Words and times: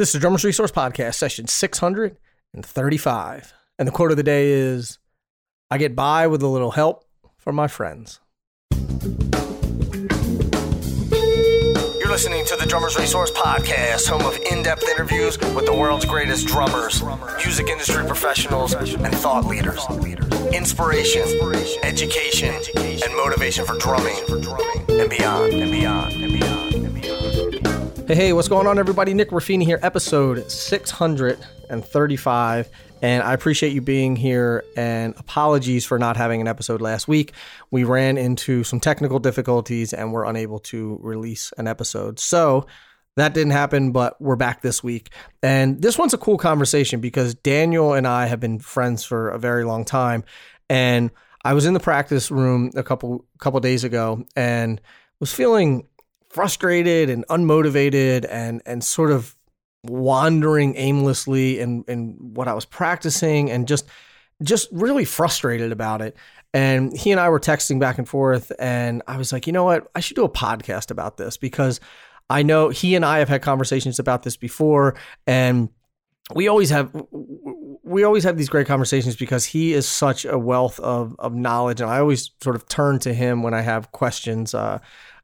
This 0.00 0.14
is 0.14 0.20
Drummers 0.22 0.44
Resource 0.44 0.72
Podcast, 0.72 1.16
session 1.16 1.46
635. 1.46 3.52
And 3.78 3.86
the 3.86 3.92
quote 3.92 4.10
of 4.10 4.16
the 4.16 4.22
day 4.22 4.50
is 4.50 4.98
I 5.70 5.76
get 5.76 5.94
by 5.94 6.26
with 6.26 6.42
a 6.42 6.46
little 6.46 6.70
help 6.70 7.04
from 7.36 7.54
my 7.54 7.68
friends. 7.68 8.18
You're 8.72 8.80
listening 12.08 12.46
to 12.46 12.56
the 12.56 12.64
Drummers 12.66 12.98
Resource 12.98 13.30
Podcast, 13.32 14.08
home 14.08 14.22
of 14.22 14.38
in 14.50 14.62
depth 14.62 14.88
interviews 14.88 15.38
with 15.38 15.66
the 15.66 15.74
world's 15.74 16.06
greatest 16.06 16.46
drummers, 16.46 17.02
music 17.44 17.68
industry 17.68 18.06
professionals, 18.06 18.72
and 18.72 19.14
thought 19.16 19.44
leaders. 19.44 19.84
Inspiration, 20.50 21.28
education, 21.82 22.54
and 22.74 23.14
motivation 23.16 23.66
for 23.66 23.76
drumming 23.76 24.16
and 24.88 25.10
beyond 25.10 25.52
and 25.52 25.70
beyond, 25.70 26.14
and 26.14 26.32
beyond, 26.32 26.74
and 26.74 26.94
beyond. 26.94 27.19
Hey, 28.10 28.16
hey, 28.16 28.32
what's 28.32 28.48
going 28.48 28.66
on, 28.66 28.76
everybody? 28.76 29.14
Nick 29.14 29.30
Ruffini 29.30 29.62
here, 29.62 29.78
episode 29.84 30.50
635. 30.50 32.68
And 33.02 33.22
I 33.22 33.32
appreciate 33.32 33.72
you 33.72 33.80
being 33.80 34.16
here. 34.16 34.64
And 34.76 35.14
apologies 35.16 35.86
for 35.86 35.96
not 35.96 36.16
having 36.16 36.40
an 36.40 36.48
episode 36.48 36.80
last 36.80 37.06
week. 37.06 37.34
We 37.70 37.84
ran 37.84 38.18
into 38.18 38.64
some 38.64 38.80
technical 38.80 39.20
difficulties 39.20 39.92
and 39.92 40.12
were 40.12 40.24
unable 40.24 40.58
to 40.58 40.98
release 41.00 41.52
an 41.56 41.68
episode. 41.68 42.18
So 42.18 42.66
that 43.14 43.32
didn't 43.32 43.52
happen, 43.52 43.92
but 43.92 44.20
we're 44.20 44.34
back 44.34 44.60
this 44.60 44.82
week. 44.82 45.10
And 45.40 45.80
this 45.80 45.96
one's 45.96 46.12
a 46.12 46.18
cool 46.18 46.36
conversation 46.36 47.00
because 47.00 47.36
Daniel 47.36 47.92
and 47.92 48.08
I 48.08 48.26
have 48.26 48.40
been 48.40 48.58
friends 48.58 49.04
for 49.04 49.28
a 49.28 49.38
very 49.38 49.62
long 49.62 49.84
time. 49.84 50.24
And 50.68 51.12
I 51.44 51.54
was 51.54 51.64
in 51.64 51.74
the 51.74 51.80
practice 51.80 52.28
room 52.28 52.72
a 52.74 52.82
couple 52.82 53.24
couple 53.38 53.60
days 53.60 53.84
ago 53.84 54.24
and 54.34 54.80
was 55.20 55.32
feeling 55.32 55.86
frustrated 56.30 57.10
and 57.10 57.26
unmotivated 57.28 58.26
and 58.30 58.62
and 58.64 58.82
sort 58.82 59.10
of 59.10 59.36
wandering 59.84 60.76
aimlessly 60.76 61.58
in 61.58 61.84
in 61.88 62.16
what 62.18 62.48
I 62.48 62.54
was 62.54 62.64
practicing 62.64 63.50
and 63.50 63.66
just 63.68 63.86
just 64.42 64.68
really 64.72 65.04
frustrated 65.04 65.70
about 65.70 66.00
it. 66.00 66.16
And 66.54 66.96
he 66.96 67.12
and 67.12 67.20
I 67.20 67.28
were 67.28 67.38
texting 67.38 67.78
back 67.78 67.98
and 67.98 68.08
forth 68.08 68.50
and 68.58 69.02
I 69.06 69.16
was 69.16 69.32
like, 69.32 69.46
"You 69.46 69.52
know 69.52 69.64
what? 69.64 69.90
I 69.94 70.00
should 70.00 70.16
do 70.16 70.24
a 70.24 70.30
podcast 70.30 70.90
about 70.90 71.16
this 71.16 71.36
because 71.36 71.80
I 72.28 72.42
know 72.42 72.68
he 72.68 72.94
and 72.94 73.04
I 73.04 73.18
have 73.18 73.28
had 73.28 73.42
conversations 73.42 73.98
about 73.98 74.22
this 74.22 74.36
before 74.36 74.96
and 75.26 75.68
we 76.34 76.46
always 76.46 76.70
have 76.70 76.90
we 77.82 78.04
always 78.04 78.22
have 78.22 78.36
these 78.38 78.48
great 78.48 78.68
conversations 78.68 79.16
because 79.16 79.44
he 79.44 79.72
is 79.72 79.88
such 79.88 80.24
a 80.24 80.38
wealth 80.38 80.78
of 80.80 81.16
of 81.18 81.34
knowledge 81.34 81.80
and 81.80 81.90
I 81.90 81.98
always 81.98 82.30
sort 82.40 82.54
of 82.56 82.68
turn 82.68 83.00
to 83.00 83.12
him 83.12 83.42
when 83.42 83.52
I 83.52 83.62
have 83.62 83.90
questions 83.90 84.54
uh, 84.54 84.78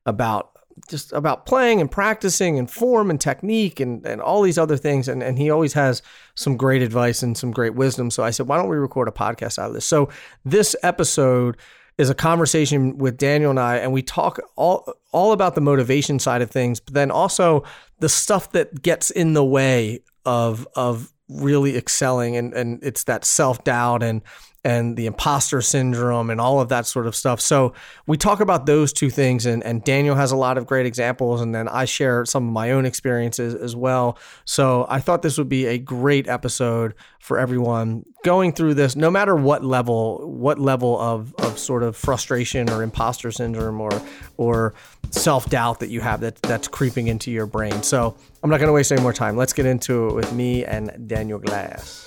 about 0.04 0.55
just 0.88 1.12
about 1.12 1.46
playing 1.46 1.80
and 1.80 1.90
practicing 1.90 2.58
and 2.58 2.70
form 2.70 3.10
and 3.10 3.20
technique 3.20 3.80
and, 3.80 4.04
and 4.06 4.20
all 4.20 4.42
these 4.42 4.58
other 4.58 4.76
things. 4.76 5.08
And, 5.08 5.22
and 5.22 5.38
he 5.38 5.50
always 5.50 5.72
has 5.72 6.02
some 6.34 6.56
great 6.56 6.82
advice 6.82 7.22
and 7.22 7.36
some 7.36 7.50
great 7.50 7.74
wisdom. 7.74 8.10
So 8.10 8.22
I 8.22 8.30
said, 8.30 8.46
why 8.46 8.56
don't 8.56 8.68
we 8.68 8.76
record 8.76 9.08
a 9.08 9.12
podcast 9.12 9.58
out 9.58 9.68
of 9.68 9.74
this? 9.74 9.86
So 9.86 10.08
this 10.44 10.76
episode 10.82 11.56
is 11.98 12.10
a 12.10 12.14
conversation 12.14 12.98
with 12.98 13.16
Daniel 13.16 13.50
and 13.50 13.60
I, 13.60 13.76
and 13.76 13.92
we 13.92 14.02
talk 14.02 14.38
all 14.56 14.92
all 15.12 15.32
about 15.32 15.54
the 15.54 15.62
motivation 15.62 16.18
side 16.18 16.42
of 16.42 16.50
things, 16.50 16.78
but 16.78 16.92
then 16.92 17.10
also 17.10 17.64
the 18.00 18.08
stuff 18.08 18.52
that 18.52 18.82
gets 18.82 19.10
in 19.10 19.32
the 19.32 19.44
way 19.44 20.00
of 20.24 20.68
of 20.76 21.12
really 21.28 21.76
excelling 21.76 22.36
and, 22.36 22.54
and 22.54 22.78
it's 22.82 23.04
that 23.04 23.24
self-doubt 23.24 24.02
and 24.02 24.22
and 24.66 24.96
the 24.96 25.06
imposter 25.06 25.62
syndrome 25.62 26.28
and 26.28 26.40
all 26.40 26.60
of 26.60 26.70
that 26.70 26.86
sort 26.86 27.06
of 27.06 27.14
stuff. 27.14 27.40
So 27.40 27.72
we 28.08 28.16
talk 28.16 28.40
about 28.40 28.66
those 28.66 28.92
two 28.92 29.10
things, 29.10 29.46
and, 29.46 29.62
and 29.62 29.84
Daniel 29.84 30.16
has 30.16 30.32
a 30.32 30.36
lot 30.36 30.58
of 30.58 30.66
great 30.66 30.86
examples, 30.86 31.40
and 31.40 31.54
then 31.54 31.68
I 31.68 31.84
share 31.84 32.24
some 32.24 32.48
of 32.48 32.52
my 32.52 32.72
own 32.72 32.84
experiences 32.84 33.54
as 33.54 33.76
well. 33.76 34.18
So 34.44 34.84
I 34.88 34.98
thought 34.98 35.22
this 35.22 35.38
would 35.38 35.48
be 35.48 35.66
a 35.66 35.78
great 35.78 36.26
episode 36.26 36.94
for 37.20 37.38
everyone 37.38 38.04
going 38.24 38.52
through 38.52 38.74
this, 38.74 38.96
no 38.96 39.08
matter 39.08 39.36
what 39.36 39.64
level, 39.64 40.28
what 40.28 40.58
level 40.58 40.98
of, 40.98 41.32
of 41.38 41.60
sort 41.60 41.84
of 41.84 41.94
frustration 41.96 42.68
or 42.68 42.82
imposter 42.82 43.30
syndrome 43.30 43.80
or 43.80 44.02
or 44.36 44.74
self 45.10 45.48
doubt 45.48 45.78
that 45.78 45.90
you 45.90 46.00
have 46.00 46.20
that 46.20 46.42
that's 46.42 46.66
creeping 46.66 47.06
into 47.06 47.30
your 47.30 47.46
brain. 47.46 47.84
So 47.84 48.16
I'm 48.42 48.50
not 48.50 48.58
going 48.58 48.68
to 48.68 48.72
waste 48.72 48.90
any 48.90 49.00
more 49.00 49.12
time. 49.12 49.36
Let's 49.36 49.52
get 49.52 49.66
into 49.66 50.08
it 50.08 50.14
with 50.14 50.32
me 50.32 50.64
and 50.64 51.08
Daniel 51.08 51.38
Glass. 51.38 52.04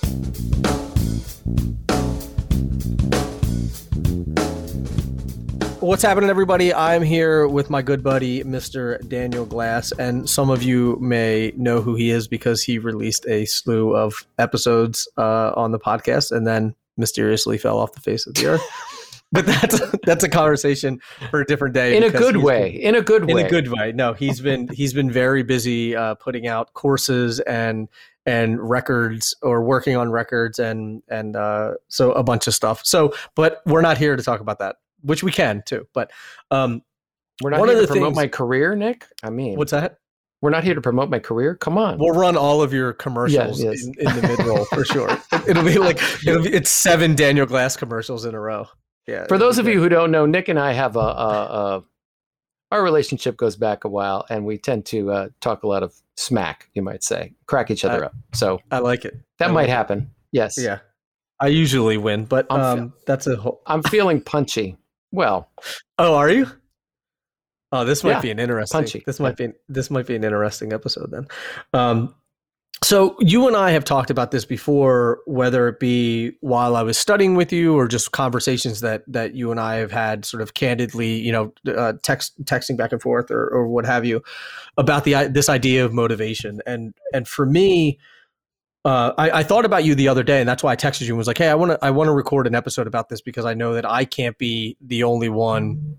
What's 5.80 6.02
happening, 6.02 6.28
everybody? 6.28 6.74
I'm 6.74 7.02
here 7.02 7.48
with 7.48 7.70
my 7.70 7.80
good 7.80 8.02
buddy, 8.02 8.44
Mr. 8.44 9.06
Daniel 9.08 9.46
Glass, 9.46 9.92
and 9.92 10.28
some 10.28 10.50
of 10.50 10.62
you 10.62 10.98
may 11.00 11.52
know 11.56 11.80
who 11.80 11.94
he 11.94 12.10
is 12.10 12.28
because 12.28 12.62
he 12.62 12.78
released 12.78 13.26
a 13.26 13.46
slew 13.46 13.96
of 13.96 14.26
episodes 14.38 15.08
uh, 15.16 15.52
on 15.56 15.72
the 15.72 15.78
podcast 15.78 16.32
and 16.32 16.46
then 16.46 16.74
mysteriously 16.98 17.56
fell 17.56 17.78
off 17.78 17.92
the 17.92 18.00
face 18.00 18.26
of 18.26 18.34
the 18.34 18.46
earth. 18.46 18.62
but 19.32 19.46
that's 19.46 19.80
that's 20.04 20.24
a 20.24 20.28
conversation 20.28 21.00
for 21.30 21.40
a 21.40 21.46
different 21.46 21.74
day. 21.74 21.96
In 21.96 22.02
a 22.02 22.10
good 22.10 22.36
way. 22.36 22.72
Been, 22.72 22.80
in 22.82 22.94
a 22.96 23.02
good 23.02 23.24
way. 23.24 23.40
In 23.40 23.46
a 23.46 23.48
good 23.48 23.68
way. 23.68 23.92
No, 23.92 24.12
he's 24.12 24.40
been 24.40 24.68
he's 24.68 24.92
been 24.92 25.10
very 25.10 25.42
busy 25.42 25.96
uh, 25.96 26.14
putting 26.16 26.46
out 26.46 26.74
courses 26.74 27.40
and 27.40 27.88
and 28.26 28.60
records 28.60 29.34
or 29.42 29.62
working 29.62 29.96
on 29.96 30.10
records 30.10 30.58
and 30.58 31.02
and 31.08 31.36
uh, 31.36 31.74
so 31.88 32.12
a 32.12 32.22
bunch 32.22 32.46
of 32.46 32.54
stuff. 32.54 32.84
So, 32.84 33.14
but 33.34 33.62
we're 33.66 33.80
not 33.80 33.98
here 33.98 34.16
to 34.16 34.22
talk 34.22 34.40
about 34.40 34.58
that 34.58 34.76
which 35.02 35.22
we 35.22 35.32
can 35.32 35.62
too. 35.64 35.86
But 35.92 36.10
um, 36.50 36.82
we're 37.42 37.50
not 37.50 37.66
here 37.68 37.80
to 37.80 37.86
promote 37.86 38.06
things, 38.08 38.16
my 38.16 38.28
career, 38.28 38.74
Nick. 38.74 39.06
I 39.22 39.30
mean, 39.30 39.56
what's 39.56 39.72
that? 39.72 39.98
We're 40.42 40.50
not 40.50 40.64
here 40.64 40.74
to 40.74 40.80
promote 40.80 41.10
my 41.10 41.18
career. 41.18 41.54
Come 41.54 41.76
on. 41.76 41.98
We'll 41.98 42.14
run 42.14 42.36
all 42.36 42.62
of 42.62 42.72
your 42.72 42.94
commercials 42.94 43.62
yes, 43.62 43.82
yes. 43.82 43.84
In, 43.84 44.08
in, 44.08 44.20
the 44.20 44.28
mid 44.28 44.46
roll 44.46 44.64
for 44.66 44.86
sure. 44.86 45.10
It'll 45.48 45.64
be 45.64 45.78
like 45.78 46.00
it'll 46.26 46.42
be 46.42 46.52
it's 46.52 46.70
seven 46.70 47.14
Daniel 47.14 47.44
Glass 47.44 47.76
commercials 47.76 48.24
in 48.24 48.34
a 48.34 48.40
row. 48.40 48.66
Yeah. 49.06 49.26
For 49.26 49.36
those 49.38 49.58
of 49.58 49.66
you 49.66 49.80
who 49.80 49.88
don't 49.88 50.10
know, 50.10 50.24
Nick 50.24 50.48
and 50.48 50.58
I 50.58 50.72
have 50.72 50.96
a, 50.96 51.00
a, 51.00 51.02
a 51.02 51.84
our 52.70 52.82
relationship 52.82 53.36
goes 53.36 53.56
back 53.56 53.84
a 53.84 53.88
while, 53.88 54.26
and 54.30 54.44
we 54.44 54.58
tend 54.58 54.86
to 54.86 55.10
uh, 55.10 55.28
talk 55.40 55.62
a 55.62 55.66
lot 55.66 55.82
of 55.82 55.94
smack, 56.16 56.68
you 56.74 56.82
might 56.82 57.02
say, 57.02 57.34
crack 57.46 57.70
each 57.70 57.84
other 57.84 58.04
I, 58.04 58.06
up. 58.06 58.14
So 58.34 58.60
I 58.70 58.78
like 58.78 59.04
it. 59.04 59.18
That 59.38 59.50
I 59.50 59.52
might 59.52 59.62
like 59.62 59.70
happen. 59.70 59.98
It. 59.98 60.08
Yes. 60.32 60.54
Yeah. 60.58 60.78
I 61.40 61.48
usually 61.48 61.96
win, 61.96 62.26
but 62.26 62.50
um, 62.50 62.90
fe- 62.90 62.96
that's 63.06 63.26
a 63.26 63.36
whole. 63.36 63.62
I'm 63.66 63.82
feeling 63.82 64.20
punchy. 64.20 64.76
Well, 65.10 65.50
oh, 65.98 66.14
are 66.14 66.28
you? 66.28 66.46
Oh, 67.72 67.84
this 67.84 68.04
might 68.04 68.10
yeah, 68.10 68.20
be 68.20 68.30
an 68.30 68.38
interesting. 68.38 68.78
Punchy. 68.78 69.02
This 69.06 69.20
might 69.20 69.36
be 69.36 69.48
this 69.68 69.90
might 69.90 70.06
be 70.06 70.16
an 70.16 70.24
interesting 70.24 70.72
episode 70.72 71.10
then. 71.10 71.26
Um, 71.72 72.14
so 72.82 73.14
you 73.20 73.46
and 73.46 73.56
I 73.56 73.72
have 73.72 73.84
talked 73.84 74.10
about 74.10 74.30
this 74.30 74.46
before, 74.46 75.20
whether 75.26 75.68
it 75.68 75.78
be 75.78 76.32
while 76.40 76.76
I 76.76 76.82
was 76.82 76.96
studying 76.96 77.34
with 77.34 77.52
you 77.52 77.74
or 77.74 77.86
just 77.86 78.12
conversations 78.12 78.80
that 78.80 79.04
that 79.06 79.34
you 79.34 79.50
and 79.50 79.60
I 79.60 79.76
have 79.76 79.92
had, 79.92 80.24
sort 80.24 80.42
of 80.42 80.54
candidly, 80.54 81.20
you 81.20 81.30
know, 81.30 81.52
uh, 81.66 81.94
text 82.02 82.42
texting 82.44 82.78
back 82.78 82.92
and 82.92 83.02
forth 83.02 83.30
or, 83.30 83.46
or 83.48 83.68
what 83.68 83.84
have 83.84 84.06
you, 84.06 84.22
about 84.78 85.04
the 85.04 85.28
this 85.30 85.50
idea 85.50 85.84
of 85.84 85.92
motivation. 85.92 86.60
And 86.66 86.94
and 87.12 87.28
for 87.28 87.44
me, 87.44 87.98
uh, 88.86 89.12
I, 89.18 89.30
I, 89.30 89.42
thought 89.42 89.66
about 89.66 89.84
you 89.84 89.94
the 89.94 90.08
other 90.08 90.22
day, 90.22 90.40
and 90.40 90.48
that's 90.48 90.62
why 90.62 90.72
I 90.72 90.76
texted 90.76 91.02
you 91.02 91.08
and 91.08 91.18
was 91.18 91.26
like, 91.26 91.36
"Hey, 91.36 91.48
I 91.48 91.54
want 91.54 91.72
to 91.72 91.84
I 91.84 91.90
want 91.90 92.08
to 92.08 92.12
record 92.12 92.46
an 92.46 92.54
episode 92.54 92.86
about 92.86 93.10
this 93.10 93.20
because 93.20 93.44
I 93.44 93.52
know 93.52 93.74
that 93.74 93.84
I 93.84 94.06
can't 94.06 94.38
be 94.38 94.78
the 94.80 95.02
only 95.04 95.28
one 95.28 95.98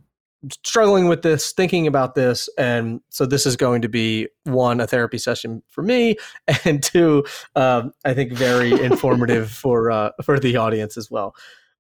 struggling 0.50 1.08
with 1.08 1.22
this, 1.22 1.52
thinking 1.52 1.88
about 1.88 2.16
this, 2.16 2.50
and 2.58 3.02
so 3.10 3.26
this 3.26 3.46
is 3.46 3.56
going 3.56 3.82
to 3.82 3.90
be 3.90 4.28
one 4.44 4.80
a 4.80 4.88
therapy 4.88 5.18
session 5.18 5.62
for 5.70 5.84
me, 5.84 6.16
and 6.66 6.82
two, 6.82 7.26
um, 7.56 7.92
I 8.06 8.14
think 8.14 8.34
very 8.34 8.72
informative 8.84 9.52
for 9.52 9.92
uh, 9.92 10.12
for 10.24 10.40
the 10.40 10.58
audience 10.58 10.98
as 10.98 11.10
well. 11.12 11.36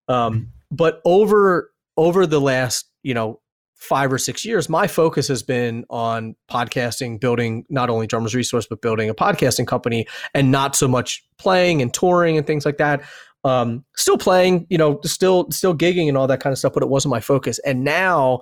Um, 0.07 0.49
but 0.69 1.01
over 1.05 1.71
over 1.97 2.25
the 2.25 2.41
last 2.41 2.89
you 3.03 3.13
know 3.13 3.41
five 3.81 4.13
or 4.13 4.19
six 4.19 4.45
years, 4.45 4.69
my 4.69 4.85
focus 4.85 5.27
has 5.27 5.41
been 5.41 5.83
on 5.89 6.35
podcasting, 6.49 7.19
building 7.19 7.65
not 7.67 7.89
only 7.89 8.05
Drummers 8.05 8.35
Resource, 8.35 8.67
but 8.69 8.79
building 8.79 9.09
a 9.09 9.15
podcasting 9.15 9.65
company 9.65 10.05
and 10.35 10.51
not 10.51 10.75
so 10.75 10.87
much 10.87 11.23
playing 11.39 11.81
and 11.81 11.91
touring 11.91 12.37
and 12.37 12.45
things 12.45 12.63
like 12.63 12.77
that. 12.77 13.01
Um, 13.43 13.85
still 13.95 14.17
playing, 14.17 14.67
you 14.69 14.77
know, 14.77 14.99
still 15.03 15.49
still 15.51 15.75
gigging 15.75 16.07
and 16.07 16.17
all 16.17 16.27
that 16.27 16.41
kind 16.41 16.51
of 16.51 16.59
stuff, 16.59 16.73
but 16.73 16.83
it 16.83 16.89
wasn't 16.89 17.11
my 17.11 17.19
focus. 17.19 17.59
And 17.59 17.83
now 17.83 18.41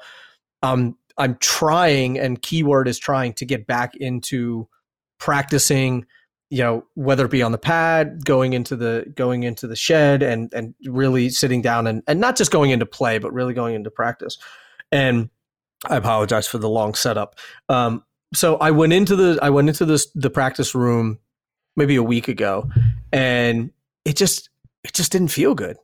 um, 0.61 0.97
I'm 1.17 1.37
trying, 1.39 2.19
and 2.19 2.41
keyword 2.41 2.87
is 2.87 2.99
trying 2.99 3.33
to 3.33 3.45
get 3.45 3.65
back 3.65 3.95
into 3.95 4.67
practicing 5.19 6.05
you 6.51 6.63
know 6.63 6.83
whether 6.95 7.25
it 7.25 7.31
be 7.31 7.43
on 7.43 7.51
the 7.51 7.59
pad 7.59 8.25
going 8.25 8.53
into 8.53 8.75
the 8.75 9.05
going 9.15 9.43
into 9.43 9.67
the 9.67 9.75
shed 9.75 10.23
and 10.23 10.51
and 10.51 10.73
really 10.85 11.29
sitting 11.29 11.61
down 11.61 11.85
and 11.85 12.01
and 12.07 12.19
not 12.19 12.35
just 12.35 12.51
going 12.51 12.71
into 12.71 12.87
play 12.87 13.19
but 13.19 13.31
really 13.31 13.53
going 13.53 13.75
into 13.75 13.91
practice 13.91 14.37
and 14.91 15.29
I 15.87 15.97
apologize 15.97 16.47
for 16.47 16.57
the 16.57 16.69
long 16.69 16.93
setup. 16.93 17.35
Um, 17.69 18.03
so 18.33 18.57
I 18.57 18.71
went 18.71 18.93
into 18.93 19.15
the 19.15 19.39
I 19.41 19.49
went 19.49 19.69
into 19.69 19.85
this 19.85 20.07
the 20.13 20.29
practice 20.29 20.75
room 20.75 21.19
maybe 21.75 21.95
a 21.95 22.03
week 22.03 22.27
ago, 22.27 22.69
and 23.11 23.71
it 24.05 24.15
just 24.15 24.49
it 24.83 24.93
just 24.93 25.11
didn't 25.11 25.29
feel 25.29 25.55
good. 25.55 25.77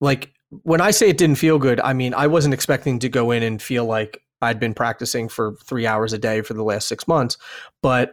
Like 0.00 0.32
when 0.62 0.80
I 0.80 0.90
say 0.90 1.08
it 1.08 1.18
didn't 1.18 1.38
feel 1.38 1.58
good, 1.58 1.80
I 1.80 1.92
mean 1.92 2.14
I 2.14 2.26
wasn't 2.26 2.54
expecting 2.54 2.98
to 3.00 3.08
go 3.08 3.30
in 3.30 3.42
and 3.42 3.60
feel 3.60 3.84
like 3.84 4.22
I'd 4.42 4.58
been 4.58 4.74
practicing 4.74 5.28
for 5.28 5.54
three 5.64 5.86
hours 5.86 6.12
a 6.12 6.18
day 6.18 6.40
for 6.42 6.54
the 6.54 6.64
last 6.64 6.88
six 6.88 7.06
months, 7.06 7.36
but 7.82 8.12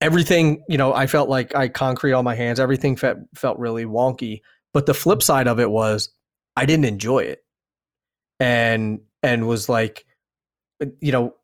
everything, 0.00 0.64
you 0.68 0.78
know, 0.78 0.92
I 0.92 1.06
felt 1.06 1.28
like 1.28 1.54
I 1.54 1.68
concrete 1.68 2.12
on 2.12 2.24
my 2.24 2.34
hands. 2.34 2.58
Everything 2.58 2.96
felt 2.96 3.18
felt 3.34 3.58
really 3.58 3.84
wonky. 3.84 4.40
But 4.72 4.86
the 4.86 4.94
flip 4.94 5.22
side 5.22 5.48
of 5.48 5.60
it 5.60 5.70
was 5.70 6.10
I 6.56 6.66
didn't 6.66 6.84
enjoy 6.86 7.20
it, 7.20 7.44
and 8.38 9.00
and 9.22 9.46
was 9.46 9.68
like, 9.68 10.06
you 11.00 11.12
know, 11.12 11.34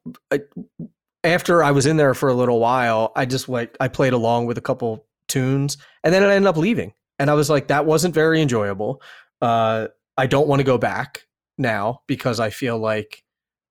after 1.25 1.62
I 1.62 1.73
was 1.73 1.87
in 1.87 1.96
there 1.96 2.14
for 2.14 2.28
a 2.28 2.34
little 2.34 2.61
while, 2.61 3.12
I 3.17 3.26
just 3.26 3.49
like 3.49 3.76
I 3.81 3.88
played 3.88 4.12
along 4.12 4.46
with 4.46 4.58
a 4.58 4.62
couple 4.62 5.06
tunes, 5.28 5.76
and 6.05 6.14
then 6.14 6.23
I 6.23 6.34
ended 6.34 6.49
up 6.49 6.56
leaving. 6.56 6.93
And 7.18 7.30
I 7.30 7.34
was 7.34 7.48
like, 7.48 7.68
that 7.68 7.86
wasn't 7.86 8.14
very 8.14 8.40
enjoyable. 8.42 9.02
Uh, 9.40 9.88
I 10.16 10.26
don't 10.26 10.48
want 10.48 10.60
to 10.60 10.64
go 10.64 10.78
back 10.78 11.26
now 11.58 12.02
because 12.06 12.40
I 12.40 12.50
feel 12.50 12.78
like 12.78 13.22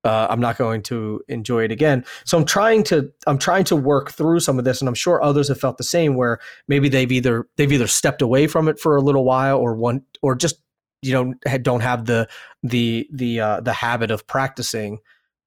uh, 0.05 0.27
I'm 0.29 0.39
not 0.39 0.57
going 0.57 0.83
to 0.83 1.21
enjoy 1.27 1.63
it 1.63 1.71
again. 1.71 2.05
So 2.25 2.37
I'm 2.37 2.45
trying 2.45 2.83
to 2.85 3.11
I'm 3.25 3.39
trying 3.39 3.63
to 3.65 3.75
work 3.75 4.11
through 4.11 4.39
some 4.39 4.59
of 4.59 4.65
this, 4.65 4.79
and 4.79 4.87
I'm 4.87 4.93
sure 4.93 5.21
others 5.21 5.47
have 5.47 5.59
felt 5.59 5.77
the 5.77 5.83
same. 5.83 6.15
Where 6.15 6.39
maybe 6.67 6.89
they've 6.89 7.11
either 7.11 7.47
they've 7.57 7.71
either 7.71 7.87
stepped 7.87 8.21
away 8.21 8.45
from 8.45 8.67
it 8.67 8.79
for 8.79 8.95
a 8.95 9.01
little 9.01 9.25
while, 9.25 9.57
or 9.57 9.75
one 9.75 10.03
or 10.21 10.35
just 10.35 10.61
you 11.01 11.11
know 11.11 11.33
don't 11.57 11.81
have 11.81 12.05
the 12.05 12.27
the 12.61 13.09
the 13.11 13.39
uh, 13.39 13.61
the 13.61 13.73
habit 13.73 14.11
of 14.11 14.27
practicing. 14.27 14.99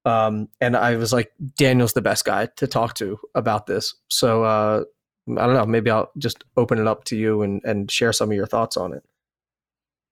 Um, 0.05 0.49
and 0.61 0.77
I 0.77 0.97
was 0.97 1.13
like, 1.13 1.31
Daniel's 1.57 1.93
the 1.93 2.03
best 2.03 2.25
guy 2.25 2.49
to 2.57 2.67
talk 2.67 2.95
to 2.95 3.19
about 3.35 3.67
this. 3.67 3.95
So 4.09 4.43
uh, 4.43 4.85
I 5.37 5.47
don't 5.47 5.55
know. 5.55 5.67
Maybe 5.67 5.91
I'll 5.91 6.11
just 6.19 6.45
open 6.57 6.79
it 6.79 6.87
up 6.87 7.05
to 7.05 7.17
you 7.17 7.43
and 7.43 7.63
and 7.65 7.91
share 7.91 8.13
some 8.13 8.31
of 8.31 8.37
your 8.37 8.47
thoughts 8.47 8.77
on 8.77 8.93
it. 8.93 9.05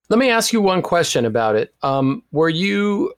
Let 0.08 0.18
me 0.18 0.30
ask 0.30 0.52
you 0.52 0.60
one 0.60 0.82
question 0.82 1.24
about 1.24 1.56
it. 1.56 1.74
Um, 1.82 2.22
were 2.30 2.48
you 2.48 3.14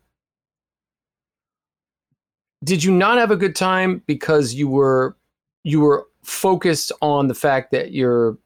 did 2.65 2.83
you 2.83 2.93
not 2.93 3.19
have 3.19 3.31
a 3.31 3.37
good 3.37 3.55
time 3.55 4.03
because 4.07 4.55
you 4.55 4.69
were 4.69 5.17
you 5.65 5.81
were 5.81 6.07
focused 6.23 6.93
on 7.01 7.29
the 7.29 7.35
fact 7.35 7.71
that 7.73 7.93
you're 7.93 8.39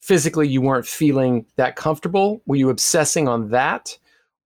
physically 0.00 0.48
you 0.48 0.60
weren't 0.60 0.86
feeling 0.86 1.46
that 1.56 1.76
comfortable? 1.76 2.42
Were 2.46 2.56
you 2.56 2.70
obsessing 2.70 3.28
on 3.28 3.50
that? 3.50 3.96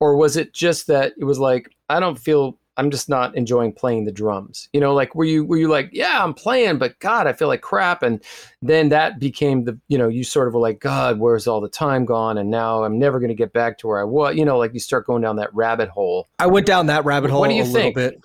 Or 0.00 0.16
was 0.16 0.36
it 0.36 0.52
just 0.52 0.86
that 0.88 1.14
it 1.16 1.24
was 1.24 1.38
like, 1.38 1.74
I 1.88 2.00
don't 2.00 2.19
feel 2.19 2.58
I'm 2.76 2.90
just 2.90 3.08
not 3.08 3.34
enjoying 3.37 3.73
playing 3.73 4.05
the 4.05 4.12
drums. 4.12 4.69
You 4.73 4.81
know, 4.81 4.94
like 4.94 5.14
were 5.14 5.25
you 5.25 5.44
were 5.44 5.56
you 5.56 5.69
like, 5.69 5.90
yeah, 5.93 6.23
I'm 6.23 6.34
playing, 6.34 6.78
but 6.78 6.99
God, 6.99 7.26
I 7.26 7.32
feel 7.32 7.49
like 7.49 7.62
crap. 7.62 8.02
And 8.02 8.23
then 8.61 8.90
that 8.90 9.19
became 9.19 9.64
the, 9.64 9.78
you 9.88 9.96
know, 9.96 10.08
you 10.08 10.25
sort 10.25 10.49
of 10.49 10.55
were 10.55 10.61
like, 10.61 10.81
God, 10.81 11.19
where's 11.19 11.46
all 11.46 11.61
the 11.61 11.69
time 11.69 12.05
gone? 12.05 12.37
And 12.38 12.50
now 12.50 12.84
I'm 12.84 12.99
never 12.99 13.19
going 13.19 13.28
to 13.31 13.34
get 13.34 13.52
back 13.52 13.78
to 13.78 13.87
where 13.87 13.99
I 13.99 14.05
was. 14.05 14.37
You 14.37 14.44
know, 14.44 14.58
like 14.58 14.75
you 14.75 14.81
start 14.81 15.06
going 15.06 15.23
down 15.23 15.37
that 15.37 15.55
rabbit 15.55 15.88
hole. 15.88 16.28
I 16.38 16.46
went 16.46 16.67
down 16.67 16.87
that 16.87 17.05
rabbit 17.05 17.31
hole 17.31 17.40
what 17.40 17.49
do 17.49 17.55
you 17.55 17.62
a 17.62 17.67
think? 17.67 17.96
little 17.96 18.11
bit. 18.11 18.20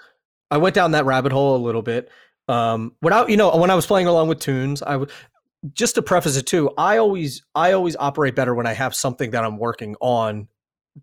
I 0.49 0.57
went 0.57 0.75
down 0.75 0.91
that 0.91 1.05
rabbit 1.05 1.31
hole 1.31 1.55
a 1.55 1.63
little 1.63 1.81
bit. 1.81 2.09
Um, 2.47 2.93
without, 3.01 3.29
you 3.29 3.37
know, 3.37 3.55
when 3.55 3.69
I 3.69 3.75
was 3.75 3.85
playing 3.85 4.07
along 4.07 4.27
with 4.27 4.39
tunes, 4.39 4.81
I 4.81 4.97
would 4.97 5.11
just 5.73 5.95
to 5.95 6.01
preface 6.01 6.35
it 6.35 6.45
too. 6.45 6.71
I 6.77 6.97
always, 6.97 7.43
I 7.55 7.71
always 7.71 7.95
operate 7.95 8.35
better 8.35 8.53
when 8.53 8.67
I 8.67 8.73
have 8.73 8.93
something 8.93 9.31
that 9.31 9.45
I'm 9.45 9.57
working 9.57 9.95
on 10.01 10.49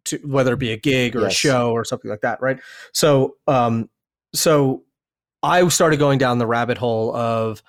to 0.04 0.18
whether 0.18 0.54
it 0.54 0.58
be 0.58 0.72
a 0.72 0.76
gig 0.76 1.16
or 1.16 1.20
yes. 1.20 1.32
a 1.32 1.34
show 1.34 1.72
or 1.72 1.84
something 1.84 2.10
like 2.10 2.20
that, 2.20 2.40
right? 2.40 2.58
So, 2.92 3.36
um, 3.46 3.88
so 4.34 4.84
I 5.42 5.66
started 5.68 5.98
going 5.98 6.18
down 6.18 6.38
the 6.38 6.46
rabbit 6.46 6.78
hole 6.78 7.14
of, 7.14 7.62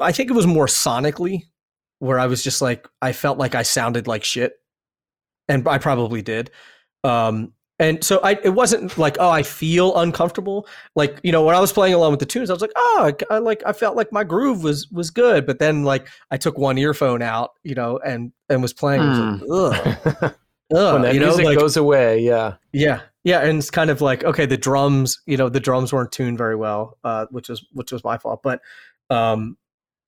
I 0.00 0.12
think 0.12 0.30
it 0.30 0.34
was 0.34 0.46
more 0.46 0.66
sonically, 0.66 1.42
where 1.98 2.18
I 2.18 2.26
was 2.26 2.42
just 2.42 2.62
like, 2.62 2.88
I 3.02 3.12
felt 3.12 3.38
like 3.38 3.54
I 3.54 3.62
sounded 3.62 4.06
like 4.06 4.24
shit, 4.24 4.54
and 5.48 5.66
I 5.68 5.78
probably 5.78 6.22
did. 6.22 6.50
Um, 7.04 7.52
and 7.78 8.04
so 8.04 8.20
I, 8.22 8.32
it 8.44 8.50
wasn't 8.50 8.98
like, 8.98 9.16
oh, 9.18 9.30
I 9.30 9.42
feel 9.42 9.96
uncomfortable. 9.96 10.68
Like, 10.96 11.18
you 11.22 11.32
know, 11.32 11.42
when 11.42 11.56
I 11.56 11.60
was 11.60 11.72
playing 11.72 11.94
along 11.94 12.10
with 12.10 12.20
the 12.20 12.26
tunes, 12.26 12.50
I 12.50 12.52
was 12.52 12.60
like, 12.60 12.72
oh, 12.76 13.12
I, 13.30 13.34
I 13.34 13.38
like, 13.38 13.62
I 13.64 13.72
felt 13.72 13.96
like 13.96 14.12
my 14.12 14.22
groove 14.22 14.62
was 14.62 14.86
was 14.90 15.10
good. 15.10 15.46
But 15.46 15.58
then, 15.60 15.82
like, 15.82 16.06
I 16.30 16.36
took 16.36 16.58
one 16.58 16.76
earphone 16.76 17.22
out, 17.22 17.52
you 17.62 17.74
know, 17.74 17.98
and 18.04 18.32
and 18.50 18.60
was 18.60 18.74
playing. 18.74 19.00
Hmm. 19.00 19.38
Was 19.40 19.72
like, 20.20 20.34
Ugh, 20.72 20.94
when 20.94 21.02
that 21.02 21.14
you 21.14 21.20
know, 21.20 21.26
music 21.26 21.44
like, 21.44 21.58
goes 21.58 21.76
away, 21.76 22.20
yeah, 22.20 22.54
yeah, 22.72 23.00
yeah, 23.24 23.40
and 23.40 23.58
it's 23.58 23.70
kind 23.70 23.90
of 23.90 24.00
like 24.00 24.24
okay, 24.24 24.46
the 24.46 24.56
drums, 24.56 25.20
you 25.26 25.36
know, 25.36 25.48
the 25.48 25.60
drums 25.60 25.92
weren't 25.92 26.12
tuned 26.12 26.38
very 26.38 26.56
well, 26.56 26.98
uh, 27.04 27.26
which 27.30 27.48
was 27.48 27.66
which 27.72 27.92
was 27.92 28.04
my 28.04 28.18
fault, 28.18 28.40
but, 28.42 28.60
um, 29.10 29.56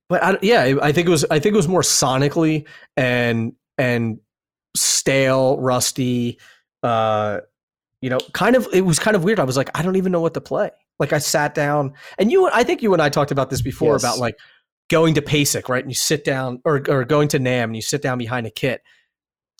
but 0.09 0.23
I, 0.23 0.39
yeah, 0.43 0.75
I 0.81 0.93
think 0.93 1.09
it 1.09 1.11
was 1.11 1.25
I 1.31 1.39
think 1.39 1.55
it 1.55 1.57
was 1.57 1.69
more 1.69 1.83
sonically 1.83 2.67
and 2.97 3.55
and 3.79 4.19
stale, 4.77 5.59
rusty, 5.61 6.39
uh, 6.83 7.41
you 8.01 8.11
know, 8.11 8.19
kind 8.33 8.57
of 8.57 8.69
it 8.73 8.83
was 8.83 8.99
kind 8.99 9.17
of 9.17 9.25
weird. 9.25 9.41
I 9.41 9.45
was 9.45 9.57
like, 9.57 9.71
I 9.77 9.83
don't 9.83 9.97
even 9.97 10.13
know 10.13 10.21
what 10.21 10.35
to 10.35 10.41
play. 10.41 10.71
Like 10.99 11.13
I 11.13 11.19
sat 11.19 11.55
down, 11.55 11.95
and 12.19 12.31
you, 12.31 12.49
I 12.53 12.63
think 12.65 12.83
you 12.83 12.93
and 12.93 13.03
I 13.03 13.09
talked 13.09 13.31
about 13.31 13.51
this 13.51 13.63
before 13.63 13.95
yes. 13.95 14.03
about 14.03 14.19
like 14.19 14.39
going 14.89 15.15
to 15.15 15.23
PASIC, 15.23 15.69
right? 15.69 15.83
And 15.83 15.91
you 15.91 15.97
sit 15.97 16.25
down, 16.25 16.61
or 16.65 16.83
or 16.89 17.05
going 17.05 17.29
to 17.29 17.39
NAMM, 17.39 17.65
and 17.65 17.77
you 17.77 17.83
sit 17.83 18.03
down 18.03 18.19
behind 18.19 18.47
a 18.47 18.51
kit 18.51 18.83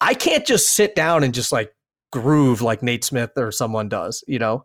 I 0.01 0.15
can't 0.15 0.47
just 0.47 0.71
sit 0.71 0.95
down 0.95 1.23
and 1.23 1.35
just 1.35 1.53
like 1.53 1.75
groove 2.11 2.63
like 2.63 2.83
Nate 2.83 3.05
Smith 3.05 3.33
or 3.37 3.53
someone 3.53 3.89
does, 3.89 4.25
you 4.27 4.39
know? 4.39 4.65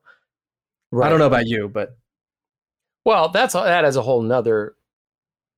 Right. 0.91 1.07
I 1.07 1.09
don't 1.09 1.19
know 1.19 1.27
about 1.27 1.47
you, 1.47 1.67
but 1.67 1.97
well, 3.05 3.29
that's 3.29 3.53
that 3.53 3.85
as 3.85 3.95
a 3.95 4.01
whole 4.01 4.21
nother 4.21 4.75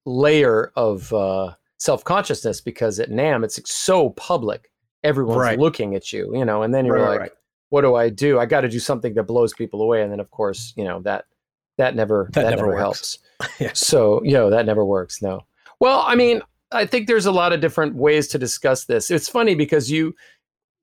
layer 0.05 0.71
of 0.75 1.11
uh, 1.13 1.53
self 1.77 2.03
consciousness 2.03 2.61
because 2.61 2.99
at 2.99 3.09
NAMM 3.09 3.43
it's 3.43 3.59
so 3.71 4.11
public, 4.11 4.71
everyone's 5.03 5.39
right. 5.39 5.59
looking 5.59 5.95
at 5.95 6.11
you, 6.11 6.35
you 6.35 6.45
know, 6.45 6.63
and 6.63 6.73
then 6.73 6.85
you're 6.85 6.99
right, 6.99 7.21
like, 7.21 7.33
what 7.69 7.81
do 7.81 7.95
I 7.95 8.09
do? 8.09 8.39
I 8.39 8.45
got 8.45 8.61
to 8.61 8.69
do 8.69 8.79
something 8.79 9.13
that 9.13 9.23
blows 9.23 9.53
people 9.53 9.81
away, 9.81 10.01
and 10.01 10.11
then 10.11 10.19
of 10.19 10.29
course, 10.31 10.73
you 10.75 10.83
know 10.83 11.01
that 11.01 11.25
that 11.77 11.95
never 11.95 12.29
that, 12.33 12.43
that 12.43 12.49
never, 12.51 12.67
never 12.67 12.77
helps. 12.77 13.19
yeah. 13.59 13.71
So 13.73 14.23
you 14.23 14.33
know 14.33 14.49
that 14.49 14.65
never 14.65 14.85
works. 14.85 15.21
No. 15.21 15.41
Well, 15.79 16.03
I 16.05 16.15
mean, 16.15 16.41
I 16.71 16.85
think 16.85 17.07
there's 17.07 17.25
a 17.25 17.31
lot 17.31 17.53
of 17.53 17.61
different 17.61 17.95
ways 17.95 18.27
to 18.29 18.37
discuss 18.37 18.85
this. 18.85 19.09
It's 19.09 19.29
funny 19.29 19.55
because 19.55 19.89
you, 19.89 20.15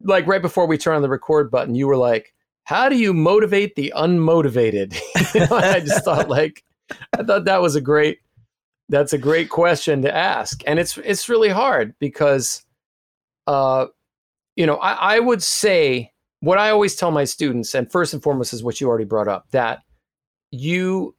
like, 0.02 0.26
right 0.26 0.42
before 0.42 0.66
we 0.66 0.78
turn 0.78 0.96
on 0.96 1.02
the 1.02 1.08
record 1.08 1.50
button, 1.50 1.74
you 1.74 1.86
were 1.86 1.96
like, 1.96 2.34
"How 2.64 2.88
do 2.88 2.96
you 2.96 3.14
motivate 3.14 3.76
the 3.76 3.92
unmotivated?" 3.96 4.98
you 5.34 5.40
know, 5.40 5.56
I 5.56 5.80
just 5.80 6.04
thought, 6.04 6.28
like, 6.28 6.64
I 7.12 7.22
thought 7.22 7.44
that 7.44 7.62
was 7.62 7.76
a 7.76 7.80
great. 7.80 8.18
That's 8.88 9.12
a 9.12 9.18
great 9.18 9.50
question 9.50 10.02
to 10.02 10.14
ask, 10.14 10.62
and 10.66 10.78
it's 10.78 10.96
it's 10.98 11.28
really 11.28 11.48
hard 11.48 11.94
because, 11.98 12.64
uh, 13.46 13.86
you 14.54 14.64
know, 14.66 14.76
I, 14.76 15.16
I 15.16 15.20
would 15.20 15.42
say 15.42 16.12
what 16.40 16.58
I 16.58 16.70
always 16.70 16.94
tell 16.94 17.10
my 17.10 17.24
students, 17.24 17.74
and 17.74 17.90
first 17.90 18.12
and 18.14 18.22
foremost 18.22 18.52
is 18.52 18.62
what 18.62 18.80
you 18.80 18.88
already 18.88 19.04
brought 19.04 19.28
up 19.28 19.46
that 19.50 19.82
you 20.52 21.14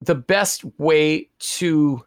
the 0.00 0.14
best 0.14 0.64
way 0.78 1.28
to 1.38 2.04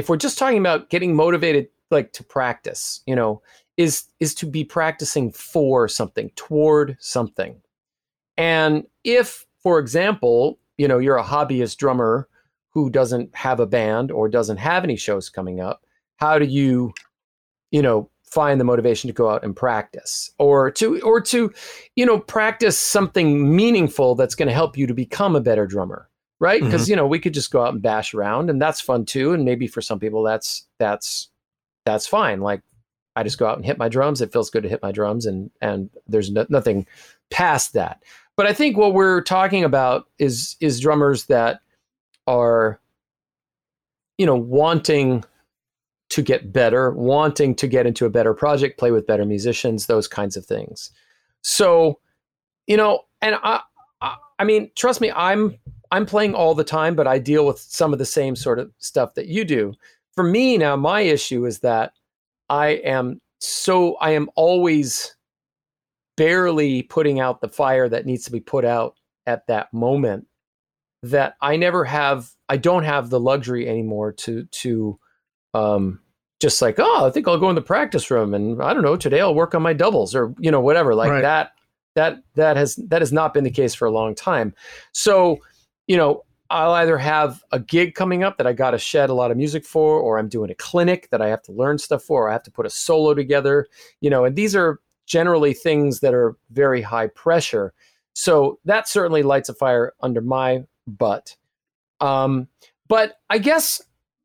if 0.00 0.08
we're 0.08 0.16
just 0.16 0.38
talking 0.38 0.58
about 0.58 0.88
getting 0.88 1.14
motivated 1.14 1.68
like 1.90 2.12
to 2.14 2.24
practice, 2.24 3.02
you 3.06 3.14
know, 3.14 3.42
is 3.76 4.04
is 4.18 4.34
to 4.36 4.46
be 4.46 4.64
practicing 4.64 5.30
for 5.30 5.88
something, 5.88 6.30
toward 6.36 6.96
something. 7.00 7.60
And 8.38 8.84
if, 9.04 9.46
for 9.62 9.78
example, 9.78 10.58
you 10.78 10.88
know, 10.88 10.98
you're 10.98 11.18
a 11.18 11.22
hobbyist 11.22 11.76
drummer 11.76 12.28
who 12.70 12.88
doesn't 12.88 13.34
have 13.36 13.60
a 13.60 13.66
band 13.66 14.10
or 14.10 14.30
doesn't 14.30 14.56
have 14.56 14.84
any 14.84 14.96
shows 14.96 15.28
coming 15.28 15.60
up, 15.60 15.84
how 16.16 16.38
do 16.38 16.46
you, 16.46 16.94
you 17.70 17.82
know, 17.82 18.08
find 18.24 18.58
the 18.58 18.64
motivation 18.64 19.08
to 19.08 19.14
go 19.14 19.28
out 19.28 19.44
and 19.44 19.54
practice 19.54 20.30
or 20.38 20.70
to 20.70 20.98
or 21.02 21.20
to, 21.20 21.52
you 21.94 22.06
know, 22.06 22.18
practice 22.18 22.78
something 22.78 23.54
meaningful 23.54 24.14
that's 24.14 24.34
going 24.34 24.48
to 24.48 24.54
help 24.54 24.78
you 24.78 24.86
to 24.86 24.94
become 24.94 25.36
a 25.36 25.42
better 25.42 25.66
drummer? 25.66 26.08
Right? 26.40 26.62
Because 26.62 26.82
mm-hmm. 26.82 26.90
you 26.90 26.96
know 26.96 27.06
we 27.06 27.20
could 27.20 27.34
just 27.34 27.52
go 27.52 27.62
out 27.62 27.72
and 27.72 27.82
bash 27.82 28.12
around, 28.14 28.50
and 28.50 28.60
that's 28.60 28.80
fun 28.80 29.04
too. 29.04 29.32
And 29.32 29.44
maybe 29.44 29.66
for 29.66 29.80
some 29.80 30.00
people 30.00 30.22
that's 30.22 30.66
that's 30.78 31.28
that's 31.84 32.06
fine. 32.06 32.40
Like 32.40 32.62
I 33.14 33.22
just 33.22 33.38
go 33.38 33.46
out 33.46 33.56
and 33.56 33.64
hit 33.64 33.78
my 33.78 33.88
drums. 33.88 34.20
It 34.20 34.32
feels 34.32 34.50
good 34.50 34.62
to 34.64 34.68
hit 34.68 34.82
my 34.82 34.90
drums, 34.90 35.26
and 35.26 35.50
and 35.60 35.90
there's 36.08 36.30
no, 36.30 36.46
nothing 36.48 36.86
past 37.30 37.74
that. 37.74 38.02
But 38.36 38.46
I 38.46 38.52
think 38.52 38.76
what 38.76 38.94
we're 38.94 39.20
talking 39.22 39.62
about 39.62 40.08
is 40.18 40.56
is 40.60 40.80
drummers 40.80 41.26
that 41.26 41.60
are, 42.26 42.80
you 44.18 44.26
know, 44.26 44.36
wanting 44.36 45.24
to 46.10 46.22
get 46.22 46.52
better, 46.52 46.90
wanting 46.90 47.54
to 47.54 47.68
get 47.68 47.86
into 47.86 48.04
a 48.04 48.10
better 48.10 48.34
project, 48.34 48.78
play 48.78 48.90
with 48.90 49.06
better 49.06 49.24
musicians, 49.24 49.86
those 49.86 50.08
kinds 50.08 50.36
of 50.36 50.44
things. 50.44 50.90
So, 51.42 52.00
you 52.66 52.76
know, 52.76 53.02
and 53.22 53.36
I, 53.42 53.60
I, 54.00 54.16
I 54.40 54.44
mean, 54.44 54.70
trust 54.74 55.00
me, 55.00 55.12
I'm 55.12 55.56
I'm 55.90 56.06
playing 56.06 56.34
all 56.34 56.54
the 56.54 56.64
time, 56.64 56.94
but 56.94 57.06
I 57.06 57.18
deal 57.18 57.46
with 57.46 57.58
some 57.58 57.92
of 57.92 57.98
the 57.98 58.06
same 58.06 58.36
sort 58.36 58.58
of 58.58 58.70
stuff 58.78 59.14
that 59.14 59.26
you 59.26 59.44
do. 59.44 59.74
For 60.14 60.24
me 60.24 60.56
now, 60.56 60.76
my 60.76 61.00
issue 61.00 61.46
is 61.46 61.60
that 61.60 61.92
I 62.48 62.68
am 62.68 63.20
so 63.40 63.94
I 63.96 64.10
am 64.10 64.28
always 64.34 65.16
barely 66.16 66.82
putting 66.82 67.20
out 67.20 67.40
the 67.40 67.48
fire 67.48 67.88
that 67.88 68.06
needs 68.06 68.24
to 68.24 68.32
be 68.32 68.40
put 68.40 68.64
out 68.64 68.96
at 69.26 69.46
that 69.46 69.72
moment 69.72 70.26
that 71.02 71.36
I 71.40 71.56
never 71.56 71.84
have 71.84 72.30
I 72.48 72.58
don't 72.58 72.84
have 72.84 73.08
the 73.08 73.20
luxury 73.20 73.68
anymore 73.68 74.12
to 74.12 74.44
to 74.44 74.98
um 75.54 76.00
just 76.40 76.60
like 76.60 76.78
oh 76.78 77.06
I 77.06 77.10
think 77.10 77.26
I'll 77.26 77.38
go 77.38 77.48
in 77.48 77.54
the 77.54 77.62
practice 77.62 78.10
room 78.10 78.34
and 78.34 78.62
I 78.62 78.74
don't 78.74 78.82
know 78.82 78.96
today 78.96 79.20
I'll 79.20 79.34
work 79.34 79.54
on 79.54 79.62
my 79.62 79.72
doubles 79.72 80.14
or 80.14 80.34
you 80.38 80.50
know 80.50 80.60
whatever 80.60 80.94
like 80.94 81.10
right. 81.10 81.22
that 81.22 81.52
that 81.94 82.22
that 82.34 82.56
has 82.58 82.76
that 82.88 83.00
has 83.00 83.12
not 83.12 83.32
been 83.32 83.44
the 83.44 83.50
case 83.50 83.74
for 83.74 83.86
a 83.86 83.90
long 83.90 84.14
time 84.14 84.54
so 84.92 85.38
you 85.86 85.96
know, 85.96 86.24
I'll 86.50 86.72
either 86.72 86.98
have 86.98 87.42
a 87.52 87.60
gig 87.60 87.94
coming 87.94 88.24
up 88.24 88.36
that 88.38 88.46
I 88.46 88.52
got 88.52 88.72
to 88.72 88.78
shed 88.78 89.08
a 89.08 89.14
lot 89.14 89.30
of 89.30 89.36
music 89.36 89.64
for, 89.64 90.00
or 90.00 90.18
I'm 90.18 90.28
doing 90.28 90.50
a 90.50 90.54
clinic 90.54 91.08
that 91.10 91.22
I 91.22 91.28
have 91.28 91.42
to 91.42 91.52
learn 91.52 91.78
stuff 91.78 92.02
for, 92.02 92.24
or 92.24 92.28
I 92.28 92.32
have 92.32 92.42
to 92.44 92.50
put 92.50 92.66
a 92.66 92.70
solo 92.70 93.14
together, 93.14 93.68
you 94.00 94.10
know, 94.10 94.24
and 94.24 94.34
these 94.34 94.56
are 94.56 94.80
generally 95.06 95.54
things 95.54 96.00
that 96.00 96.12
are 96.12 96.36
very 96.50 96.82
high 96.82 97.06
pressure. 97.08 97.72
So 98.14 98.58
that 98.64 98.88
certainly 98.88 99.22
lights 99.22 99.48
a 99.48 99.54
fire 99.54 99.92
under 100.00 100.20
my 100.20 100.64
butt. 100.86 101.36
Um, 102.00 102.48
but 102.88 103.18
I 103.28 103.38
guess 103.38 103.80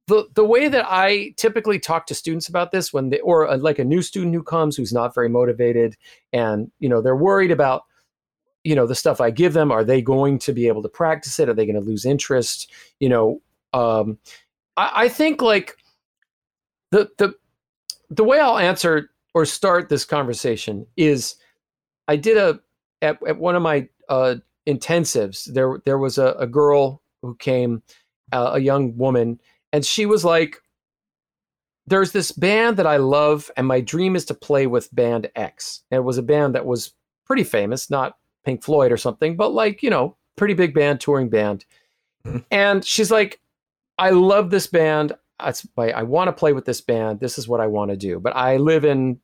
the 0.08 0.28
the 0.34 0.46
way 0.46 0.68
that 0.68 0.86
I 0.88 1.34
typically 1.38 1.80
talk 1.80 2.06
to 2.08 2.16
students 2.16 2.48
about 2.48 2.72
this 2.72 2.94
when 2.94 3.10
they 3.10 3.20
or 3.20 3.48
uh, 3.48 3.58
like 3.58 3.80
a 3.80 3.84
new 3.84 4.02
student 4.02 4.34
who 4.34 4.44
comes 4.44 4.76
who's 4.76 4.94
not 4.94 5.16
very 5.16 5.30
motivated 5.30 5.96
and 6.32 6.72
you 6.80 6.88
know 6.90 7.02
they're 7.02 7.16
worried 7.16 7.52
about 7.52 7.84
you 8.66 8.76
know 8.76 8.88
the 8.88 8.96
stuff 8.96 9.22
I 9.22 9.30
give 9.30 9.54
them 9.54 9.72
are 9.72 9.84
they 9.84 10.02
going 10.02 10.40
to 10.40 10.54
be 10.54 10.68
able 10.68 10.82
to 10.82 10.90
practice 10.90 11.40
it? 11.40 11.48
Are 11.48 11.54
they 11.54 11.66
going 11.66 11.82
to 11.82 11.82
lose 11.82 12.06
interest? 12.06 12.72
You 13.00 13.10
know 13.10 13.42
um, 13.74 14.18
I, 14.78 14.92
I 14.96 15.10
think 15.10 15.42
like 15.42 15.78
the 16.92 17.10
the 17.18 17.34
the 18.10 18.24
way 18.24 18.40
I'll 18.40 18.58
answer 18.58 19.10
or 19.34 19.46
start 19.46 19.90
this 19.90 20.06
conversation 20.06 20.86
is 20.98 21.36
I 22.08 22.16
did 22.16 22.38
a 22.38 22.60
at, 23.02 23.20
at 23.28 23.38
one 23.38 23.56
of 23.56 23.62
my 23.62 23.88
uh, 24.10 24.36
intensives 24.68 25.46
there 25.54 25.82
there 25.86 25.98
was 25.98 26.18
a, 26.18 26.36
a 26.40 26.48
girl 26.48 27.02
who 27.22 27.36
came 27.36 27.84
uh, 28.32 28.52
a 28.54 28.60
young 28.60 28.98
woman 28.98 29.40
and 29.72 29.86
she 29.86 30.06
was 30.06 30.26
like 30.26 30.62
there's 31.88 32.12
this 32.12 32.32
band 32.32 32.78
that 32.78 32.88
I 32.88 32.98
love 32.98 33.52
and 33.58 33.68
my 33.68 33.80
dream 33.80 34.16
is 34.16 34.26
to 34.26 34.34
play 34.34 34.66
with 34.66 34.94
band 34.96 35.30
X. 35.36 35.84
And 35.92 36.00
it 36.00 36.02
was 36.02 36.18
a 36.18 36.24
band 36.24 36.56
that 36.56 36.66
was 36.66 36.94
pretty 37.26 37.44
famous 37.44 37.90
not 37.90 38.18
Pink 38.46 38.64
Floyd 38.64 38.92
or 38.92 38.98
something 38.98 39.36
but 39.36 39.54
like 39.54 39.84
you 39.84 39.90
know 39.90 40.16
pretty 40.36 40.54
big 40.54 40.74
band 40.74 41.00
touring 41.00 41.30
band 41.30 41.66
mm-hmm. 42.26 42.38
and 42.52 42.86
she's 42.86 43.12
like 43.12 43.40
I 43.98 44.12
love 44.12 44.50
this 44.50 44.68
band 44.68 45.14
that's 45.40 45.68
why 45.76 45.90
I 45.90 46.04
want 46.04 46.28
to 46.30 46.34
play 46.34 46.54
with 46.54 46.66
this 46.66 46.82
band 46.82 47.20
this 47.20 47.38
is 47.38 47.48
what 47.48 47.62
I 47.62 47.68
want 47.68 47.92
to 47.92 47.98
do 47.98 48.20
but 48.20 48.36
I 48.36 48.58
live 48.58 48.86
in 48.86 49.20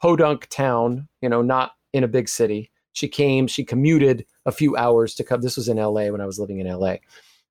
podunk 0.00 0.46
town 0.48 1.08
you 1.20 1.28
know 1.28 1.42
not 1.42 1.72
in 1.92 2.04
a 2.04 2.08
big 2.08 2.28
city 2.28 2.70
she 2.92 3.08
came 3.08 3.46
she 3.46 3.64
commuted 3.64 4.26
a 4.46 4.52
few 4.52 4.76
hours 4.76 5.14
to 5.14 5.24
come 5.24 5.40
this 5.40 5.56
was 5.56 5.68
in 5.68 5.76
LA 5.76 6.08
when 6.08 6.20
I 6.20 6.26
was 6.26 6.38
living 6.38 6.58
in 6.58 6.66
LA 6.66 6.96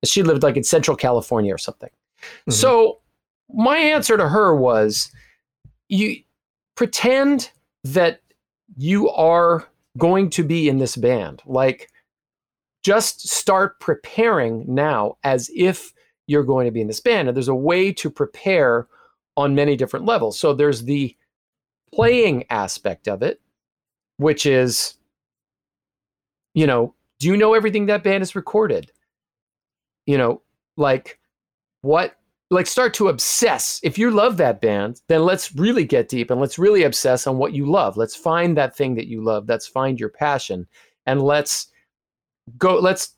she 0.04 0.22
lived 0.22 0.42
like 0.42 0.56
in 0.56 0.64
Central 0.64 0.96
California 0.96 1.54
or 1.54 1.58
something. 1.58 1.90
Mm-hmm. 2.20 2.52
So 2.52 3.00
my 3.52 3.76
answer 3.76 4.16
to 4.16 4.28
her 4.28 4.54
was 4.54 5.12
you 5.88 6.22
pretend 6.74 7.50
that 7.84 8.20
you 8.76 9.10
are 9.10 9.66
going 9.98 10.30
to 10.30 10.42
be 10.42 10.68
in 10.68 10.78
this 10.78 10.96
band. 10.96 11.42
Like 11.46 11.90
just 12.82 13.28
start 13.28 13.78
preparing 13.80 14.64
now 14.66 15.16
as 15.24 15.50
if 15.54 15.92
you're 16.26 16.44
going 16.44 16.66
to 16.66 16.72
be 16.72 16.80
in 16.80 16.86
this 16.86 17.00
band. 17.00 17.28
And 17.28 17.36
there's 17.36 17.48
a 17.48 17.54
way 17.54 17.92
to 17.92 18.10
prepare 18.10 18.88
on 19.36 19.54
many 19.54 19.76
different 19.76 20.06
levels. 20.06 20.38
So 20.38 20.52
there's 20.52 20.82
the 20.82 21.16
playing 21.94 22.44
aspect 22.50 23.08
of 23.08 23.22
it, 23.22 23.40
which 24.16 24.46
is, 24.46 24.94
you 26.54 26.66
know, 26.66 26.94
do 27.18 27.28
you 27.28 27.36
know 27.36 27.54
everything 27.54 27.86
that 27.86 28.02
band 28.02 28.22
has 28.22 28.34
recorded? 28.34 28.90
you 30.06 30.18
know, 30.18 30.42
like 30.76 31.18
what 31.82 32.16
like 32.52 32.66
start 32.66 32.94
to 32.94 33.08
obsess. 33.08 33.80
If 33.82 33.98
you 33.98 34.10
love 34.10 34.36
that 34.36 34.60
band, 34.60 35.00
then 35.08 35.24
let's 35.24 35.54
really 35.54 35.84
get 35.84 36.08
deep 36.08 36.30
and 36.30 36.40
let's 36.40 36.58
really 36.58 36.82
obsess 36.82 37.26
on 37.26 37.38
what 37.38 37.54
you 37.54 37.66
love. 37.66 37.96
Let's 37.96 38.14
find 38.14 38.56
that 38.56 38.76
thing 38.76 38.94
that 38.96 39.06
you 39.06 39.22
love. 39.22 39.48
Let's 39.48 39.66
find 39.66 39.98
your 39.98 40.10
passion 40.10 40.66
and 41.06 41.22
let's 41.22 41.68
go 42.58 42.78
let's 42.78 43.14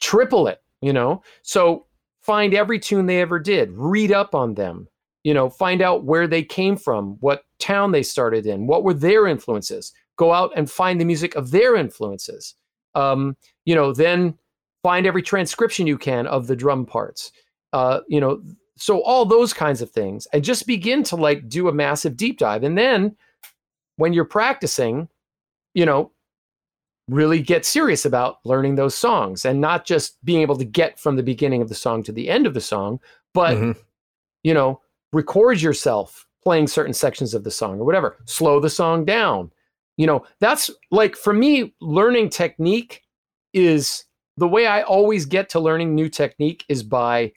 triple 0.00 0.46
it, 0.46 0.62
you 0.80 0.92
know? 0.92 1.22
So 1.42 1.86
find 2.22 2.54
every 2.54 2.78
tune 2.78 3.06
they 3.06 3.20
ever 3.20 3.38
did, 3.38 3.70
read 3.72 4.12
up 4.12 4.34
on 4.34 4.54
them, 4.54 4.88
you 5.24 5.34
know, 5.34 5.50
find 5.50 5.82
out 5.82 6.04
where 6.04 6.28
they 6.28 6.42
came 6.42 6.76
from, 6.76 7.16
what 7.20 7.44
town 7.58 7.92
they 7.92 8.02
started 8.02 8.46
in, 8.46 8.66
what 8.66 8.84
were 8.84 8.94
their 8.94 9.26
influences. 9.26 9.92
Go 10.16 10.32
out 10.32 10.52
and 10.54 10.70
find 10.70 11.00
the 11.00 11.04
music 11.04 11.34
of 11.34 11.50
their 11.50 11.76
influences. 11.76 12.54
Um, 12.94 13.36
you 13.64 13.74
know, 13.74 13.92
then 13.92 14.38
find 14.82 15.06
every 15.06 15.22
transcription 15.22 15.86
you 15.86 15.98
can 15.98 16.26
of 16.26 16.46
the 16.46 16.56
drum 16.56 16.86
parts 16.86 17.32
uh, 17.72 18.00
you 18.08 18.20
know 18.20 18.42
so 18.76 19.02
all 19.02 19.24
those 19.24 19.52
kinds 19.52 19.82
of 19.82 19.90
things 19.90 20.26
and 20.32 20.42
just 20.42 20.66
begin 20.66 21.02
to 21.02 21.16
like 21.16 21.48
do 21.48 21.68
a 21.68 21.72
massive 21.72 22.16
deep 22.16 22.38
dive. 22.38 22.64
And 22.64 22.78
then 22.78 23.14
when 23.96 24.12
you're 24.12 24.24
practicing 24.24 25.08
you 25.74 25.86
know 25.86 26.10
really 27.08 27.40
get 27.40 27.64
serious 27.64 28.04
about 28.04 28.38
learning 28.44 28.76
those 28.76 28.94
songs 28.94 29.44
and 29.44 29.60
not 29.60 29.84
just 29.84 30.24
being 30.24 30.42
able 30.42 30.56
to 30.56 30.64
get 30.64 30.98
from 30.98 31.16
the 31.16 31.22
beginning 31.22 31.60
of 31.60 31.68
the 31.68 31.74
song 31.74 32.02
to 32.04 32.12
the 32.12 32.30
end 32.30 32.46
of 32.46 32.54
the 32.54 32.60
song 32.60 33.00
but 33.34 33.56
mm-hmm. 33.56 33.78
you 34.42 34.54
know 34.54 34.80
record 35.12 35.60
yourself 35.60 36.26
playing 36.42 36.66
certain 36.66 36.94
sections 36.94 37.34
of 37.34 37.44
the 37.44 37.50
song 37.50 37.78
or 37.78 37.84
whatever. 37.84 38.18
Slow 38.24 38.60
the 38.60 38.70
song 38.70 39.04
down. 39.04 39.50
You 39.96 40.06
know 40.06 40.24
that's 40.38 40.70
like 40.90 41.14
for 41.14 41.32
me 41.32 41.74
learning 41.80 42.30
technique 42.30 43.02
is 43.52 44.04
the 44.36 44.48
way 44.48 44.66
I 44.66 44.82
always 44.82 45.26
get 45.26 45.50
to 45.50 45.60
learning 45.60 45.94
new 45.94 46.08
technique 46.08 46.64
is 46.68 46.82
by 46.82 47.32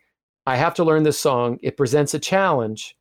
I 0.45 0.57
have 0.57 0.73
to 0.75 0.83
learn 0.83 1.03
this 1.03 1.19
song. 1.19 1.59
It 1.61 1.77
presents 1.77 2.13
a 2.13 2.19
challenge. 2.19 2.95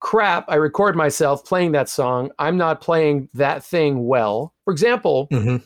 Crap, 0.00 0.44
I 0.48 0.56
record 0.56 0.96
myself 0.96 1.44
playing 1.44 1.72
that 1.72 1.88
song. 1.88 2.30
I'm 2.38 2.56
not 2.56 2.80
playing 2.80 3.28
that 3.34 3.64
thing 3.64 4.06
well. 4.06 4.54
For 4.64 4.72
example, 4.72 5.28
mm-hmm. 5.32 5.56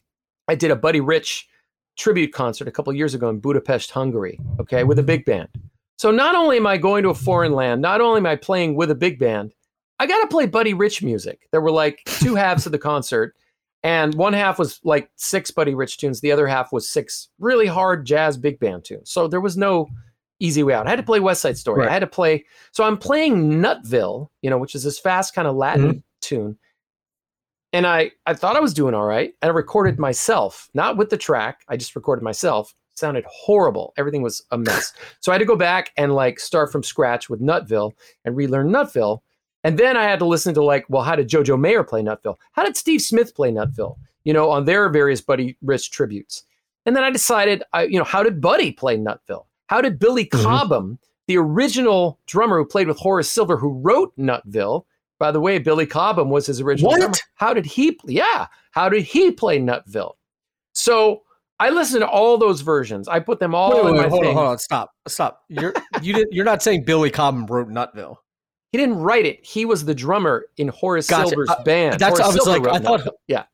I 0.47 0.55
did 0.55 0.71
a 0.71 0.77
Buddy 0.77 1.01
Rich 1.01 1.49
tribute 1.97 2.33
concert 2.33 2.69
a 2.69 2.71
couple 2.71 2.93
years 2.93 3.15
ago 3.15 3.29
in 3.29 3.41
Budapest, 3.41 3.91
Hungary, 3.91 4.39
okay, 4.61 4.85
with 4.85 4.99
a 4.99 5.03
big 5.03 5.25
band. 5.25 5.49
So 5.97 6.13
not 6.13 6.37
only 6.37 6.57
am 6.57 6.67
I 6.67 6.79
going 6.79 7.03
to 7.03 7.11
a 7.11 7.15
foreign 7.15 7.53
land, 7.53 7.83
not 7.83 8.01
only 8.01 8.19
am 8.19 8.27
I 8.27 8.37
playing 8.37 8.77
with 8.77 8.91
a 8.91 8.95
big 8.95 9.19
band, 9.19 9.53
I 9.99 10.07
got 10.07 10.21
to 10.21 10.29
play 10.29 10.47
Buddy 10.47 10.75
Rich 10.75 11.03
music. 11.03 11.49
There 11.51 11.61
were 11.61 11.73
like 11.73 12.03
two 12.05 12.35
halves 12.37 12.67
of 12.67 12.73
the 12.73 12.79
concert 12.79 13.35
and 13.83 14.15
one 14.15 14.33
half 14.33 14.59
was 14.59 14.81
like 14.85 15.11
six 15.17 15.51
Buddy 15.51 15.75
Rich 15.75 15.99
tunes. 15.99 16.21
The 16.21 16.33
other 16.33 16.47
half 16.47 16.73
was 16.73 16.89
six 16.89 17.29
really 17.39 17.67
hard 17.67 18.07
jazz 18.07 18.37
big 18.37 18.59
band 18.59 18.85
tunes. 18.85 19.11
So 19.11 19.29
there 19.29 19.41
was 19.41 19.57
no 19.57 19.89
easy 20.41 20.63
way 20.63 20.75
out. 20.75 20.87
I 20.87 20.91
had 20.91 20.97
to 20.97 21.03
play 21.03 21.21
West 21.21 21.43
Side 21.43 21.59
Story. 21.59 21.81
Right. 21.81 21.89
I 21.89 21.93
had 21.93 22.01
to 22.01 22.07
play. 22.07 22.45
So 22.73 22.85
I'm 22.85 22.97
playing 22.97 23.61
Nutville, 23.61 24.29
you 24.43 24.51
know, 24.51 24.59
which 24.59 24.75
is 24.75 24.83
this 24.83 24.99
fast 24.99 25.35
kind 25.35 25.49
of 25.49 25.57
Latin 25.57 25.87
mm-hmm. 25.87 25.99
tune. 26.21 26.59
And 27.73 27.87
I, 27.87 28.13
I 28.27 28.35
thought 28.35 28.57
I 28.57 28.61
was 28.61 28.73
doing 28.73 28.95
all 28.95 29.05
right. 29.05 29.35
And 29.43 29.51
I 29.51 29.55
recorded 29.55 29.99
myself, 29.99 30.71
not 30.75 30.97
with 30.97 31.11
the 31.11 31.17
track. 31.17 31.63
I 31.69 31.77
just 31.77 31.95
recorded 31.97 32.23
myself. 32.23 32.75
It 32.93 32.99
sounded 32.99 33.25
horrible. 33.29 33.93
Everything 33.99 34.23
was 34.23 34.43
a 34.51 34.59
mess. 34.59 34.93
so 35.21 35.33
I 35.33 35.35
had 35.35 35.41
to 35.41 35.45
go 35.45 35.57
back 35.57 35.93
and 35.97 36.15
like 36.15 36.41
start 36.41 36.73
from 36.73 36.83
scratch 36.83 37.29
with 37.29 37.41
Nutville 37.41 37.93
and 38.25 38.37
relearn 38.37 38.71
Nutville. 38.71 39.21
And 39.65 39.79
then 39.79 39.97
I 39.97 40.05
had 40.05 40.21
to 40.21 40.25
listen 40.25 40.55
to 40.55 40.63
like, 40.63 40.87
well, 40.89 41.03
how 41.03 41.17
did 41.17 41.29
Jojo 41.29 41.61
Mayer 41.61 41.85
play 41.85 42.01
Nutville? 42.01 42.37
How 42.53 42.65
did 42.65 42.77
Steve 42.77 43.03
Smith 43.03 43.35
play 43.35 43.51
Nutville? 43.51 43.97
You 44.25 44.33
know, 44.33 44.51
on 44.51 44.65
their 44.65 44.89
various 44.89 45.21
Buddy 45.21 45.57
Rich 45.63 45.91
tributes. 45.91 46.45
And 46.87 46.97
then 46.97 47.05
I 47.05 47.11
decided, 47.11 47.63
I, 47.73 47.83
you 47.85 47.99
know, 47.99 48.05
how 48.05 48.23
did 48.23 48.41
Buddy 48.41 48.73
play 48.73 48.97
Nutville? 48.97 49.45
How 49.69 49.81
did 49.81 49.99
Billy 49.99 50.25
mm-hmm. 50.25 50.45
Cobham, 50.45 50.99
the 51.27 51.39
original 51.39 52.19
drummer 52.27 52.59
who 52.59 52.65
played 52.65 52.89
with 52.89 52.99
Horace 52.99 53.31
Silver, 53.31 53.57
who 53.57 53.81
wrote 53.81 54.13
Nutville? 54.19 54.85
By 55.19 55.31
the 55.31 55.41
way, 55.41 55.59
Billy 55.59 55.87
Cobham 55.87 56.31
was 56.31 56.47
his 56.47 56.61
original 56.61 56.91
what? 56.91 57.01
drummer. 57.01 57.15
How 57.35 57.55
did 57.55 57.67
he? 57.67 57.99
Yeah, 58.05 58.47
how 58.73 58.89
did 58.89 59.05
he 59.05 59.31
play 59.31 59.59
Nutville? 59.59 60.15
So 60.73 61.23
I 61.61 61.71
listened 61.71 62.03
to 62.03 62.09
all 62.09 62.39
those 62.39 62.61
versions. 62.61 63.09
I 63.09 63.21
put 63.21 63.41
them 63.41 63.55
all 63.55 63.75
wait, 63.75 63.85
wait, 63.85 63.91
in 63.91 63.97
my 63.97 64.09
hold 64.09 64.23
thing. 64.23 64.31
on, 64.31 64.37
hold 64.37 64.49
on, 64.49 64.59
stop, 64.59 64.93
stop. 65.07 65.43
You're 65.49 65.75
you 66.03 66.15
did, 66.15 66.29
you're 66.31 66.45
not 66.45 66.63
saying 66.63 66.85
Billy 66.85 67.11
Cobham 67.11 67.47
wrote 67.47 67.69
Nutville. 67.69 68.17
He 68.71 68.79
didn't 68.79 68.99
write 68.99 69.27
it. 69.27 69.45
He 69.45 69.65
was 69.65 69.85
the 69.85 69.95
drummer 69.95 70.47
in 70.57 70.69
Horace 70.69 71.09
gotcha. 71.09 71.31
Silver's 71.31 71.51
uh, 71.51 71.63
band. 71.63 71.99
That's 71.99 72.19
Horace 72.19 72.35
I 72.35 72.37
was 72.37 72.45
Silver 72.45 72.71
like, 72.71 72.81
I 72.81 72.85
thought, 72.85 73.09
yeah, 73.27 73.45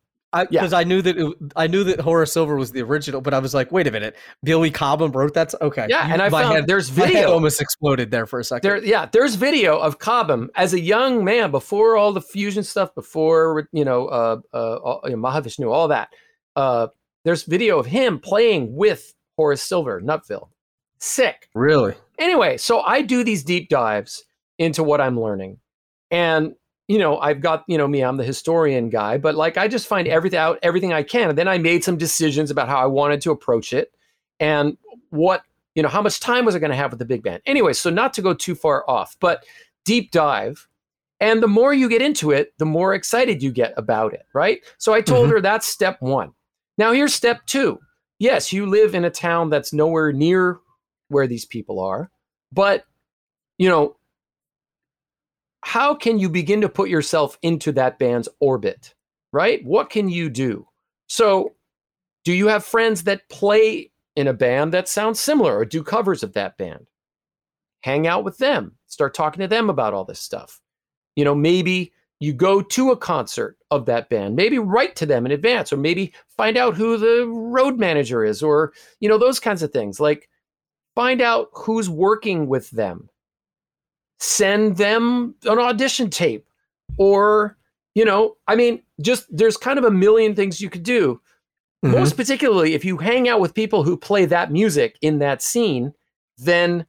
because 0.42 0.72
I, 0.72 0.78
yeah. 0.78 0.80
I, 0.80 0.84
knew 0.84 1.02
that 1.02 1.16
it, 1.16 1.36
I 1.56 1.66
knew 1.66 1.84
that 1.84 2.00
Horace 2.00 2.32
Silver 2.32 2.56
was 2.56 2.72
the 2.72 2.82
original, 2.82 3.20
but 3.20 3.34
I 3.34 3.38
was 3.38 3.54
like, 3.54 3.70
wait 3.72 3.86
a 3.86 3.90
minute, 3.90 4.16
Billy 4.42 4.70
Cobham 4.70 5.12
wrote 5.12 5.34
that. 5.34 5.54
Okay, 5.60 5.86
yeah, 5.88 6.06
you, 6.06 6.12
and 6.12 6.22
I 6.22 6.30
found 6.30 6.54
head, 6.54 6.66
there's 6.66 6.88
video. 6.88 7.32
almost 7.32 7.60
exploded 7.60 8.10
there 8.10 8.26
for 8.26 8.40
a 8.40 8.44
second. 8.44 8.68
There, 8.68 8.84
yeah, 8.84 9.06
there's 9.12 9.34
video 9.36 9.78
of 9.78 9.98
Cobham 9.98 10.50
as 10.56 10.74
a 10.74 10.80
young 10.80 11.24
man 11.24 11.50
before 11.50 11.96
all 11.96 12.12
the 12.12 12.22
fusion 12.22 12.62
stuff, 12.62 12.94
before 12.94 13.68
you 13.72 13.84
know, 13.84 14.06
uh, 14.06 14.40
uh, 14.52 14.98
you 15.04 15.10
know, 15.10 15.16
Mahavishnu, 15.16 15.70
all 15.70 15.88
that. 15.88 16.08
Uh, 16.56 16.88
there's 17.24 17.44
video 17.44 17.78
of 17.78 17.86
him 17.86 18.18
playing 18.18 18.74
with 18.74 19.14
Horace 19.36 19.62
Silver, 19.62 20.00
Nutville. 20.00 20.48
Sick. 20.98 21.48
Really? 21.54 21.94
Anyway, 22.18 22.56
so 22.56 22.80
I 22.80 23.02
do 23.02 23.24
these 23.24 23.42
deep 23.44 23.68
dives 23.68 24.24
into 24.58 24.82
what 24.82 25.00
I'm 25.00 25.20
learning. 25.20 25.58
And 26.10 26.54
you 26.88 26.98
know, 26.98 27.18
I've 27.18 27.40
got, 27.40 27.64
you 27.66 27.78
know, 27.78 27.88
me, 27.88 28.02
I'm 28.02 28.16
the 28.16 28.24
historian 28.24 28.90
guy, 28.90 29.16
but 29.16 29.34
like 29.34 29.56
I 29.56 29.68
just 29.68 29.86
find 29.86 30.06
everything 30.06 30.38
out, 30.38 30.58
everything 30.62 30.92
I 30.92 31.02
can. 31.02 31.30
And 31.30 31.38
then 31.38 31.48
I 31.48 31.56
made 31.56 31.82
some 31.82 31.96
decisions 31.96 32.50
about 32.50 32.68
how 32.68 32.78
I 32.78 32.86
wanted 32.86 33.22
to 33.22 33.30
approach 33.30 33.72
it 33.72 33.92
and 34.38 34.76
what, 35.10 35.42
you 35.74 35.82
know, 35.82 35.88
how 35.88 36.02
much 36.02 36.20
time 36.20 36.44
was 36.44 36.54
I 36.54 36.58
going 36.58 36.70
to 36.70 36.76
have 36.76 36.92
with 36.92 36.98
the 36.98 37.06
big 37.06 37.22
band. 37.22 37.42
Anyway, 37.46 37.72
so 37.72 37.88
not 37.88 38.12
to 38.14 38.22
go 38.22 38.34
too 38.34 38.54
far 38.54 38.88
off, 38.88 39.16
but 39.18 39.44
deep 39.84 40.10
dive. 40.10 40.68
And 41.20 41.42
the 41.42 41.48
more 41.48 41.72
you 41.72 41.88
get 41.88 42.02
into 42.02 42.32
it, 42.32 42.52
the 42.58 42.66
more 42.66 42.92
excited 42.92 43.42
you 43.42 43.50
get 43.50 43.72
about 43.78 44.12
it, 44.12 44.26
right? 44.34 44.60
So 44.76 44.92
I 44.92 45.00
told 45.00 45.26
mm-hmm. 45.26 45.36
her 45.36 45.40
that's 45.40 45.66
step 45.66 45.96
one. 46.00 46.32
Now 46.76 46.92
here's 46.92 47.14
step 47.14 47.46
two. 47.46 47.78
yes, 48.18 48.52
you 48.52 48.66
live 48.66 48.94
in 48.94 49.04
a 49.04 49.10
town 49.10 49.50
that's 49.50 49.72
nowhere 49.72 50.12
near 50.12 50.58
where 51.08 51.26
these 51.26 51.44
people 51.44 51.80
are, 51.80 52.10
but 52.52 52.84
you 53.58 53.68
know, 53.68 53.96
how 55.64 55.94
can 55.94 56.18
you 56.18 56.28
begin 56.28 56.60
to 56.60 56.68
put 56.68 56.90
yourself 56.90 57.38
into 57.42 57.72
that 57.72 57.98
band's 57.98 58.28
orbit, 58.38 58.94
right? 59.32 59.64
What 59.64 59.88
can 59.88 60.10
you 60.10 60.28
do? 60.28 60.68
So, 61.06 61.54
do 62.24 62.32
you 62.32 62.48
have 62.48 62.66
friends 62.66 63.04
that 63.04 63.28
play 63.30 63.90
in 64.14 64.28
a 64.28 64.34
band 64.34 64.74
that 64.74 64.88
sounds 64.88 65.20
similar 65.20 65.56
or 65.56 65.64
do 65.64 65.82
covers 65.82 66.22
of 66.22 66.34
that 66.34 66.58
band? 66.58 66.86
Hang 67.82 68.06
out 68.06 68.24
with 68.24 68.36
them, 68.36 68.76
start 68.88 69.14
talking 69.14 69.40
to 69.40 69.48
them 69.48 69.70
about 69.70 69.94
all 69.94 70.04
this 70.04 70.20
stuff. 70.20 70.60
You 71.16 71.24
know, 71.24 71.34
maybe 71.34 71.92
you 72.20 72.34
go 72.34 72.60
to 72.60 72.90
a 72.90 72.96
concert 72.96 73.56
of 73.70 73.86
that 73.86 74.10
band, 74.10 74.36
maybe 74.36 74.58
write 74.58 74.96
to 74.96 75.06
them 75.06 75.24
in 75.24 75.32
advance, 75.32 75.72
or 75.72 75.78
maybe 75.78 76.12
find 76.36 76.58
out 76.58 76.76
who 76.76 76.98
the 76.98 77.26
road 77.26 77.78
manager 77.78 78.22
is, 78.22 78.42
or, 78.42 78.74
you 79.00 79.08
know, 79.08 79.18
those 79.18 79.40
kinds 79.40 79.62
of 79.62 79.72
things. 79.72 79.98
Like, 79.98 80.28
find 80.94 81.22
out 81.22 81.48
who's 81.52 81.88
working 81.88 82.48
with 82.48 82.70
them, 82.70 83.08
send 84.24 84.76
them 84.76 85.34
an 85.44 85.58
audition 85.58 86.10
tape, 86.10 86.46
or, 86.96 87.56
you 87.94 88.04
know, 88.04 88.36
I 88.48 88.56
mean, 88.56 88.82
just 89.00 89.26
there's 89.30 89.56
kind 89.56 89.78
of 89.78 89.84
a 89.84 89.90
million 89.90 90.34
things 90.34 90.60
you 90.60 90.70
could 90.70 90.82
do. 90.82 91.20
Mm-hmm. 91.84 91.94
Most 91.98 92.16
particularly 92.16 92.72
if 92.74 92.84
you 92.84 92.96
hang 92.96 93.28
out 93.28 93.40
with 93.40 93.52
people 93.52 93.82
who 93.82 93.96
play 93.96 94.24
that 94.24 94.50
music 94.50 94.96
in 95.02 95.18
that 95.18 95.42
scene, 95.42 95.92
then 96.38 96.86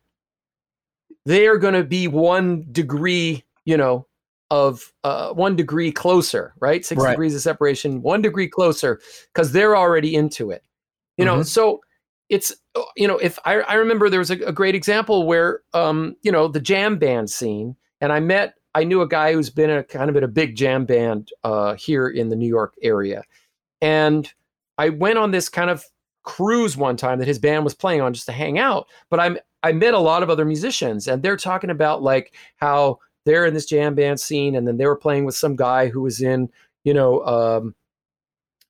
they 1.26 1.48
are 1.48 1.58
going 1.58 1.74
to 1.74 1.84
be 1.84 2.08
one 2.08 2.66
degree, 2.72 3.44
you 3.66 3.76
know, 3.76 4.08
of 4.52 4.94
uh, 5.04 5.34
one 5.34 5.56
degree 5.56 5.92
closer, 5.92 6.54
right? 6.60 6.86
Six 6.86 7.02
right. 7.02 7.12
degrees 7.12 7.36
of 7.36 7.42
separation, 7.42 8.02
one 8.02 8.22
degree 8.22 8.48
closer, 8.48 9.02
because 9.34 9.52
they're 9.52 9.76
already 9.76 10.16
into 10.16 10.52
it. 10.52 10.64
You 11.18 11.26
mm-hmm. 11.26 11.38
know, 11.38 11.44
so 11.44 11.82
it's 12.30 12.54
you 12.96 13.08
know, 13.08 13.18
if 13.18 13.40
I, 13.46 13.62
I 13.62 13.76
remember 13.76 14.10
there 14.10 14.20
was 14.20 14.32
a, 14.32 14.40
a 14.42 14.52
great 14.52 14.76
example 14.76 15.26
where 15.26 15.62
um, 15.74 16.16
you 16.22 16.32
know, 16.32 16.48
the 16.48 16.60
jam 16.60 16.98
band 16.98 17.30
scene, 17.30 17.76
and 18.02 18.12
I 18.12 18.20
met 18.20 18.56
I 18.74 18.84
knew 18.84 19.02
a 19.02 19.08
guy 19.08 19.34
who's 19.34 19.50
been 19.50 19.70
a 19.70 19.84
kind 19.84 20.10
of 20.10 20.16
in 20.16 20.24
a 20.24 20.28
big 20.28 20.56
jam 20.56 20.86
band 20.86 21.32
uh, 21.44 21.76
here 21.76 22.08
in 22.08 22.30
the 22.30 22.36
New 22.36 22.48
York 22.48 22.74
area, 22.82 23.24
and 23.82 24.32
I 24.78 24.90
went 24.90 25.18
on 25.18 25.32
this 25.32 25.50
kind 25.50 25.70
of 25.70 25.86
cruise 26.24 26.76
one 26.76 26.98
time 26.98 27.20
that 27.20 27.28
his 27.28 27.40
band 27.40 27.64
was 27.64 27.76
playing 27.76 28.02
on 28.02 28.14
just 28.14 28.26
to 28.26 28.32
hang 28.32 28.60
out. 28.60 28.88
But 29.10 29.20
I'm 29.20 29.38
I 29.64 29.72
met 29.72 29.94
a 29.94 30.00
lot 30.00 30.24
of 30.24 30.30
other 30.30 30.46
musicians, 30.46 31.08
and 31.08 31.24
they're 31.24 31.38
talking 31.38 31.70
about 31.70 32.04
like 32.04 32.36
how 32.58 33.00
they're 33.26 33.46
in 33.46 33.54
this 33.54 33.66
jam 33.66 33.96
band 33.96 34.20
scene, 34.20 34.56
and 34.56 34.68
then 34.68 34.78
they 34.78 34.86
were 34.86 34.96
playing 34.96 35.26
with 35.26 35.36
some 35.36 35.56
guy 35.56 35.88
who 35.88 36.02
was 36.02 36.22
in, 36.22 36.50
you 36.84 36.94
know, 36.94 37.26
um, 37.26 37.76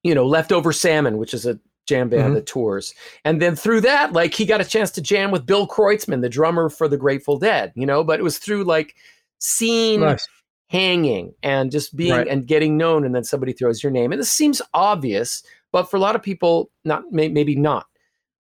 you 0.04 0.16
know, 0.16 0.26
Leftover 0.26 0.72
Salmon, 0.72 1.18
which 1.18 1.34
is 1.34 1.46
a 1.46 1.60
jam 1.86 2.10
band 2.10 2.24
mm-hmm. 2.24 2.34
that 2.36 2.46
tours. 2.46 2.94
And 3.24 3.42
then 3.42 3.56
through 3.56 3.82
that, 3.82 4.14
like 4.14 4.34
he 4.34 4.46
got 4.46 4.62
a 4.62 4.66
chance 4.66 4.92
to 4.92 5.02
jam 5.02 5.32
with 5.32 5.46
Bill 5.46 5.68
Kreutzmann, 5.68 6.22
the 6.22 6.30
drummer 6.30 6.70
for 6.70 6.88
the 6.88 6.98
Grateful 6.98 7.38
Dead, 7.38 7.72
you 7.76 7.86
know, 7.86 8.04
but 8.04 8.20
it 8.20 8.24
was 8.24 8.38
through 8.38 8.64
like 8.64 8.96
seeing 9.40 10.02
nice. 10.02 10.28
hanging 10.68 11.34
and 11.44 11.72
just 11.72 11.96
being 11.96 12.12
right. 12.12 12.28
and 12.28 12.48
getting 12.48 12.78
known. 12.78 13.06
And 13.06 13.14
then 13.14 13.24
somebody 13.24 13.54
throws 13.54 13.84
your 13.84 13.92
name. 13.92 14.12
And 14.12 14.20
this 14.20 14.32
seems 14.32 14.62
obvious, 14.74 15.44
but 15.72 15.90
for 15.90 15.98
a 15.98 16.02
lot 16.02 16.16
of 16.16 16.24
people, 16.24 16.72
not 16.84 17.04
maybe 17.12 17.56
not. 17.56 17.86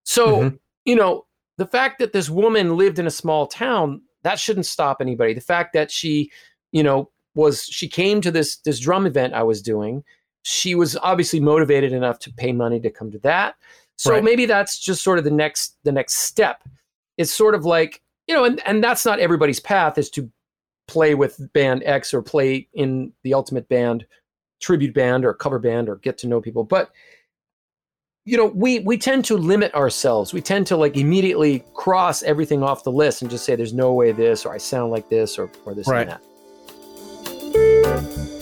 So, 0.03 0.37
mm-hmm. 0.37 0.55
you 0.85 0.95
know, 0.95 1.25
the 1.57 1.65
fact 1.65 1.99
that 1.99 2.13
this 2.13 2.29
woman 2.29 2.77
lived 2.77 2.99
in 2.99 3.07
a 3.07 3.11
small 3.11 3.47
town 3.47 4.01
that 4.25 4.39
shouldn't 4.39 4.65
stop 4.65 4.97
anybody. 5.01 5.35
The 5.35 5.39
fact 5.39 5.73
that 5.73 5.91
she, 5.91 6.31
you 6.71 6.81
know, 6.81 7.11
was 7.35 7.65
she 7.65 7.87
came 7.87 8.21
to 8.21 8.31
this 8.31 8.57
this 8.57 8.79
drum 8.79 9.05
event 9.05 9.35
I 9.35 9.43
was 9.43 9.61
doing. 9.61 10.03
She 10.47 10.75
was 10.75 10.95
obviously 10.97 11.39
motivated 11.39 11.91
enough 11.91 12.19
to 12.19 12.31
pay 12.31 12.51
money 12.51 12.79
to 12.81 12.91
come 12.91 13.09
to 13.11 13.17
that. 13.19 13.55
So 13.95 14.11
right. 14.11 14.23
maybe 14.23 14.45
that's 14.45 14.77
just 14.77 15.01
sort 15.01 15.17
of 15.17 15.23
the 15.23 15.31
next 15.31 15.77
the 15.83 15.91
next 15.91 16.17
step. 16.17 16.61
It's 17.17 17.33
sort 17.33 17.55
of 17.55 17.65
like, 17.65 18.03
you 18.27 18.35
know, 18.35 18.43
and, 18.43 18.61
and 18.67 18.83
that's 18.83 19.05
not 19.05 19.19
everybody's 19.19 19.59
path 19.59 19.97
is 19.97 20.11
to 20.11 20.29
play 20.87 21.15
with 21.15 21.51
band 21.53 21.81
X 21.83 22.13
or 22.13 22.21
play 22.21 22.67
in 22.75 23.11
the 23.23 23.33
ultimate 23.33 23.67
band, 23.69 24.05
tribute 24.61 24.93
band 24.93 25.25
or 25.25 25.33
cover 25.33 25.57
band 25.57 25.89
or 25.89 25.95
get 25.95 26.19
to 26.19 26.27
know 26.27 26.39
people. 26.39 26.63
But 26.63 26.91
you 28.25 28.37
know 28.37 28.45
we 28.45 28.79
we 28.79 28.99
tend 28.99 29.25
to 29.25 29.37
limit 29.37 29.73
ourselves 29.75 30.33
we 30.33 30.41
tend 30.41 30.65
to 30.65 30.75
like 30.75 30.97
immediately 30.97 31.63
cross 31.75 32.23
everything 32.23 32.63
off 32.63 32.83
the 32.83 32.91
list 32.91 33.21
and 33.21 33.29
just 33.29 33.45
say 33.45 33.55
there's 33.55 33.71
no 33.71 33.93
way 33.93 34.11
this 34.11 34.47
or 34.47 34.53
i 34.53 34.57
sound 34.57 34.91
like 34.91 35.07
this 35.09 35.37
or, 35.37 35.47
or 35.63 35.75
this 35.75 35.87
right. 35.87 36.09
and 36.09 36.19
that 37.53 38.34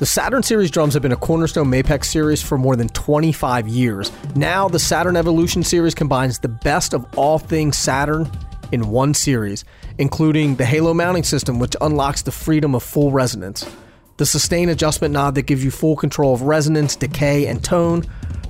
The 0.00 0.06
Saturn 0.06 0.42
Series 0.42 0.70
drums 0.70 0.94
have 0.94 1.02
been 1.02 1.12
a 1.12 1.16
cornerstone 1.16 1.66
Mapex 1.70 2.06
series 2.06 2.42
for 2.42 2.56
more 2.56 2.74
than 2.74 2.88
25 2.88 3.68
years. 3.68 4.10
Now, 4.34 4.66
the 4.66 4.78
Saturn 4.78 5.14
Evolution 5.14 5.62
series 5.62 5.94
combines 5.94 6.38
the 6.38 6.48
best 6.48 6.94
of 6.94 7.04
all 7.18 7.38
things 7.38 7.76
Saturn 7.76 8.26
in 8.72 8.88
one 8.88 9.12
series, 9.12 9.62
including 9.98 10.56
the 10.56 10.64
Halo 10.64 10.94
mounting 10.94 11.22
system, 11.22 11.58
which 11.58 11.76
unlocks 11.82 12.22
the 12.22 12.32
freedom 12.32 12.74
of 12.74 12.82
full 12.82 13.12
resonance, 13.12 13.70
the 14.16 14.24
sustain 14.24 14.70
adjustment 14.70 15.12
knob 15.12 15.34
that 15.34 15.42
gives 15.42 15.62
you 15.62 15.70
full 15.70 15.96
control 15.96 16.32
of 16.32 16.40
resonance, 16.40 16.96
decay, 16.96 17.46
and 17.46 17.62
tone, 17.62 18.06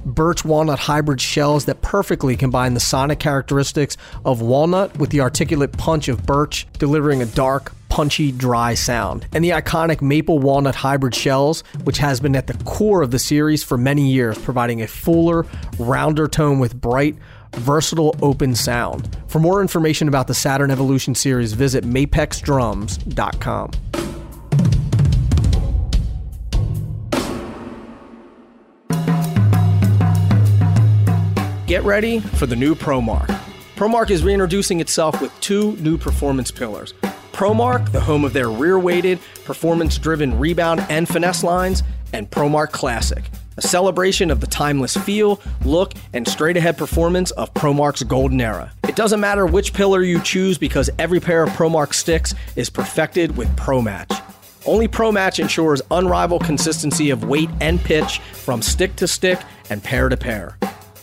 birch 0.07 0.45
walnut 0.45 0.79
hybrid 0.79 1.21
shells 1.21 1.65
that 1.65 1.83
perfectly 1.83 2.37
combine 2.37 2.75
the 2.75 2.81
sonic 2.81 3.19
characteristics 3.19 3.97
of 4.25 4.41
walnut 4.41 4.97
with 4.99 5.11
the 5.11 5.21
articulate 5.21 5.73
punch 5.73 6.07
of 6.07 6.25
birch, 6.25 6.69
delivering 6.79 7.23
a 7.23 7.27
dark, 7.27 7.73
punchy, 7.91 8.33
dry 8.33 8.73
sound. 8.73 9.27
And 9.35 9.45
the 9.45 9.51
iconic 9.51 10.01
maple 10.01 10.39
walnut 10.39 10.77
hybrid 10.77 11.15
shells, 11.15 11.63
which 11.85 11.99
has 11.99 12.21
been 12.21 12.35
at 12.35 12.47
the 12.47 12.55
core 12.65 13.03
of 13.03 13.11
the 13.11 13.19
series 13.19 13.63
for 13.63 13.77
many 13.77 14.11
years, 14.11 14.39
providing 14.39 14.81
a 14.81 14.87
fuller, 14.87 15.45
rounder 15.79 16.27
tone 16.29 16.59
with 16.59 16.81
bright, 16.81 17.17
versatile 17.57 18.17
open 18.23 18.55
sound. 18.55 19.15
For 19.27 19.41
more 19.41 19.61
information 19.61 20.09
about 20.09 20.29
the 20.29 20.35
Saturn 20.35 20.71
Evolution 20.71 21.15
series, 21.15 21.53
visit 21.53 21.85
mapexdrums.com. 21.85 23.71
Get 31.67 31.85
ready 31.85 32.19
for 32.19 32.47
the 32.47 32.57
new 32.57 32.75
ProMark. 32.75 33.29
ProMark 33.77 34.11
is 34.11 34.25
reintroducing 34.25 34.81
itself 34.81 35.21
with 35.21 35.33
two 35.41 35.77
new 35.77 35.97
performance 35.97 36.51
pillars. 36.51 36.95
ProMark, 37.33 37.93
the 37.93 38.01
home 38.01 38.25
of 38.25 38.33
their 38.33 38.51
rear 38.51 38.79
weighted, 38.79 39.19
performance 39.45 39.99
driven 39.99 40.39
rebound 40.39 40.81
and 40.89 41.09
finesse 41.09 41.43
lines, 41.43 41.83
and 42.13 42.31
ProMark 42.31 42.71
Classic 42.73 43.25
a 43.57 43.69
celebration 43.69 44.31
of 44.31 44.41
the 44.41 44.47
timeless 44.47 44.97
feel, 44.97 45.41
look, 45.65 45.93
and 46.15 46.27
straight 46.27 46.57
ahead 46.57 46.79
performance 46.79 47.31
of 47.33 47.53
ProMark's 47.53 48.03
golden 48.05 48.41
era. 48.41 48.73
It 48.89 48.97
doesn't 48.97 49.21
matter 49.21 49.45
which 49.47 49.75
pillar 49.75 50.03
you 50.03 50.21
choose 50.23 50.57
because 50.57 50.89
every 50.99 51.21
pair 51.21 51.43
of 51.43 51.51
ProMark 51.51 51.93
sticks 51.93 52.35
is 52.57 52.71
perfected 52.71 53.37
with 53.37 53.55
ProMatch. 53.57 54.19
Only 54.67 54.89
ProMatch 54.89 55.39
ensures 55.39 55.83
unrivaled 55.91 56.45
consistency 56.45 57.11
of 57.11 57.25
weight 57.25 57.51
and 57.61 57.79
pitch 57.81 58.21
from 58.21 58.63
stick 58.63 58.97
to 58.97 59.07
stick 59.07 59.39
and 59.69 59.83
pair 59.83 60.09
to 60.09 60.17
pair. 60.17 60.57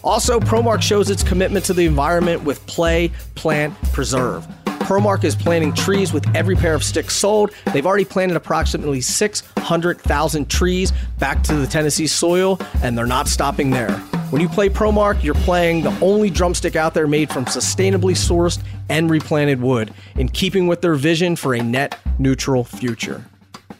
Also, 0.03 0.39
ProMark 0.39 0.81
shows 0.81 1.09
its 1.09 1.21
commitment 1.21 1.65
to 1.65 1.73
the 1.73 1.85
environment 1.85 2.43
with 2.43 2.65
play, 2.65 3.11
plant, 3.35 3.73
preserve. 3.93 4.47
ProMark 4.87 5.25
is 5.25 5.35
planting 5.35 5.73
trees 5.73 6.13
with 6.13 6.25
every 6.33 6.55
pair 6.55 6.73
of 6.73 6.81
sticks 6.81 7.13
sold. 7.13 7.51
They've 7.73 7.85
already 7.85 8.05
planted 8.05 8.37
approximately 8.37 9.01
600,000 9.01 10.49
trees 10.49 10.93
back 11.19 11.43
to 11.43 11.55
the 11.55 11.67
Tennessee 11.67 12.07
soil, 12.07 12.57
and 12.81 12.97
they're 12.97 13.05
not 13.05 13.27
stopping 13.27 13.69
there. 13.69 13.91
When 14.29 14.41
you 14.41 14.47
play 14.47 14.69
ProMark, 14.69 15.21
you're 15.23 15.33
playing 15.33 15.83
the 15.83 15.93
only 15.99 16.29
drumstick 16.29 16.77
out 16.77 16.93
there 16.93 17.05
made 17.05 17.29
from 17.29 17.43
sustainably 17.43 18.13
sourced 18.13 18.63
and 18.87 19.09
replanted 19.09 19.59
wood, 19.59 19.93
in 20.15 20.29
keeping 20.29 20.67
with 20.67 20.79
their 20.79 20.95
vision 20.95 21.35
for 21.35 21.53
a 21.53 21.61
net 21.61 21.99
neutral 22.17 22.63
future. 22.63 23.25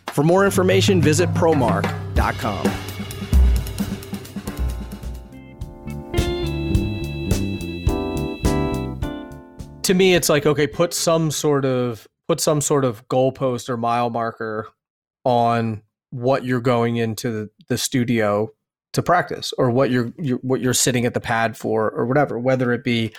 For 0.07 0.25
more 0.25 0.43
information, 0.43 1.01
visit 1.01 1.33
promark.com. 1.33 2.96
to 9.87 9.93
me, 9.93 10.13
it's 10.15 10.27
like 10.27 10.45
okay, 10.45 10.67
put 10.67 10.93
some 10.93 11.31
sort 11.31 11.63
of 11.63 12.07
put 12.27 12.41
some 12.41 12.59
sort 12.59 12.83
of 12.83 13.07
goalpost 13.07 13.69
or 13.69 13.77
mile 13.77 14.09
marker 14.09 14.67
on 15.23 15.81
what 16.09 16.43
you're 16.43 16.61
going 16.61 16.97
into 16.97 17.31
the, 17.31 17.49
the 17.69 17.77
studio 17.77 18.51
to 18.93 19.01
practice 19.01 19.53
or 19.57 19.71
what 19.71 19.89
you're, 19.89 20.11
you're 20.17 20.39
what 20.39 20.59
you're 20.59 20.73
sitting 20.73 21.05
at 21.05 21.13
the 21.13 21.21
pad 21.21 21.55
for 21.55 21.89
or 21.91 22.05
whatever 22.05 22.37
whether 22.37 22.73
it 22.73 22.83
be 22.83 23.13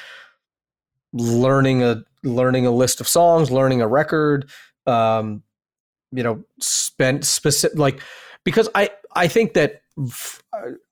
learning 1.12 1.82
a 1.82 2.02
learning 2.22 2.66
a 2.66 2.70
list 2.70 3.00
of 3.00 3.08
songs 3.08 3.50
learning 3.50 3.80
a 3.80 3.88
record 3.88 4.50
um 4.86 5.42
you 6.10 6.22
know 6.22 6.42
spent 6.60 7.24
specific 7.24 7.78
like 7.78 8.00
because 8.44 8.68
i 8.74 8.90
i 9.14 9.28
think 9.28 9.54
that 9.54 9.82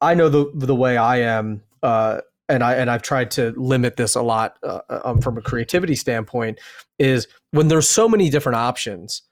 i 0.00 0.14
know 0.14 0.28
the 0.28 0.50
the 0.54 0.74
way 0.74 0.96
i 0.96 1.18
am 1.18 1.62
uh 1.82 2.20
and 2.48 2.62
I 2.62 2.74
and 2.74 2.90
I've 2.90 3.02
tried 3.02 3.30
to 3.32 3.52
limit 3.56 3.96
this 3.96 4.14
a 4.14 4.22
lot 4.22 4.58
uh, 4.62 4.80
um, 4.88 5.20
from 5.20 5.36
a 5.38 5.42
creativity 5.42 5.94
standpoint 5.94 6.60
is 6.98 7.26
when 7.50 7.68
there's 7.68 7.88
so 7.88 8.08
many 8.08 8.30
different 8.30 8.56
options 8.56 9.22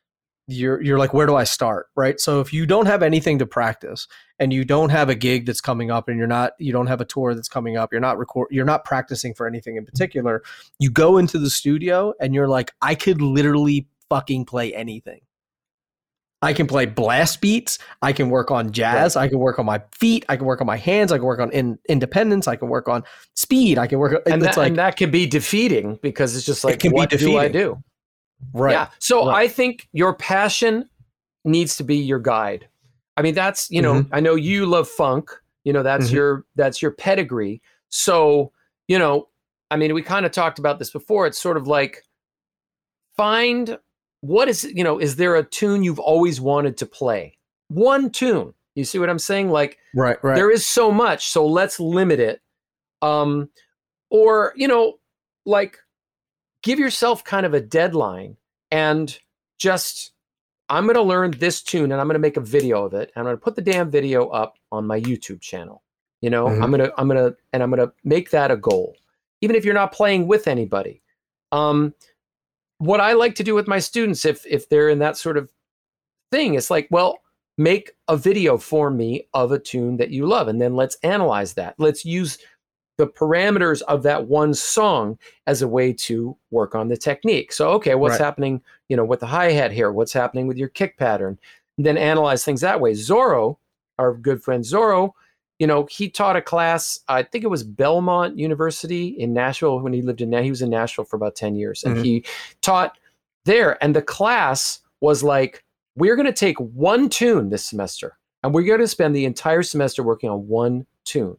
you're 0.47 0.83
you're 0.83 0.99
like 0.99 1.15
where 1.15 1.27
do 1.27 1.35
I 1.35 1.45
start 1.45 1.87
right? 1.97 2.21
So 2.21 2.41
if 2.41 2.53
you 2.53 2.67
don't 2.67 2.87
have 2.87 3.03
anything 3.03 3.39
to 3.39 3.47
practice 3.47 4.07
and 4.39 4.53
you 4.53 4.65
don't 4.65 4.91
have 4.91 5.09
a 5.09 5.15
gig 5.15 5.47
that's 5.47 5.61
coming 5.61 5.91
up 5.91 6.09
and 6.09 6.19
you're 6.19 6.27
not 6.27 6.53
you 6.59 6.73
don't 6.73 6.89
have 6.89 7.01
a 7.01 7.05
tour 7.07 7.35
that's 7.35 7.49
coming 7.49 7.77
up 7.77 7.93
you're 7.93 8.01
not 8.01 8.19
record 8.19 8.49
you're 8.51 8.65
not 8.65 8.85
practicing 8.85 9.33
for 9.35 9.47
anything 9.47 9.77
in 9.77 9.85
particular 9.85 10.43
you 10.79 10.91
go 10.91 11.17
into 11.17 11.39
the 11.39 11.51
studio 11.51 12.13
and 12.21 12.35
you're 12.35 12.49
like 12.49 12.73
I 12.83 12.95
could 12.95 13.23
literally 13.23 13.89
fucking 14.11 14.45
play 14.45 14.75
anything 14.75 15.21
I 16.45 16.53
can 16.53 16.67
play 16.67 16.87
blast 16.87 17.41
beats. 17.41 17.79
I 18.03 18.13
can 18.13 18.31
work 18.31 18.51
on 18.51 18.71
jazz. 18.73 19.17
Right. 19.17 19.23
I 19.23 19.29
can 19.29 19.39
work 19.39 19.59
on 19.59 19.67
my 19.67 19.83
feet. 19.93 20.25
I 20.29 20.37
can 20.37 20.45
work 20.45 20.61
on 20.61 20.67
my 20.67 20.77
hands. 20.77 21.11
I 21.11 21.17
can 21.17 21.25
work 21.25 21.41
on 21.41 21.51
in, 21.53 21.79
independence. 21.89 22.47
I 22.47 22.57
can 22.57 22.69
work 22.69 22.89
on 22.89 23.03
speed. 23.35 23.79
I 23.79 23.87
can 23.87 23.99
work. 23.99 24.23
And 24.27 24.43
that, 24.43 24.57
like, 24.57 24.69
and 24.69 24.79
that 24.79 24.97
can 24.97 25.11
be 25.11 25.27
defeating 25.27 25.99
because 26.03 26.37
it's 26.37 26.47
just 26.47 26.65
like, 26.65 26.83
what 26.85 27.11
do 27.11 27.39
I 27.39 27.49
do? 27.49 27.83
Right. 28.53 28.73
Yeah. 28.73 28.89
So 28.99 29.27
right. 29.27 29.45
I 29.45 29.49
think 29.49 29.89
your 29.93 30.15
passion 30.15 30.89
needs 31.45 31.77
to 31.77 31.85
be 31.85 31.97
your 31.97 32.19
guide. 32.19 32.69
I 33.17 33.23
mean, 33.23 33.35
that's 33.35 33.71
you 33.71 33.81
know, 33.81 33.95
mm-hmm. 33.95 34.15
I 34.15 34.21
know 34.21 34.35
you 34.35 34.67
love 34.67 34.89
funk. 34.89 35.31
You 35.63 35.73
know, 35.73 35.83
that's 35.83 36.07
mm-hmm. 36.07 36.17
your 36.17 36.45
that's 36.57 36.83
your 36.83 36.91
pedigree. 36.91 37.63
So 37.89 38.53
you 38.89 38.99
know, 38.99 39.29
I 39.71 39.77
mean, 39.77 39.95
we 39.95 40.03
kind 40.03 40.27
of 40.27 40.33
talked 40.33 40.59
about 40.59 40.79
this 40.79 40.91
before. 40.91 41.27
It's 41.27 41.39
sort 41.39 41.57
of 41.57 41.67
like 41.67 42.03
find 43.17 43.79
what 44.25 44.49
is 44.49 44.65
you 44.65 44.83
know, 44.83 44.99
is 44.99 45.17
there 45.17 45.37
a 45.37 45.45
tune 45.45 45.85
you've 45.85 45.99
always 45.99 46.41
wanted 46.41 46.79
to 46.79 46.87
play? 46.87 47.37
One 47.69 48.11
tune. 48.11 48.55
You 48.75 48.85
see 48.85 48.99
what 48.99 49.11
I'm 49.11 49.19
saying? 49.19 49.51
Like, 49.51 49.79
right, 49.95 50.17
right. 50.25 50.35
There 50.35 50.51
is 50.51 50.67
so 50.67 50.91
much, 50.91 51.29
so 51.29 51.47
let's 51.47 51.79
limit 51.79 52.19
it. 52.21 52.41
Um, 53.03 53.51
or 54.11 54.55
you 54.57 54.67
know, 54.67 54.95
like 55.45 55.79
give 56.63 56.79
yourself 56.79 57.23
kind 57.23 57.45
of 57.45 57.53
a 57.53 57.61
deadline 57.61 58.39
and 58.71 59.19
just 59.59 60.13
I'm 60.71 60.85
going 60.85 60.95
to 60.95 61.03
learn 61.03 61.33
this 61.33 61.63
tune 61.63 61.93
and 61.93 62.01
I'm 62.01 62.07
going 62.07 62.15
to 62.15 62.19
make 62.19 62.39
a 62.39 62.41
video 62.41 62.87
of 62.87 62.95
it. 62.95 63.13
I'm 63.17 63.25
going 63.25 63.37
to 63.37 63.41
put 63.41 63.57
the 63.57 63.63
damn 63.63 63.91
video 63.91 64.29
up 64.29 64.57
on 64.73 64.87
my 64.87 65.01
YouTube 65.03 65.43
channel. 65.43 65.83
You 66.23 66.31
know, 66.31 66.47
mm-hmm. 66.47 66.63
I'm 66.63 66.71
going 66.71 66.83
to 66.83 66.95
I'm 66.97 67.09
going 67.09 67.31
to 67.31 67.37
and 67.53 67.63
I'm 67.63 67.71
going 67.71 67.87
to 67.87 67.93
make 68.05 68.31
that 68.31 68.51
a 68.51 68.57
goal. 68.57 68.97
Even 69.43 69.55
if 69.55 69.67
you're 69.67 69.75
not 69.75 69.93
playing 69.93 70.27
with 70.27 70.49
anybody. 70.49 71.03
Um 71.53 71.95
what 72.85 73.01
I 73.01 73.13
like 73.13 73.35
to 73.37 73.45
do 73.45 73.55
with 73.55 73.67
my 73.67 73.79
students 73.79 74.25
if 74.25 74.45
if 74.47 74.69
they're 74.69 74.89
in 74.89 74.99
that 75.01 75.17
sort 75.17 75.37
of 75.37 75.51
thing, 76.31 76.55
it's 76.55 76.71
like, 76.71 76.89
well, 76.91 77.19
make 77.57 77.93
a 78.09 78.17
video 78.17 78.59
for 78.59 78.91
me 78.91 79.29
of 79.33 79.53
a 79.53 79.59
tune 79.59 79.97
that 79.97 80.11
you 80.11 80.27
love 80.27 80.49
and 80.49 80.61
then 80.61 80.75
let's 80.75 80.97
analyze 81.03 81.55
that. 81.55 81.75
Let's 81.79 82.05
use 82.05 82.39
the 82.97 83.07
parameters 83.07 83.83
of 83.83 84.03
that 84.05 84.27
one 84.27 84.55
song 84.55 85.19
as 85.47 85.63
a 85.63 85.69
way 85.69 85.93
to 85.93 86.37
work 86.51 86.75
on 86.75 86.89
the 86.89 86.97
technique. 86.97 87.53
So, 87.53 87.71
okay, 87.71 87.95
what's 87.95 88.13
right. 88.13 88.25
happening, 88.25 88.63
you 88.89 88.97
know, 88.97 89.05
with 89.05 89.21
the 89.21 89.27
hi-hat 89.27 89.73
here? 89.73 89.91
What's 89.91 90.13
happening 90.13 90.47
with 90.47 90.57
your 90.57 90.69
kick 90.69 90.97
pattern? 90.97 91.39
And 91.77 91.87
then 91.87 91.99
analyze 91.99 92.45
things 92.45 92.61
that 92.61 92.81
way. 92.81 92.95
Zoro, 92.95 93.59
our 93.99 94.15
good 94.15 94.43
friend 94.43 94.65
Zoro, 94.65 95.15
you 95.59 95.67
know, 95.67 95.87
he 95.91 96.09
taught 96.09 96.37
a 96.37 96.43
class, 96.43 96.99
I 97.09 97.23
think 97.23 97.45
it 97.45 97.49
was 97.49 97.63
Belmont 97.63 98.39
University 98.39 99.09
in 99.09 99.33
Nashville 99.33 99.81
when 99.81 99.93
he 99.93 100.03
lived 100.03 100.21
in 100.21 100.31
Nashville. 100.31 100.45
he 100.45 100.51
was 100.51 100.63
in 100.63 100.71
Nashville 100.71 101.05
for 101.05 101.17
about 101.17 101.37
10 101.37 101.57
years 101.57 101.85
and 101.85 101.95
mm-hmm. 101.95 102.05
he 102.05 102.25
taught 102.61 102.99
there 103.45 103.83
and 103.83 103.95
the 103.95 104.03
class 104.03 104.81
was 105.01 105.23
like 105.23 105.63
we're 105.97 106.17
going 106.17 106.27
to 106.27 106.33
take 106.33 106.59
one 106.59 107.09
tune 107.09 107.51
this 107.51 107.65
semester 107.65 108.17
and 108.43 108.53
we're 108.53 108.65
going 108.65 108.81
to 108.81 108.89
spend 108.89 109.15
the 109.15 109.27
entire 109.27 109.63
semester 109.63 110.03
working 110.03 110.29
on 110.29 110.49
one 110.49 110.87
tune 111.05 111.37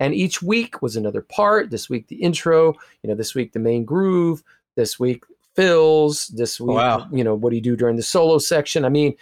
and 0.00 0.14
each 0.14 0.42
week 0.42 0.80
was 0.80 0.96
another 0.96 1.20
part. 1.20 1.70
This 1.70 1.88
week, 1.88 2.08
the 2.08 2.16
intro, 2.16 2.72
you 3.02 3.08
know, 3.10 3.14
this 3.14 3.34
week, 3.34 3.52
the 3.52 3.58
main 3.58 3.84
groove, 3.84 4.42
this 4.74 4.98
week, 4.98 5.22
fills, 5.54 6.28
this 6.28 6.58
week, 6.58 6.76
wow. 6.76 7.06
you 7.12 7.22
know, 7.22 7.34
what 7.34 7.50
do 7.50 7.56
you 7.56 7.62
do 7.62 7.76
during 7.76 7.96
the 7.96 8.02
solo 8.02 8.38
section? 8.38 8.84
I 8.84 8.88
mean, 8.88 9.14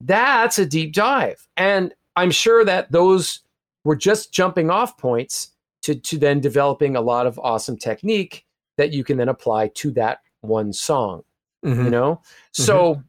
that's 0.00 0.58
a 0.58 0.64
deep 0.64 0.94
dive. 0.94 1.46
And 1.56 1.92
I'm 2.14 2.30
sure 2.30 2.64
that 2.64 2.92
those 2.92 3.40
were 3.84 3.96
just 3.96 4.32
jumping 4.32 4.70
off 4.70 4.96
points 4.98 5.52
to, 5.82 5.94
to 5.94 6.18
then 6.18 6.40
developing 6.40 6.96
a 6.96 7.00
lot 7.00 7.26
of 7.26 7.38
awesome 7.38 7.76
technique 7.76 8.44
that 8.76 8.92
you 8.92 9.04
can 9.04 9.16
then 9.16 9.28
apply 9.28 9.68
to 9.68 9.90
that 9.92 10.20
one 10.40 10.72
song, 10.72 11.22
mm-hmm. 11.64 11.84
you 11.84 11.90
know? 11.90 12.16
Mm-hmm. 12.16 12.62
So 12.62 13.02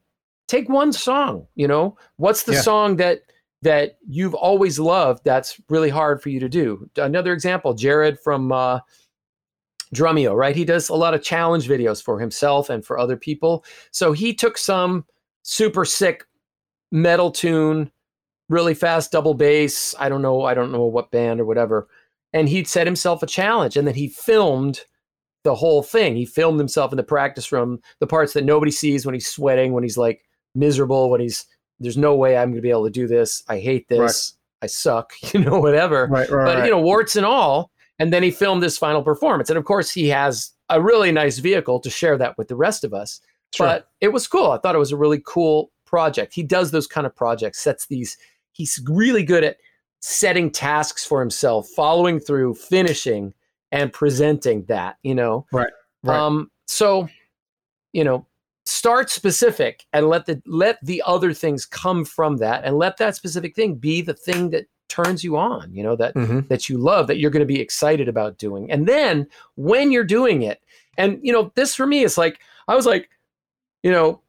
take 0.47 0.69
one 0.69 0.93
song, 0.93 1.47
you 1.55 1.67
know, 1.67 1.97
what's 2.17 2.43
the 2.43 2.53
yeah. 2.53 2.61
song 2.61 2.97
that 2.97 3.21
that 3.63 3.97
you've 4.07 4.33
always 4.33 4.79
loved 4.79 5.23
that's 5.23 5.61
really 5.69 5.89
hard 5.89 6.21
for 6.21 6.29
you 6.29 6.39
to 6.39 6.49
do. 6.49 6.89
Another 6.97 7.31
example, 7.31 7.75
Jared 7.75 8.19
from 8.19 8.51
uh, 8.51 8.79
Drumeo, 9.93 10.35
right? 10.35 10.55
He 10.55 10.65
does 10.65 10.89
a 10.89 10.95
lot 10.95 11.13
of 11.13 11.21
challenge 11.21 11.67
videos 11.67 12.01
for 12.03 12.19
himself 12.19 12.69
and 12.69 12.83
for 12.83 12.97
other 12.97 13.17
people. 13.17 13.63
So 13.91 14.13
he 14.13 14.33
took 14.33 14.57
some 14.57 15.05
super 15.43 15.85
sick 15.85 16.25
metal 16.91 17.29
tune, 17.29 17.91
really 18.51 18.73
fast 18.73 19.11
double 19.11 19.33
bass. 19.33 19.95
I 19.99 20.09
don't 20.09 20.21
know, 20.21 20.43
I 20.43 20.53
don't 20.53 20.71
know 20.71 20.85
what 20.85 21.11
band 21.11 21.39
or 21.39 21.45
whatever. 21.45 21.87
And 22.33 22.47
he'd 22.47 22.67
set 22.67 22.87
himself 22.87 23.23
a 23.23 23.27
challenge 23.27 23.77
and 23.77 23.87
then 23.87 23.95
he 23.95 24.07
filmed 24.07 24.81
the 25.43 25.55
whole 25.55 25.81
thing. 25.81 26.15
He 26.15 26.25
filmed 26.25 26.59
himself 26.59 26.91
in 26.91 26.97
the 26.97 27.03
practice 27.03 27.51
room, 27.51 27.79
the 27.99 28.07
parts 28.07 28.33
that 28.33 28.45
nobody 28.45 28.71
sees 28.71 29.05
when 29.05 29.15
he's 29.15 29.27
sweating, 29.27 29.73
when 29.73 29.83
he's 29.83 29.97
like 29.97 30.23
miserable, 30.53 31.09
when 31.09 31.21
he's 31.21 31.45
there's 31.79 31.97
no 31.97 32.15
way 32.15 32.37
I'm 32.37 32.49
going 32.49 32.57
to 32.57 32.61
be 32.61 32.69
able 32.69 32.85
to 32.85 32.91
do 32.91 33.07
this. 33.07 33.43
I 33.49 33.59
hate 33.59 33.87
this. 33.87 33.99
Right. 33.99 34.65
I 34.65 34.67
suck, 34.67 35.13
you 35.33 35.39
know, 35.39 35.59
whatever. 35.59 36.07
Right, 36.07 36.29
right, 36.29 36.45
but, 36.45 36.65
you 36.65 36.71
know, 36.71 36.79
warts 36.79 37.15
and 37.15 37.25
all. 37.25 37.71
And 37.97 38.13
then 38.13 38.23
he 38.23 38.31
filmed 38.31 38.63
this 38.63 38.77
final 38.77 39.03
performance. 39.03 39.49
And 39.49 39.57
of 39.57 39.65
course, 39.65 39.91
he 39.91 40.07
has 40.09 40.51
a 40.69 40.81
really 40.81 41.11
nice 41.11 41.39
vehicle 41.39 41.79
to 41.79 41.89
share 41.89 42.17
that 42.17 42.37
with 42.37 42.47
the 42.47 42.55
rest 42.55 42.83
of 42.83 42.93
us. 42.93 43.19
Sure. 43.53 43.67
But 43.67 43.87
it 43.99 44.09
was 44.09 44.27
cool. 44.27 44.51
I 44.51 44.57
thought 44.57 44.75
it 44.75 44.79
was 44.79 44.91
a 44.91 44.97
really 44.97 45.21
cool 45.25 45.71
project. 45.85 46.33
He 46.33 46.43
does 46.43 46.71
those 46.71 46.87
kind 46.87 47.05
of 47.05 47.15
projects, 47.15 47.59
sets 47.59 47.87
these, 47.87 48.17
he's 48.53 48.81
really 48.87 49.23
good 49.23 49.43
at 49.43 49.57
setting 50.01 50.49
tasks 50.49 51.05
for 51.05 51.19
himself, 51.19 51.67
following 51.69 52.19
through, 52.19 52.55
finishing, 52.55 53.33
and 53.71 53.93
presenting 53.93 54.65
that, 54.65 54.97
you 55.03 55.15
know? 55.15 55.45
Right. 55.51 55.71
right. 56.03 56.17
Um, 56.17 56.51
so, 56.67 57.07
you 57.93 58.03
know, 58.03 58.25
start 58.65 59.09
specific 59.09 59.85
and 59.91 60.07
let 60.07 60.25
the 60.25 60.41
let 60.45 60.77
the 60.83 61.01
other 61.05 61.33
things 61.33 61.65
come 61.65 62.05
from 62.05 62.37
that 62.37 62.63
and 62.63 62.77
let 62.77 62.97
that 62.97 63.15
specific 63.15 63.55
thing 63.55 63.75
be 63.75 64.01
the 64.01 64.13
thing 64.13 64.51
that 64.51 64.65
turns 64.87 65.23
you 65.23 65.35
on 65.37 65.73
you 65.73 65.81
know 65.81 65.95
that 65.95 66.13
mm-hmm. 66.13 66.41
that 66.47 66.69
you 66.69 66.77
love 66.77 67.07
that 67.07 67.17
you're 67.17 67.31
going 67.31 67.41
to 67.41 67.45
be 67.45 67.59
excited 67.59 68.07
about 68.07 68.37
doing 68.37 68.69
and 68.71 68.87
then 68.87 69.25
when 69.55 69.91
you're 69.91 70.03
doing 70.03 70.43
it 70.43 70.61
and 70.97 71.19
you 71.23 71.33
know 71.33 71.51
this 71.55 71.73
for 71.73 71.87
me 71.87 72.03
is 72.03 72.17
like 72.17 72.39
i 72.67 72.75
was 72.75 72.85
like 72.85 73.09
you 73.83 73.91
know 73.91 74.21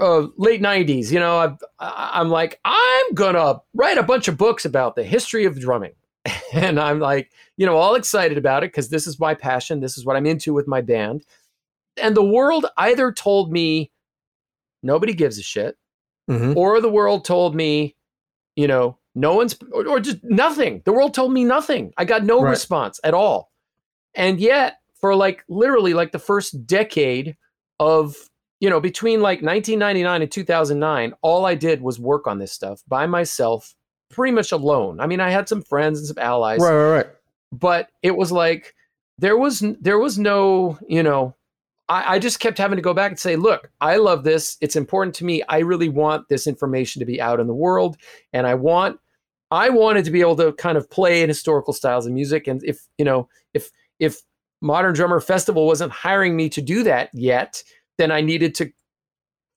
uh, 0.00 0.26
late 0.36 0.62
90s 0.62 1.10
you 1.10 1.18
know 1.18 1.38
I've, 1.38 1.56
i'm 1.78 2.28
like 2.28 2.60
i'm 2.64 3.14
gonna 3.14 3.60
write 3.74 3.98
a 3.98 4.02
bunch 4.02 4.28
of 4.28 4.36
books 4.36 4.64
about 4.64 4.96
the 4.96 5.04
history 5.04 5.44
of 5.44 5.58
drumming 5.60 5.92
and 6.52 6.80
i'm 6.80 7.00
like 7.00 7.30
you 7.56 7.66
know 7.66 7.76
all 7.76 7.94
excited 7.94 8.38
about 8.38 8.64
it 8.64 8.68
because 8.72 8.88
this 8.88 9.06
is 9.06 9.18
my 9.18 9.34
passion 9.34 9.80
this 9.80 9.98
is 9.98 10.04
what 10.04 10.16
i'm 10.16 10.26
into 10.26 10.52
with 10.52 10.66
my 10.66 10.80
band 10.80 11.24
and 11.96 12.16
the 12.16 12.24
world 12.24 12.66
either 12.78 13.12
told 13.12 13.52
me 13.52 13.90
nobody 14.82 15.12
gives 15.12 15.38
a 15.38 15.42
shit, 15.42 15.76
mm-hmm. 16.30 16.56
or 16.56 16.80
the 16.80 16.90
world 16.90 17.24
told 17.24 17.54
me, 17.54 17.96
you 18.56 18.66
know, 18.66 18.98
no 19.14 19.34
one's, 19.34 19.56
or, 19.72 19.86
or, 19.86 20.00
just 20.00 20.18
nothing. 20.24 20.82
The 20.84 20.92
world 20.92 21.14
told 21.14 21.32
me 21.32 21.44
nothing. 21.44 21.92
I 21.98 22.04
got 22.04 22.24
no 22.24 22.40
right. 22.40 22.50
response 22.50 22.98
at 23.04 23.14
all. 23.14 23.50
And 24.14 24.40
yet, 24.40 24.78
for 25.00 25.14
like 25.14 25.44
literally 25.48 25.94
like 25.94 26.12
the 26.12 26.18
first 26.18 26.66
decade 26.66 27.36
of, 27.78 28.16
you 28.62 28.70
know, 28.70 28.80
between 28.80 29.20
like 29.20 29.42
1999 29.42 30.22
and 30.22 30.30
2009, 30.30 31.14
all 31.20 31.44
I 31.44 31.56
did 31.56 31.82
was 31.82 31.98
work 31.98 32.28
on 32.28 32.38
this 32.38 32.52
stuff 32.52 32.80
by 32.86 33.06
myself, 33.06 33.74
pretty 34.08 34.32
much 34.32 34.52
alone. 34.52 35.00
I 35.00 35.06
mean, 35.08 35.18
I 35.18 35.30
had 35.30 35.48
some 35.48 35.62
friends 35.62 35.98
and 35.98 36.06
some 36.06 36.18
allies. 36.18 36.60
Right, 36.60 36.72
right, 36.72 36.96
right. 36.96 37.06
But 37.50 37.90
it 38.02 38.16
was 38.16 38.30
like, 38.30 38.74
there 39.18 39.36
was 39.36 39.64
there 39.80 39.98
was 39.98 40.18
no 40.18 40.78
you 40.88 41.02
know 41.02 41.34
I, 41.88 42.14
I 42.14 42.18
just 42.18 42.40
kept 42.40 42.56
having 42.56 42.76
to 42.76 42.82
go 42.82 42.94
back 42.94 43.10
and 43.10 43.18
say, 43.18 43.36
look, 43.36 43.70
I 43.80 43.96
love 43.96 44.24
this. 44.24 44.56
It's 44.60 44.76
important 44.76 45.14
to 45.16 45.24
me. 45.24 45.42
I 45.48 45.58
really 45.58 45.88
want 45.88 46.28
this 46.28 46.46
information 46.46 47.00
to 47.00 47.06
be 47.06 47.20
out 47.20 47.40
in 47.40 47.46
the 47.46 47.54
world. 47.54 47.96
And 48.32 48.46
I 48.46 48.54
want 48.54 48.98
I 49.50 49.68
wanted 49.68 50.06
to 50.06 50.10
be 50.10 50.20
able 50.20 50.36
to 50.36 50.52
kind 50.54 50.78
of 50.78 50.88
play 50.88 51.22
in 51.22 51.28
historical 51.28 51.74
styles 51.74 52.06
of 52.06 52.12
music. 52.12 52.46
And 52.46 52.64
if, 52.64 52.86
you 52.96 53.04
know, 53.04 53.28
if 53.52 53.70
if 53.98 54.22
Modern 54.62 54.94
Drummer 54.94 55.20
Festival 55.20 55.66
wasn't 55.66 55.92
hiring 55.92 56.36
me 56.36 56.48
to 56.50 56.62
do 56.62 56.82
that 56.84 57.10
yet, 57.12 57.62
then 58.02 58.10
I 58.10 58.20
needed 58.20 58.54
to 58.56 58.72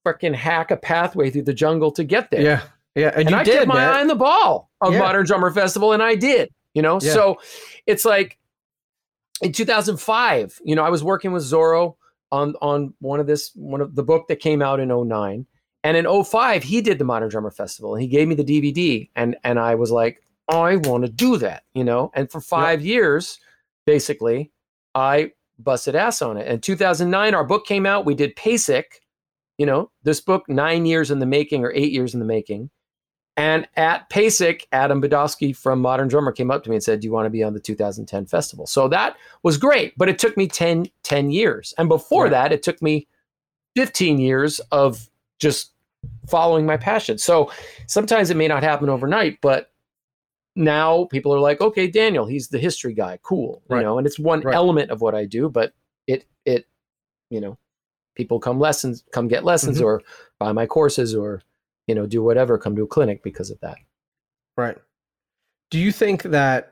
freaking 0.06 0.36
hack 0.36 0.72
a 0.72 0.78
pathway 0.78 1.32
through 1.32 1.44
the 1.44 1.54
jungle 1.54 1.92
to 1.92 2.04
get 2.04 2.32
there. 2.32 2.42
Yeah. 2.42 2.62
Yeah. 2.96 3.12
And, 3.16 3.28
and 3.28 3.36
I 3.36 3.44
did, 3.44 3.68
my 3.68 3.86
eye 3.86 4.02
on 4.02 4.08
the 4.08 4.16
ball 4.16 4.70
of 4.82 4.94
yeah. 4.94 5.00
Modern 5.00 5.26
Drummer 5.26 5.52
Festival, 5.52 5.92
and 5.92 6.02
I 6.02 6.16
did, 6.16 6.54
you 6.74 6.82
know? 6.82 7.00
Yeah. 7.02 7.14
So 7.14 7.42
it's 7.88 8.06
like 8.06 8.38
in 9.42 9.52
2005, 9.52 10.62
you 10.64 10.76
know, 10.76 10.84
I 10.84 10.90
was 10.90 11.04
working 11.04 11.34
with 11.34 11.44
Zoro 11.44 11.98
on 12.32 12.56
on 12.62 12.94
one 13.00 13.20
of 13.20 13.28
this 13.28 13.52
one 13.56 13.82
of 13.82 13.96
the 13.96 14.04
book 14.04 14.28
that 14.28 14.40
came 14.40 14.62
out 14.62 14.80
in 14.80 14.90
09 14.90 15.46
and 15.84 15.98
in 15.98 16.24
05 16.24 16.64
he 16.64 16.82
did 16.82 16.98
the 16.98 17.06
modern 17.06 17.30
drummer 17.30 17.52
festival 17.52 17.94
and 17.94 18.02
he 18.02 18.08
gave 18.08 18.28
me 18.28 18.36
the 18.36 18.44
dvd 18.44 19.10
and 19.16 19.36
and 19.44 19.60
i 19.60 19.76
was 19.76 19.92
like 19.92 20.22
i 20.50 20.76
want 20.78 21.06
to 21.06 21.12
do 21.12 21.38
that 21.38 21.64
you 21.74 21.84
know 21.84 22.12
and 22.14 22.32
for 22.32 22.42
five 22.42 22.82
yep. 22.82 22.88
years 22.88 23.40
basically 23.86 24.52
i 24.96 25.32
busted 25.60 25.96
ass 25.96 26.22
on 26.22 26.38
it 26.38 26.48
in 26.48 26.60
2009 26.60 27.34
our 27.34 27.44
book 27.44 27.66
came 27.66 27.86
out 27.86 28.06
we 28.06 28.14
did 28.14 28.36
PASIC 28.36 29.02
you 29.58 29.66
know, 29.66 29.92
this 30.04 30.20
book, 30.20 30.48
nine 30.50 30.86
years 30.86 31.12
in 31.12 31.20
the 31.20 31.26
making 31.26 31.64
or 31.64 31.72
eight 31.74 31.92
years 31.92 32.14
in 32.14 32.20
the 32.20 32.26
making. 32.26 32.70
And 33.38 33.68
at 33.76 34.10
PASIC, 34.10 34.66
Adam 34.72 35.02
Budofsky 35.02 35.56
from 35.56 35.82
Modern 35.82 36.08
Drummer 36.08 36.32
came 36.32 36.52
up 36.52 36.64
to 36.64 36.70
me 36.70 36.78
and 36.78 36.84
said, 36.84 37.02
Do 37.02 37.08
you 37.08 37.12
want 37.12 37.26
to 37.26 37.30
be 37.30 37.44
on 37.44 37.54
the 37.54 37.60
2010 37.60 38.26
festival? 38.28 38.66
So 38.66 38.88
that 38.88 39.18
was 39.44 39.58
great, 39.58 39.94
but 39.98 40.08
it 40.08 40.20
took 40.20 40.38
me 40.38 40.48
10, 40.48 40.88
10 41.04 41.32
years. 41.32 41.74
And 41.78 41.90
before 41.90 42.24
right. 42.24 42.32
that, 42.32 42.54
it 42.54 42.64
took 42.64 42.82
me 42.82 43.08
15 43.76 44.20
years 44.20 44.60
of 44.72 45.10
just 45.40 45.74
following 46.30 46.66
my 46.66 46.78
passion. 46.78 47.18
So 47.18 47.52
sometimes 47.88 48.30
it 48.30 48.38
may 48.38 48.48
not 48.48 48.64
happen 48.64 48.88
overnight, 48.88 49.40
but 49.42 49.72
now 50.56 51.06
people 51.06 51.34
are 51.34 51.40
like, 51.40 51.62
okay, 51.62 51.88
Daniel, 51.88 52.26
he's 52.26 52.48
the 52.48 52.60
history 52.60 52.94
guy. 52.94 53.20
Cool. 53.22 53.62
Right. 53.68 53.80
You 53.80 53.84
know, 53.84 53.98
and 53.98 54.08
it's 54.08 54.20
one 54.20 54.42
right. 54.42 54.56
element 54.56 54.92
of 54.92 55.02
what 55.02 55.16
I 55.16 55.26
do, 55.26 55.50
but 55.50 55.74
it, 56.08 56.26
it, 56.46 56.66
you 57.30 57.42
know, 57.42 57.58
people 58.16 58.40
come 58.40 58.60
lessons, 58.60 59.04
come 59.12 59.28
get 59.28 59.44
lessons 59.44 59.78
mm-hmm. 59.78 59.86
or 59.86 60.02
buy 60.40 60.52
my 60.52 60.66
courses 60.66 61.14
or, 61.14 61.42
you 61.88 61.96
know, 61.96 62.06
do 62.06 62.24
whatever, 62.24 62.58
come 62.58 62.76
to 62.76 62.84
a 62.84 62.88
clinic 62.88 63.22
because 63.24 63.50
of 63.52 63.60
that. 63.60 63.78
Right. 64.58 64.78
Do 65.72 65.80
you 65.80 65.92
think 65.92 66.24
that 66.24 66.72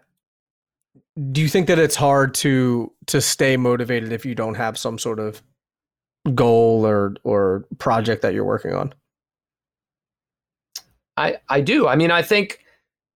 do 1.31 1.41
you 1.41 1.49
think 1.49 1.67
that 1.67 1.79
it's 1.79 1.95
hard 1.95 2.33
to 2.35 2.91
to 3.07 3.21
stay 3.21 3.57
motivated 3.57 4.11
if 4.11 4.25
you 4.25 4.35
don't 4.35 4.55
have 4.55 4.77
some 4.77 4.97
sort 4.97 5.19
of 5.19 5.41
goal 6.33 6.85
or 6.85 7.15
or 7.23 7.65
project 7.77 8.21
that 8.21 8.33
you're 8.33 8.45
working 8.45 8.73
on? 8.73 8.93
I 11.17 11.37
I 11.49 11.61
do. 11.61 11.87
I 11.87 11.95
mean, 11.95 12.11
I 12.11 12.21
think 12.21 12.59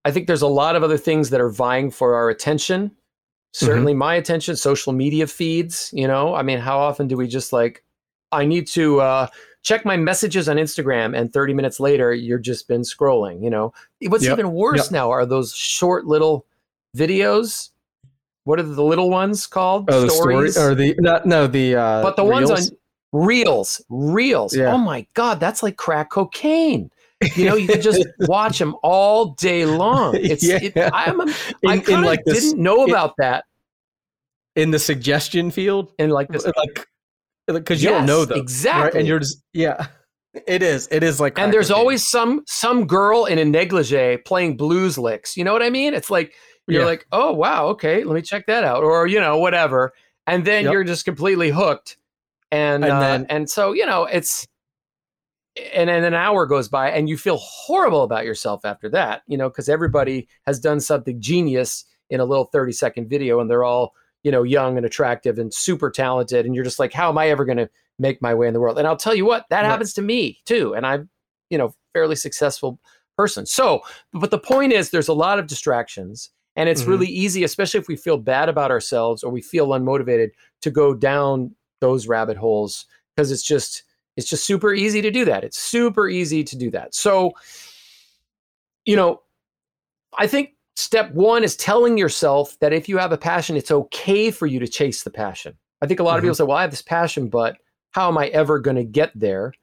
I 0.08 0.12
think 0.12 0.28
there's 0.28 0.42
a 0.42 0.48
lot 0.48 0.78
of 0.78 0.84
other 0.84 0.98
things 0.98 1.32
that 1.32 1.42
are 1.42 1.50
vying 1.50 1.92
for 1.92 2.16
our 2.16 2.30
attention. 2.30 2.92
Certainly 3.52 3.92
mm-hmm. 3.92 4.00
my 4.00 4.16
attention, 4.16 4.56
social 4.56 4.94
media 4.94 5.28
feeds, 5.28 5.90
you 5.92 6.08
know. 6.08 6.34
I 6.34 6.44
mean, 6.44 6.60
how 6.60 6.80
often 6.80 7.10
do 7.10 7.18
we 7.18 7.28
just 7.28 7.52
like 7.52 7.84
I 8.32 8.46
need 8.46 8.68
to 8.68 9.02
uh 9.02 9.28
check 9.64 9.84
my 9.84 9.98
messages 9.98 10.48
on 10.48 10.56
Instagram 10.56 11.18
and 11.18 11.34
30 11.34 11.54
minutes 11.54 11.82
later 11.82 12.14
you're 12.14 12.40
just 12.40 12.70
been 12.70 12.84
scrolling, 12.84 13.44
you 13.44 13.50
know. 13.50 13.74
What's 14.04 14.24
yep. 14.24 14.40
even 14.40 14.54
worse 14.54 14.86
yep. 14.86 14.92
now 14.92 15.12
are 15.12 15.26
those 15.26 15.54
short 15.54 16.06
little 16.06 16.46
videos 16.96 17.72
what 18.46 18.62
are 18.62 18.64
the 18.64 18.82
little 18.82 19.10
ones 19.10 19.46
called? 19.46 19.90
Oh, 19.90 20.08
stories 20.08 20.56
the 20.56 20.62
story, 20.62 20.72
or 20.72 20.76
the 20.76 20.96
not 21.00 21.26
no 21.26 21.48
the 21.48 21.76
uh, 21.76 22.02
but 22.02 22.16
the 22.16 22.24
reels? 22.24 22.50
ones 22.50 22.72
on 22.72 22.78
reels, 23.12 23.84
reels. 23.90 24.56
Yeah. 24.56 24.72
Oh 24.72 24.78
my 24.78 25.06
god, 25.16 25.42
that's 25.42 25.62
like 25.62 25.76
crack 25.76 26.12
cocaine. 26.12 26.90
You 27.36 27.46
know, 27.46 27.56
you 27.56 27.68
can 27.68 27.82
just 27.82 28.06
watch 28.22 28.60
them 28.60 28.76
all 28.84 29.32
day 29.32 29.66
long. 29.66 30.16
It's 30.16 30.44
yeah. 30.44 30.60
it, 30.62 30.92
I'm 30.94 31.20
a, 31.20 31.24
in, 31.24 31.70
I 31.70 31.80
kind 31.80 32.00
of 32.00 32.06
like 32.06 32.24
didn't 32.26 32.62
know 32.62 32.86
about 32.86 33.16
that 33.18 33.46
in 34.56 34.72
the 34.72 34.80
suggestion 34.80 35.52
field 35.52 35.92
in 36.00 36.10
like 36.10 36.28
this 36.30 36.46
like 36.46 36.88
because 37.48 37.82
you 37.82 37.90
yes, 37.90 38.00
don't 38.00 38.06
know 38.06 38.26
them 38.26 38.40
exactly, 38.40 38.84
right? 38.84 38.96
and 38.96 39.08
you're 39.08 39.20
just 39.20 39.42
yeah. 39.54 39.88
It 40.46 40.62
is. 40.62 40.88
It 40.92 41.02
is 41.02 41.20
like, 41.20 41.40
and 41.40 41.52
there's 41.52 41.70
cocaine. 41.70 41.80
always 41.80 42.08
some 42.08 42.44
some 42.46 42.86
girl 42.86 43.26
in 43.26 43.40
a 43.40 43.46
negligee 43.46 44.18
playing 44.18 44.58
blues 44.58 44.98
licks. 44.98 45.36
You 45.36 45.44
know 45.44 45.54
what 45.54 45.64
I 45.64 45.72
mean? 45.72 45.96
It's 45.96 46.12
like 46.12 46.34
you're 46.68 46.82
yeah. 46.82 46.88
like, 46.88 47.08
oh 47.12 47.32
wow, 47.34 47.68
okay, 47.68 48.04
let 48.04 48.14
me 48.14 48.22
check 48.22 48.46
that 48.48 48.64
out, 48.64 48.84
or 48.84 49.08
you 49.08 49.20
know, 49.20 49.38
whatever, 49.38 49.94
and 50.28 50.46
then 50.46 50.66
yep. 50.66 50.74
you're 50.74 50.84
just 50.84 51.06
completely 51.06 51.50
hooked, 51.50 51.98
and 52.52 52.84
and, 52.84 52.94
uh, 52.94 53.00
then, 53.00 53.26
and 53.30 53.50
so 53.50 53.72
you 53.74 53.86
know, 53.86 54.04
it's 54.04 54.48
and 55.74 55.90
then 55.90 56.04
an 56.04 56.14
hour 56.14 56.46
goes 56.46 56.68
by 56.68 56.92
and 56.92 57.10
you 57.10 57.18
feel 57.18 57.38
horrible 57.38 58.04
about 58.04 58.26
yourself 58.26 58.66
after 58.66 58.90
that, 58.90 59.22
you 59.28 59.38
know, 59.38 59.50
because 59.50 59.70
everybody 59.70 60.28
has 60.46 60.60
done 60.60 60.80
something 60.80 61.22
genius 61.22 61.86
in 62.10 62.20
a 62.20 62.26
little 62.26 62.46
30 62.46 62.72
second 62.72 63.10
video 63.10 63.40
and 63.40 63.50
they're 63.50 63.64
all, 63.64 63.94
you 64.24 64.32
know, 64.32 64.44
young 64.44 64.78
and 64.78 64.86
attractive 64.86 65.38
and 65.38 65.54
super 65.54 65.90
talented. 65.90 66.46
And 66.46 66.56
you're 66.56 66.64
just 66.64 66.80
like, 66.80 66.94
how 66.94 67.10
am 67.10 67.18
I 67.18 67.30
ever 67.30 67.46
going 67.46 67.58
to 67.58 67.70
make 68.00 68.22
my 68.22 68.34
way 68.34 68.48
in 68.48 68.54
the 68.54 68.60
world? 68.60 68.78
And 68.78 68.88
I'll 68.88 68.98
tell 68.98 69.16
you 69.16 69.26
what, 69.26 69.46
that 69.50 69.62
right. 69.62 69.70
happens 69.70 69.94
to 69.94 70.02
me 70.02 70.40
too. 70.46 70.74
And 70.74 70.86
I'm, 70.86 71.10
you 71.50 71.58
know, 71.58 71.74
fairly 71.94 72.16
successful 72.16 72.80
person. 73.18 73.46
So, 73.46 73.82
but 74.14 74.32
the 74.32 74.40
point 74.40 74.74
is, 74.74 74.90
there's 74.90 75.08
a 75.08 75.14
lot 75.14 75.40
of 75.40 75.48
distractions. 75.48 76.30
And 76.56 76.68
it's 76.68 76.82
mm-hmm. 76.82 76.92
really 76.92 77.08
easy, 77.08 77.44
especially 77.44 77.80
if 77.80 77.88
we 77.88 77.96
feel 77.96 78.18
bad 78.18 78.50
about 78.50 78.72
ourselves 78.72 79.24
or 79.24 79.32
we 79.32 79.42
feel 79.42 79.68
unmotivated, 79.70 80.30
to 80.62 80.72
go 80.72 80.96
down 80.96 81.56
those 81.82 82.08
rabbit 82.08 82.38
holes 82.38 82.86
because 83.16 83.32
it's 83.32 83.44
just, 83.44 83.84
it's 84.18 84.30
just 84.30 84.46
super 84.46 84.74
easy 84.74 85.02
to 85.02 85.12
do 85.12 85.24
that. 85.26 85.44
It's 85.44 85.58
super 85.58 86.10
easy 86.10 86.44
to 86.44 86.58
do 86.58 86.70
that. 86.72 86.94
So, 86.94 87.32
you 88.86 88.96
know, 88.96 89.22
I 90.18 90.28
think 90.28 90.56
step 90.76 91.12
one 91.14 91.44
is 91.44 91.56
telling 91.56 91.98
yourself 91.98 92.58
that 92.60 92.74
if 92.74 92.90
you 92.90 92.98
have 92.98 93.12
a 93.12 93.18
passion, 93.18 93.56
it's 93.56 93.72
okay 93.72 94.32
for 94.32 94.48
you 94.48 94.60
to 94.60 94.68
chase 94.68 95.04
the 95.04 95.12
passion. 95.12 95.56
I 95.82 95.88
think 95.88 96.00
a 96.00 96.04
lot 96.04 96.12
mm-hmm. 96.12 96.18
of 96.18 96.24
people 96.24 96.36
say, 96.36 96.44
well, 96.44 96.58
I 96.58 96.64
have 96.64 96.72
this 96.72 96.82
passion, 96.82 97.30
but 97.30 97.58
how 97.92 98.08
am 98.08 98.18
I 98.18 98.28
ever 98.28 98.60
going 98.60 98.76
to 98.76 98.84
get 98.84 99.12
there? 99.14 99.54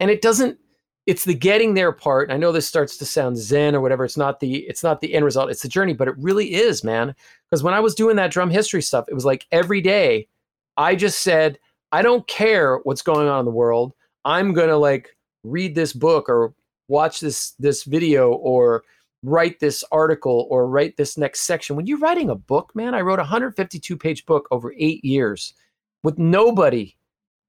And 0.00 0.10
it 0.10 0.22
doesn't, 0.22 0.58
it's 1.06 1.24
the 1.24 1.34
getting 1.34 1.74
there 1.74 1.92
part. 1.92 2.30
I 2.30 2.36
know 2.36 2.52
this 2.52 2.68
starts 2.68 2.96
to 2.98 3.06
sound 3.06 3.36
zen 3.36 3.74
or 3.74 3.80
whatever. 3.80 4.04
It's 4.04 4.16
not 4.16 4.40
the, 4.40 4.58
it's 4.66 4.82
not 4.82 5.00
the 5.00 5.14
end 5.14 5.24
result. 5.24 5.50
It's 5.50 5.62
the 5.62 5.68
journey, 5.68 5.92
but 5.92 6.08
it 6.08 6.14
really 6.18 6.54
is, 6.54 6.82
man. 6.82 7.14
Because 7.50 7.62
when 7.62 7.74
I 7.74 7.80
was 7.80 7.94
doing 7.94 8.16
that 8.16 8.30
drum 8.30 8.50
history 8.50 8.82
stuff, 8.82 9.06
it 9.08 9.14
was 9.14 9.24
like 9.24 9.46
every 9.52 9.80
day 9.80 10.28
I 10.76 10.94
just 10.94 11.20
said, 11.20 11.58
I 11.92 12.02
don't 12.02 12.26
care 12.26 12.76
what's 12.84 13.02
going 13.02 13.28
on 13.28 13.40
in 13.40 13.44
the 13.46 13.50
world. 13.50 13.94
I'm 14.24 14.52
going 14.52 14.68
to 14.68 14.76
like 14.76 15.16
read 15.44 15.74
this 15.74 15.92
book 15.92 16.28
or 16.28 16.54
watch 16.88 17.20
this 17.20 17.52
this 17.58 17.84
video 17.84 18.32
or 18.32 18.84
write 19.22 19.60
this 19.60 19.84
article 19.90 20.46
or 20.50 20.68
write 20.68 20.96
this 20.96 21.18
next 21.18 21.42
section. 21.42 21.76
When 21.76 21.86
you're 21.86 21.98
writing 21.98 22.30
a 22.30 22.34
book, 22.34 22.74
man, 22.74 22.94
I 22.94 23.00
wrote 23.00 23.18
a 23.18 23.22
152 23.22 23.96
page 23.96 24.26
book 24.26 24.46
over 24.50 24.72
8 24.76 25.04
years 25.04 25.54
with 26.02 26.18
nobody, 26.18 26.94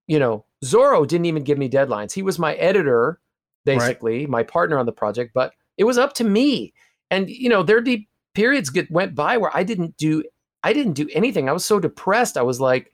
you 0.07 0.19
know, 0.19 0.45
Zoro 0.65 1.05
didn't 1.05 1.25
even 1.25 1.43
give 1.43 1.57
me 1.57 1.69
deadlines. 1.69 2.13
He 2.13 2.21
was 2.21 2.39
my 2.39 2.55
editor 2.55 3.19
basically, 3.65 4.19
right. 4.21 4.29
my 4.29 4.43
partner 4.43 4.79
on 4.79 4.85
the 4.85 4.91
project, 4.91 5.31
but 5.33 5.53
it 5.77 5.83
was 5.83 5.97
up 5.97 6.13
to 6.13 6.23
me. 6.23 6.73
And 7.11 7.29
you 7.29 7.49
know, 7.49 7.63
there'd 7.63 7.85
be 7.85 8.07
periods 8.33 8.69
get 8.69 8.89
went 8.91 9.15
by 9.15 9.37
where 9.37 9.55
I 9.55 9.63
didn't 9.63 9.97
do 9.97 10.23
I 10.63 10.73
didn't 10.73 10.93
do 10.93 11.07
anything. 11.13 11.47
I 11.47 11.53
was 11.53 11.65
so 11.65 11.79
depressed. 11.79 12.37
I 12.37 12.41
was 12.41 12.59
like 12.59 12.91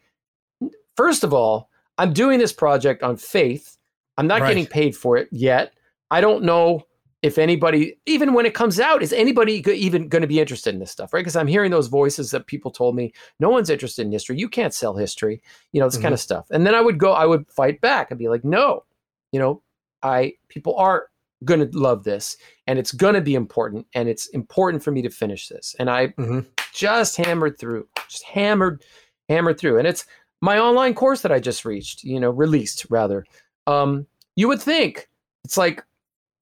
first 0.95 1.23
of 1.23 1.33
all, 1.33 1.69
I'm 1.97 2.13
doing 2.13 2.39
this 2.39 2.53
project 2.53 3.03
on 3.03 3.17
faith. 3.17 3.77
I'm 4.17 4.27
not 4.27 4.41
right. 4.41 4.49
getting 4.49 4.65
paid 4.65 4.95
for 4.95 5.17
it 5.17 5.27
yet. 5.31 5.73
I 6.11 6.21
don't 6.21 6.43
know 6.43 6.85
if 7.21 7.37
anybody, 7.37 7.97
even 8.05 8.33
when 8.33 8.45
it 8.45 8.53
comes 8.53 8.79
out, 8.79 9.01
is 9.01 9.11
anybody 9.11 9.63
even 9.65 10.07
going 10.07 10.21
to 10.21 10.27
be 10.27 10.39
interested 10.39 10.73
in 10.73 10.79
this 10.79 10.91
stuff, 10.91 11.11
right? 11.11 11.21
Because 11.21 11.35
I'm 11.35 11.47
hearing 11.47 11.71
those 11.71 11.87
voices 11.87 12.29
that 12.31 12.45
people 12.45 12.69
told 12.69 12.95
me, 12.95 13.13
no 13.39 13.49
one's 13.49 13.69
interested 13.69 14.05
in 14.05 14.11
history. 14.11 14.37
You 14.37 14.47
can't 14.47 14.73
sell 14.73 14.95
history, 14.95 15.41
you 15.71 15.79
know, 15.79 15.87
this 15.87 15.95
mm-hmm. 15.95 16.03
kind 16.03 16.13
of 16.13 16.19
stuff. 16.19 16.45
And 16.51 16.67
then 16.67 16.75
I 16.75 16.81
would 16.81 16.99
go, 16.99 17.13
I 17.13 17.25
would 17.25 17.49
fight 17.49 17.81
back 17.81 18.11
and 18.11 18.19
be 18.19 18.29
like, 18.29 18.45
no, 18.45 18.83
you 19.31 19.39
know, 19.39 19.63
I, 20.03 20.33
people 20.49 20.75
are 20.75 21.07
going 21.43 21.59
to 21.59 21.77
love 21.77 22.03
this 22.03 22.37
and 22.67 22.77
it's 22.77 22.91
going 22.91 23.15
to 23.15 23.21
be 23.21 23.33
important 23.33 23.87
and 23.95 24.07
it's 24.07 24.27
important 24.27 24.83
for 24.83 24.91
me 24.91 25.01
to 25.01 25.09
finish 25.09 25.47
this. 25.47 25.75
And 25.79 25.89
I 25.89 26.09
mm-hmm. 26.09 26.41
just 26.73 27.17
hammered 27.17 27.57
through, 27.57 27.87
just 28.07 28.23
hammered, 28.23 28.83
hammered 29.29 29.59
through. 29.59 29.79
And 29.79 29.87
it's, 29.87 30.05
my 30.41 30.59
online 30.59 30.93
course 30.93 31.21
that 31.21 31.31
I 31.31 31.39
just 31.39 31.65
reached, 31.65 32.03
you 32.03 32.19
know, 32.19 32.29
released 32.29 32.85
rather. 32.89 33.25
Um, 33.67 34.05
you 34.35 34.47
would 34.47 34.61
think 34.61 35.09
it's 35.43 35.57
like 35.57 35.83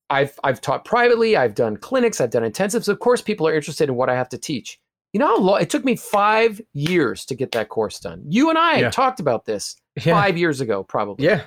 I've 0.09 0.39
I've 0.43 0.61
taught 0.61 0.85
privately, 0.85 1.35
I've 1.35 1.55
done 1.55 1.77
clinics, 1.77 2.21
I've 2.21 2.31
done 2.31 2.43
intensives. 2.43 2.87
Of 2.87 2.99
course, 2.99 3.21
people 3.21 3.47
are 3.47 3.55
interested 3.55 3.89
in 3.89 3.95
what 3.95 4.09
I 4.09 4.15
have 4.15 4.29
to 4.29 4.37
teach. 4.37 4.79
You 5.11 5.19
know 5.19 5.27
how 5.27 5.39
long 5.39 5.61
it 5.61 5.69
took 5.69 5.85
me 5.85 5.95
five 5.95 6.59
years 6.73 7.25
to 7.25 7.35
get 7.35 7.51
that 7.51 7.69
course 7.69 7.99
done. 7.99 8.23
You 8.27 8.49
and 8.49 8.57
I 8.57 8.79
yeah. 8.79 8.89
talked 8.89 9.19
about 9.19 9.45
this 9.45 9.75
yeah. 9.95 10.13
five 10.13 10.37
years 10.37 10.61
ago, 10.61 10.83
probably. 10.83 11.25
Yeah. 11.25 11.43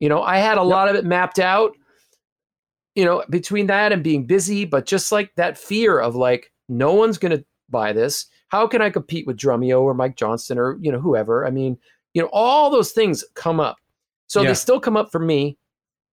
You 0.00 0.08
know, 0.08 0.22
I 0.22 0.38
had 0.38 0.56
a 0.56 0.62
yep. 0.62 0.70
lot 0.70 0.88
of 0.88 0.96
it 0.96 1.04
mapped 1.04 1.38
out. 1.38 1.76
You 2.94 3.04
know, 3.04 3.22
between 3.30 3.66
that 3.68 3.92
and 3.92 4.02
being 4.02 4.26
busy, 4.26 4.64
but 4.64 4.84
just 4.84 5.12
like 5.12 5.32
that 5.36 5.56
fear 5.56 5.98
of 6.00 6.16
like, 6.16 6.50
no 6.68 6.92
one's 6.94 7.18
gonna 7.18 7.44
buy 7.68 7.92
this. 7.92 8.26
How 8.50 8.66
can 8.66 8.82
I 8.82 8.90
compete 8.90 9.26
with 9.26 9.36
Drumeo 9.36 9.80
or 9.80 9.94
Mike 9.94 10.16
Johnston 10.16 10.58
or 10.58 10.76
you 10.80 10.92
know 10.92 11.00
whoever? 11.00 11.46
I 11.46 11.50
mean, 11.50 11.78
you 12.14 12.22
know, 12.22 12.28
all 12.32 12.70
those 12.70 12.92
things 12.92 13.24
come 13.34 13.60
up. 13.60 13.76
So 14.26 14.42
yeah. 14.42 14.48
they 14.48 14.54
still 14.54 14.80
come 14.80 14.96
up 14.96 15.10
for 15.10 15.18
me. 15.18 15.56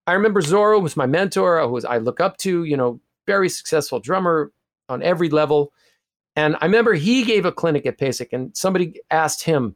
I 0.08 0.14
remember 0.14 0.42
Zoro 0.42 0.80
was 0.80 0.96
my 0.96 1.06
mentor, 1.06 1.62
who 1.62 1.70
was 1.70 1.86
I 1.86 1.98
look 1.98 2.20
up 2.20 2.38
to, 2.38 2.64
you 2.64 2.78
know, 2.78 3.00
very 3.26 3.50
successful 3.50 4.00
drummer 4.00 4.52
on 4.90 5.04
every 5.04 5.30
level. 5.30 5.74
And 6.36 6.56
I 6.62 6.66
remember 6.66 6.94
he 6.94 7.24
gave 7.24 7.46
a 7.46 7.52
clinic 7.52 7.86
at 7.86 7.98
PASIC 7.98 8.32
and 8.32 8.56
somebody 8.56 9.02
asked 9.12 9.44
him, 9.44 9.76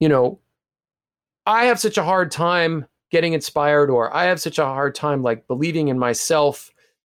you 0.00 0.08
know, 0.08 0.40
I 1.46 1.66
have 1.66 1.78
such 1.78 1.98
a 1.98 2.02
hard 2.02 2.30
time 2.30 2.86
getting 3.10 3.32
inspired 3.32 3.90
or 3.90 4.14
I 4.14 4.24
have 4.24 4.40
such 4.40 4.58
a 4.58 4.64
hard 4.64 4.94
time 4.94 5.22
like 5.22 5.46
believing 5.46 5.88
in 5.88 5.98
myself, 5.98 6.70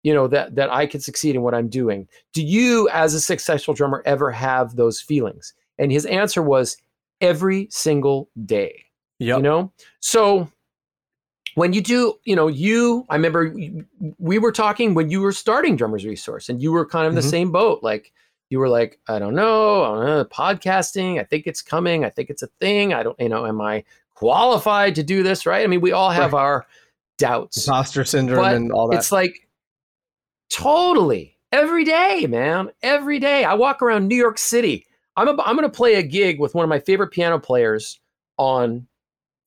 you 0.05 0.13
know, 0.13 0.27
that 0.27 0.53
that 0.53 0.71
I 0.71 0.85
can 0.85 1.01
succeed 1.01 1.35
in 1.35 1.41
what 1.41 1.55
I'm 1.55 1.67
doing. 1.67 2.07
Do 2.31 2.45
you 2.45 2.87
as 2.89 3.15
a 3.15 3.19
successful 3.19 3.73
drummer 3.73 4.03
ever 4.05 4.29
have 4.29 4.75
those 4.75 5.01
feelings? 5.01 5.55
And 5.79 5.91
his 5.91 6.05
answer 6.05 6.43
was 6.43 6.77
every 7.21 7.67
single 7.71 8.29
day. 8.45 8.85
Yeah. 9.17 9.37
You 9.37 9.41
know? 9.41 9.71
So 10.01 10.47
when 11.55 11.73
you 11.73 11.81
do, 11.81 12.19
you 12.23 12.35
know, 12.35 12.47
you, 12.47 13.03
I 13.09 13.15
remember 13.15 13.55
we 14.19 14.37
were 14.37 14.51
talking 14.51 14.93
when 14.93 15.09
you 15.09 15.21
were 15.21 15.31
starting 15.31 15.75
Drummers 15.75 16.05
Resource 16.05 16.49
and 16.49 16.61
you 16.61 16.71
were 16.71 16.85
kind 16.85 17.07
of 17.07 17.13
in 17.13 17.15
the 17.15 17.21
mm-hmm. 17.21 17.29
same 17.31 17.51
boat. 17.51 17.81
Like, 17.81 18.13
you 18.51 18.59
were 18.59 18.69
like, 18.69 18.99
I 19.07 19.17
don't 19.17 19.33
know, 19.33 19.85
I 19.85 19.87
don't 19.95 20.05
know, 20.05 20.25
podcasting, 20.25 21.19
I 21.19 21.23
think 21.23 21.47
it's 21.47 21.63
coming, 21.63 22.05
I 22.05 22.11
think 22.11 22.29
it's 22.29 22.43
a 22.43 22.49
thing. 22.59 22.93
I 22.93 23.01
don't, 23.01 23.19
you 23.19 23.27
know, 23.27 23.47
am 23.47 23.59
I 23.59 23.83
qualified 24.13 24.93
to 24.95 25.03
do 25.03 25.23
this? 25.23 25.47
Right. 25.47 25.63
I 25.63 25.67
mean, 25.67 25.81
we 25.81 25.93
all 25.93 26.11
have 26.11 26.33
right. 26.33 26.41
our, 26.41 26.65
doubts, 27.17 27.65
imposter 27.65 28.03
syndrome, 28.03 28.45
and 28.45 28.71
all 28.71 28.87
that. 28.89 28.97
It's 28.97 29.11
like 29.11 29.44
totally 30.55 31.37
every 31.51 31.83
day, 31.83 32.25
man. 32.27 32.71
Every 32.81 33.19
day, 33.19 33.43
I 33.43 33.53
walk 33.53 33.81
around 33.81 34.07
New 34.07 34.15
York 34.15 34.37
City. 34.37 34.85
I'm 35.17 35.27
a, 35.27 35.41
I'm 35.43 35.55
going 35.55 35.69
to 35.69 35.75
play 35.75 35.95
a 35.95 36.03
gig 36.03 36.39
with 36.39 36.55
one 36.55 36.63
of 36.63 36.69
my 36.69 36.79
favorite 36.79 37.11
piano 37.11 37.39
players 37.39 37.99
on 38.37 38.87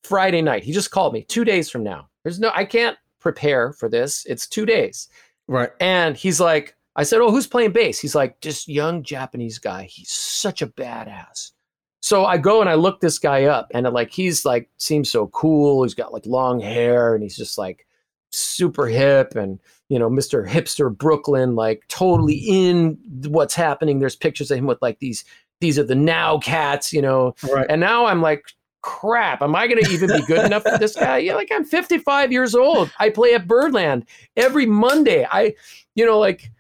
Friday 0.03 0.43
night. 0.43 0.65
He 0.65 0.73
just 0.73 0.91
called 0.91 1.13
me 1.13 1.23
two 1.23 1.45
days 1.45 1.71
from 1.71 1.83
now. 1.83 2.09
There's 2.23 2.41
no, 2.41 2.51
I 2.55 2.65
can't 2.65 2.97
prepare 3.21 3.73
for 3.73 3.89
this. 3.89 4.25
It's 4.27 4.47
two 4.47 4.67
days. 4.67 5.09
Right. 5.47 5.71
And 5.81 6.17
he's 6.17 6.41
like, 6.41 6.77
I 6.97 7.05
said, 7.05 7.21
Oh, 7.21 7.31
who's 7.31 7.47
playing 7.47 7.73
bass? 7.73 7.99
He's 7.99 8.15
like, 8.15 8.41
Just 8.41 8.69
young 8.69 9.03
Japanese 9.03 9.59
guy. 9.59 9.85
He's 9.85 10.11
such 10.11 10.63
a 10.63 10.67
badass. 10.67 11.53
So 12.01 12.27
I 12.27 12.39
go 12.39 12.61
and 12.61 12.71
I 12.71 12.75
look 12.75 13.01
this 13.01 13.19
guy 13.19 13.45
up, 13.45 13.71
and 13.75 13.85
like 13.89 14.13
he's 14.13 14.45
like 14.45 14.71
seems 14.79 15.11
so 15.11 15.27
cool. 15.29 15.83
He's 15.83 15.95
got 15.95 16.13
like 16.13 16.25
long 16.27 16.61
hair, 16.61 17.15
and 17.15 17.23
he's 17.23 17.37
just 17.37 17.59
like 17.59 17.87
super 18.31 18.87
hip, 18.87 19.35
and 19.35 19.59
you 19.89 19.99
know, 19.99 20.11
Mr. 20.11 20.47
Hipster 20.47 20.97
Brooklyn, 20.97 21.55
like 21.55 21.85
totally 21.89 22.41
mm-hmm. 22.41 23.27
in 23.27 23.33
what's 23.33 23.55
happening. 23.55 23.99
There's 23.99 24.17
pictures 24.17 24.51
of 24.51 24.59
him 24.59 24.67
with 24.67 24.81
like 24.83 24.99
these 24.99 25.25
these 25.61 25.79
are 25.79 25.85
the 25.85 25.95
now 25.95 26.39
cats, 26.39 26.93
you 26.93 27.03
know. 27.03 27.35
Right. 27.53 27.67
And 27.69 27.81
now 27.81 28.07
I'm 28.07 28.23
like, 28.23 28.45
crap, 28.83 29.43
am 29.43 29.55
I 29.55 29.67
going 29.67 29.83
to 29.83 29.91
even 29.91 30.09
be 30.09 30.25
good 30.27 30.45
enough 30.45 30.63
for 30.63 30.79
this 30.79 30.95
guy? 30.95 31.19
Yeah, 31.19 31.35
like 31.35 31.51
I'm 31.53 31.65
55 31.65 32.33
years 32.33 32.55
old. 32.55 32.91
I 32.99 33.11
play 33.11 33.35
at 33.35 33.47
Birdland 33.47 34.07
every 34.37 34.67
Monday. 34.67 35.27
I, 35.31 35.55
you 35.95 36.07
know, 36.07 36.19
like, 36.19 36.51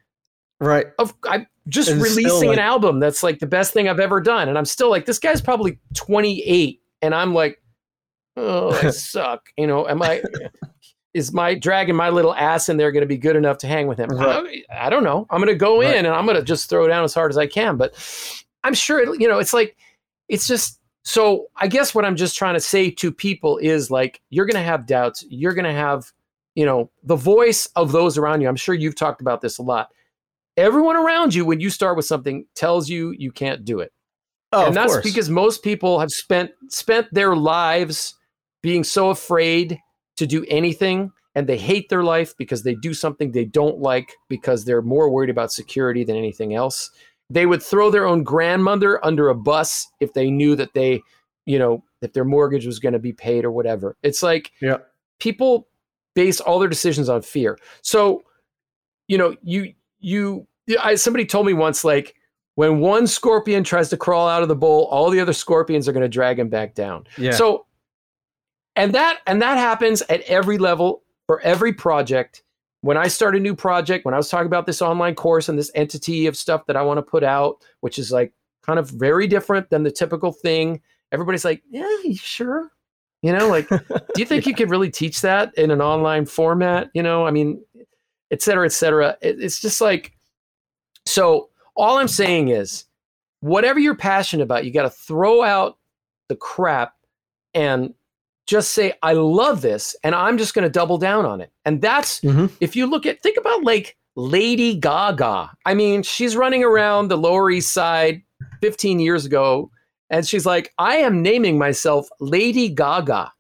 right. 0.61 0.87
Of, 0.99 1.15
I'm 1.29 1.47
just 1.69 1.91
and 1.91 2.03
releasing 2.03 2.49
like, 2.49 2.59
an 2.59 2.65
album 2.65 3.01
that's 3.01 3.23
like 3.23 3.39
the 3.39 3.47
best 3.47 3.73
thing 3.73 3.89
I've 3.89 4.01
ever 4.01 4.21
done. 4.21 4.49
And 4.49 4.59
I'm 4.59 4.65
still 4.65 4.91
like, 4.91 5.07
this 5.07 5.19
guy's 5.19 5.41
probably 5.41 5.79
28. 5.95 6.81
And 7.03 7.15
I'm 7.15 7.35
like, 7.35 7.63
oh, 8.37 8.73
I 8.73 8.91
suck. 8.91 9.51
You 9.57 9.67
know, 9.67 9.87
am 9.89 10.03
I, 10.03 10.23
is 11.19 11.33
my 11.33 11.55
dragging 11.55 11.97
my 11.97 12.09
little 12.09 12.35
ass 12.35 12.69
in 12.69 12.77
there 12.77 12.91
going 12.93 13.03
to 13.03 13.07
be 13.07 13.19
good 13.19 13.37
enough 13.37 13.59
to 13.59 13.67
hang 13.67 13.87
with 13.87 13.99
him? 13.99 14.09
Right. 14.09 14.65
I, 14.71 14.87
I, 14.87 14.91
don't 14.91 15.05
know. 15.05 15.27
I'm 15.29 15.41
going 15.41 15.53
to 15.53 15.59
go 15.59 15.81
right. 15.81 15.97
in 15.97 16.07
and 16.07 16.15
I'm 16.15 16.25
going 16.25 16.37
to 16.37 16.43
just 16.43 16.71
throw 16.71 16.87
down 16.89 17.05
as 17.05 17.13
hard 17.13 17.31
as 17.31 17.37
I 17.37 17.47
can. 17.47 17.77
But 17.77 17.95
I'm 18.65 18.75
sure, 18.75 19.01
it, 19.01 19.21
you 19.21 19.29
know, 19.29 19.39
it's 19.39 19.53
like, 19.53 19.77
it's 20.29 20.47
just, 20.47 20.81
so 21.03 21.47
I 21.57 21.69
guess 21.69 21.95
what 21.95 22.05
I'm 22.05 22.17
just 22.17 22.37
trying 22.37 22.55
to 22.55 22.61
say 22.61 22.91
to 22.91 23.13
people 23.13 23.59
is 23.59 23.91
like, 23.91 24.23
you're 24.31 24.47
going 24.47 24.55
to 24.55 24.63
have 24.63 24.87
doubts. 24.87 25.25
You're 25.29 25.55
going 25.55 25.65
to 25.65 25.73
have, 25.73 26.13
you 26.55 26.65
know, 26.65 26.91
the 27.03 27.17
voice 27.17 27.67
of 27.77 27.93
those 27.93 28.17
around 28.17 28.41
you. 28.41 28.49
I'm 28.49 28.57
sure 28.57 28.75
you've 28.75 28.97
talked 28.97 29.21
about 29.21 29.41
this 29.41 29.59
a 29.59 29.63
lot. 29.63 29.91
Everyone 30.57 30.97
around 30.97 31.35
you, 31.35 31.45
when 31.45 31.61
you 31.61 31.71
start 31.71 31.97
with 31.97 32.07
something, 32.07 32.47
tells 32.55 32.89
you 32.89 33.15
you 33.17 33.33
can't 33.33 33.65
do 33.65 33.81
it. 33.81 33.93
Oh, 34.53 34.67
and 34.67 34.77
that's 34.77 34.95
course. 34.95 35.05
because 35.05 35.29
most 35.29 35.63
people 35.63 36.01
have 36.01 36.11
spent 36.11 36.51
spent 36.69 37.13
their 37.13 37.37
lives 37.37 38.15
being 38.63 38.83
so 38.83 39.11
afraid 39.11 39.79
to 40.19 40.27
do 40.27 40.45
anything 40.49 41.11
and 41.35 41.47
they 41.47 41.59
hate 41.59 41.89
their 41.89 42.05
life 42.05 42.37
because 42.37 42.63
they 42.63 42.75
do 42.75 42.93
something 42.93 43.33
they 43.33 43.45
don't 43.45 43.79
like 43.79 44.13
because 44.29 44.65
they're 44.65 44.83
more 44.83 45.11
worried 45.11 45.31
about 45.31 45.53
security 45.53 46.05
than 46.05 46.17
anything 46.17 46.55
else 46.55 46.91
they 47.31 47.47
would 47.47 47.63
throw 47.63 47.91
their 47.91 48.07
own 48.07 48.23
grandmother 48.23 49.05
under 49.05 49.29
a 49.29 49.35
bus 49.35 49.87
if 50.01 50.15
they 50.15 50.31
knew 50.31 50.57
that 50.57 50.73
they, 50.75 51.03
you 51.47 51.59
know, 51.59 51.83
if 52.01 52.13
their 52.13 52.25
mortgage 52.25 52.67
was 52.67 52.79
going 52.79 52.95
to 52.95 52.99
be 52.99 53.13
paid 53.13 53.45
or 53.45 53.51
whatever. 53.51 53.97
It's 54.03 54.23
like 54.23 54.53
yeah. 54.61 54.79
people 55.19 55.69
base 56.15 56.41
all 56.41 56.59
their 56.59 56.69
decisions 56.69 57.09
on 57.09 57.23
fear. 57.23 57.59
So, 57.83 58.23
you 59.09 59.19
know, 59.19 59.37
you 59.43 59.75
you 60.01 60.47
I, 60.81 60.95
somebody 60.95 61.27
told 61.27 61.47
me 61.47 61.53
once 61.53 61.85
like 61.85 62.15
when 62.55 62.81
one 62.81 63.07
scorpion 63.07 63.63
tries 63.63 63.89
to 63.91 63.97
crawl 63.97 64.29
out 64.29 64.43
of 64.43 64.49
the 64.49 64.57
bowl, 64.57 64.85
all 64.87 65.11
the 65.11 65.21
other 65.21 65.33
scorpions 65.33 65.87
are 65.87 65.93
going 65.93 66.03
to 66.03 66.09
drag 66.09 66.39
him 66.39 66.49
back 66.49 66.75
down. 66.75 67.07
Yeah. 67.17 67.33
So 67.33 67.67
and 68.79 68.95
that 68.95 69.19
and 69.27 69.43
that 69.43 69.59
happens 69.59 70.03
at 70.09 70.23
every 70.23 70.57
level 70.57 71.03
for 71.27 71.41
every 71.43 71.73
project 71.73 72.43
when 72.83 72.97
I 72.97 73.09
start 73.09 73.35
a 73.35 73.41
new 73.41 73.55
project, 73.55 74.05
when 74.05 74.15
I 74.15 74.17
was 74.17 74.29
talking 74.29 74.47
about 74.47 74.67
this 74.67 74.81
online 74.81 75.15
course 75.15 75.49
and 75.49 75.59
this 75.59 75.71
entity 75.75 76.27
of 76.27 76.37
stuff 76.37 76.67
that 76.67 76.77
I 76.77 76.83
want 76.83 76.99
to 76.99 77.03
put 77.03 77.25
out, 77.25 77.57
which 77.81 77.99
is 77.99 78.13
like 78.13 78.33
kind 78.63 78.79
of 78.79 78.89
very 78.89 79.27
different 79.27 79.71
than 79.71 79.83
the 79.83 79.91
typical 79.91 80.33
thing, 80.33 80.81
everybody's 81.11 81.45
like, 81.45 81.63
yeah, 81.69 81.89
you 82.05 82.15
sure? 82.15 82.71
You 83.23 83.33
know, 83.33 83.49
like, 83.49 83.69
do 83.69 83.79
you 84.17 84.25
think 84.25 84.47
yeah. 84.47 84.51
you 84.51 84.55
could 84.55 84.71
really 84.71 84.91
teach 84.91 85.23
that 85.23 85.53
in 85.57 85.73
an 85.73 85.83
online 85.83 86.25
format? 86.25 86.89
You 86.95 87.03
know, 87.03 87.27
I 87.27 87.33
mean, 87.33 87.61
et 88.31 88.43
cetera, 88.43 88.65
et 88.65 88.73
cetera. 88.73 89.17
It, 89.21 89.43
it's 89.43 89.61
just 89.61 89.81
like, 89.81 90.13
so 91.05 91.49
all 91.77 91.99
I'm 91.99 92.09
saying 92.09 92.49
is, 92.49 92.85
whatever 93.41 93.81
you're 93.81 93.97
passionate 93.97 94.45
about, 94.45 94.65
you 94.65 94.73
got 94.73 94.83
to 94.83 94.91
throw 94.91 95.43
out 95.43 95.79
the 96.29 96.37
crap 96.37 96.95
and 97.55 97.95
just 98.49 98.73
say, 98.73 98.95
I 99.03 99.13
love 99.13 99.61
this, 99.61 99.95
and 100.03 100.15
I'm 100.15 100.39
just 100.39 100.55
going 100.55 100.65
to 100.65 100.71
double 100.71 100.97
down 100.97 101.27
on 101.27 101.43
it. 101.43 101.53
And 101.67 101.83
that's, 101.83 102.21
mm-hmm. 102.21 102.47
if 102.61 102.75
you 102.75 102.87
look 102.87 103.05
at, 103.05 103.23
think 103.23 103.37
about 103.37 103.63
like 103.63 103.97
Lady 104.17 104.75
Gaga. 104.75 105.53
I 105.67 105.75
mean, 105.75 106.03
she's 106.03 106.35
running 106.35 106.65
around 106.65 107.09
the 107.09 107.19
Lower 107.19 107.51
East 107.51 107.73
Side 107.73 108.23
15 108.63 109.01
years 109.01 109.27
ago, 109.27 109.71
and 110.09 110.27
she's 110.27 110.47
like, 110.47 110.73
I 110.79 110.97
am 110.97 111.23
naming 111.23 111.59
myself 111.59 112.09
Lady 112.21 112.71
Gaga. 112.71 113.31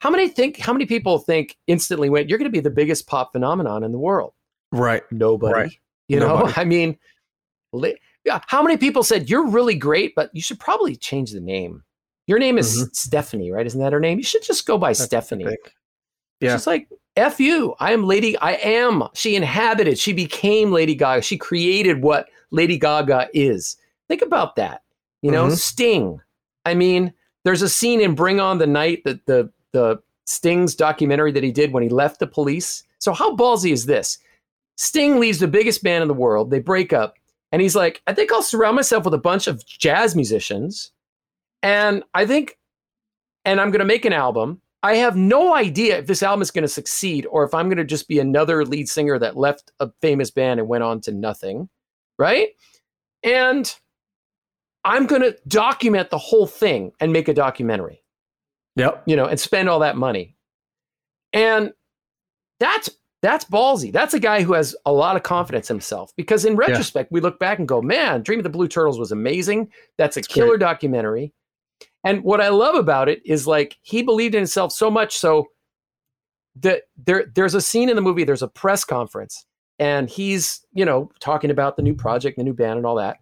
How 0.00 0.10
many 0.10 0.28
think, 0.28 0.58
how 0.58 0.74
many 0.74 0.84
people 0.84 1.18
think 1.18 1.56
instantly 1.66 2.10
went, 2.10 2.28
you're 2.28 2.38
going 2.38 2.50
to 2.50 2.52
be 2.54 2.60
the 2.60 2.68
biggest 2.68 3.06
pop 3.06 3.32
phenomenon 3.32 3.82
in 3.82 3.92
the 3.92 3.98
world? 3.98 4.34
Right. 4.72 5.02
Nobody. 5.10 5.54
Right. 5.54 5.78
You 6.08 6.20
Nobody. 6.20 6.48
know, 6.48 6.52
I 6.56 6.64
mean, 6.64 6.98
yeah. 8.26 8.40
How 8.46 8.62
many 8.62 8.76
people 8.76 9.02
said 9.02 9.30
you're 9.30 9.46
really 9.46 9.74
great, 9.74 10.14
but 10.14 10.28
you 10.34 10.42
should 10.42 10.60
probably 10.60 10.96
change 10.96 11.32
the 11.32 11.40
name? 11.40 11.82
Your 12.26 12.38
name 12.38 12.58
is 12.58 12.76
mm-hmm. 12.76 12.88
Stephanie, 12.92 13.50
right? 13.50 13.66
Isn't 13.66 13.80
that 13.80 13.92
her 13.92 14.00
name? 14.00 14.18
You 14.18 14.24
should 14.24 14.42
just 14.42 14.66
go 14.66 14.78
by 14.78 14.90
That's 14.90 15.02
Stephanie. 15.02 15.56
Yeah. 16.40 16.56
She's 16.56 16.66
like, 16.66 16.88
F 17.16 17.38
you. 17.38 17.74
I 17.78 17.92
am 17.92 18.04
Lady, 18.04 18.36
I 18.38 18.52
am. 18.54 19.04
She 19.14 19.36
inhabited, 19.36 19.98
she 19.98 20.12
became 20.12 20.72
Lady 20.72 20.94
Gaga. 20.94 21.22
She 21.22 21.36
created 21.36 22.02
what 22.02 22.28
Lady 22.50 22.78
Gaga 22.78 23.28
is. 23.34 23.76
Think 24.08 24.22
about 24.22 24.56
that. 24.56 24.82
You 25.22 25.30
know, 25.30 25.46
mm-hmm. 25.46 25.54
Sting. 25.54 26.20
I 26.66 26.74
mean, 26.74 27.12
there's 27.44 27.62
a 27.62 27.68
scene 27.68 28.00
in 28.00 28.14
Bring 28.14 28.40
On 28.40 28.58
the 28.58 28.66
Night 28.66 29.02
that 29.04 29.24
the 29.26 29.50
the 29.72 30.00
Sting's 30.26 30.74
documentary 30.74 31.32
that 31.32 31.42
he 31.42 31.52
did 31.52 31.72
when 31.72 31.82
he 31.82 31.88
left 31.88 32.20
the 32.20 32.26
police. 32.26 32.82
So 32.98 33.12
how 33.12 33.36
ballsy 33.36 33.72
is 33.72 33.86
this? 33.86 34.18
Sting 34.76 35.20
leaves 35.20 35.38
the 35.38 35.48
biggest 35.48 35.82
band 35.82 36.02
in 36.02 36.08
the 36.08 36.14
world. 36.14 36.50
They 36.50 36.58
break 36.58 36.92
up, 36.92 37.14
and 37.52 37.60
he's 37.62 37.76
like, 37.76 38.02
I 38.06 38.14
think 38.14 38.32
I'll 38.32 38.42
surround 38.42 38.76
myself 38.76 39.04
with 39.04 39.14
a 39.14 39.18
bunch 39.18 39.46
of 39.46 39.64
jazz 39.66 40.16
musicians 40.16 40.90
and 41.64 42.04
I 42.12 42.26
think, 42.26 42.58
and 43.46 43.58
I'm 43.58 43.70
going 43.70 43.80
to 43.80 43.86
make 43.86 44.04
an 44.04 44.12
album. 44.12 44.60
I 44.82 44.96
have 44.96 45.16
no 45.16 45.54
idea 45.54 45.96
if 45.96 46.06
this 46.06 46.22
album 46.22 46.42
is 46.42 46.50
going 46.50 46.62
to 46.62 46.68
succeed 46.68 47.26
or 47.30 47.42
if 47.42 47.54
I'm 47.54 47.68
going 47.68 47.78
to 47.78 47.84
just 47.84 48.06
be 48.06 48.18
another 48.18 48.66
lead 48.66 48.86
singer 48.86 49.18
that 49.18 49.34
left 49.34 49.72
a 49.80 49.90
famous 50.02 50.30
band 50.30 50.60
and 50.60 50.68
went 50.68 50.84
on 50.84 51.00
to 51.00 51.12
nothing. 51.12 51.70
Right. 52.18 52.50
And 53.22 53.74
I'm 54.84 55.06
going 55.06 55.22
to 55.22 55.38
document 55.48 56.10
the 56.10 56.18
whole 56.18 56.46
thing 56.46 56.92
and 57.00 57.14
make 57.14 57.28
a 57.28 57.34
documentary. 57.34 58.02
Yep. 58.76 59.04
You 59.06 59.16
know, 59.16 59.24
and 59.24 59.40
spend 59.40 59.70
all 59.70 59.78
that 59.78 59.96
money. 59.96 60.36
And 61.32 61.72
that's 62.60 62.90
that's 63.22 63.46
ballsy. 63.46 63.90
That's 63.90 64.12
a 64.12 64.20
guy 64.20 64.42
who 64.42 64.52
has 64.52 64.76
a 64.84 64.92
lot 64.92 65.16
of 65.16 65.22
confidence 65.22 65.66
himself 65.66 66.12
because 66.14 66.44
in 66.44 66.56
retrospect, 66.56 67.08
yeah. 67.10 67.14
we 67.14 67.20
look 67.22 67.38
back 67.38 67.58
and 67.58 67.66
go, 67.66 67.80
man, 67.80 68.20
Dream 68.20 68.38
of 68.38 68.42
the 68.42 68.50
Blue 68.50 68.68
Turtles 68.68 68.98
was 68.98 69.12
amazing. 69.12 69.70
That's 69.96 70.18
a 70.18 70.20
it's 70.20 70.28
killer 70.28 70.58
great. 70.58 70.60
documentary. 70.60 71.32
And 72.04 72.22
what 72.22 72.40
I 72.40 72.50
love 72.50 72.74
about 72.74 73.08
it 73.08 73.22
is 73.24 73.46
like 73.46 73.76
he 73.82 74.02
believed 74.02 74.34
in 74.34 74.40
himself 74.40 74.72
so 74.72 74.90
much 74.90 75.16
so 75.16 75.46
that 76.60 76.82
there 77.04 77.24
there's 77.34 77.54
a 77.54 77.60
scene 77.60 77.88
in 77.88 77.96
the 77.96 78.02
movie, 78.02 78.24
there's 78.24 78.42
a 78.42 78.48
press 78.48 78.84
conference, 78.84 79.46
and 79.78 80.08
he's, 80.08 80.64
you 80.72 80.84
know, 80.84 81.10
talking 81.18 81.50
about 81.50 81.76
the 81.76 81.82
new 81.82 81.94
project, 81.94 82.36
the 82.36 82.44
new 82.44 82.52
band, 82.52 82.76
and 82.76 82.86
all 82.86 82.96
that. 82.96 83.16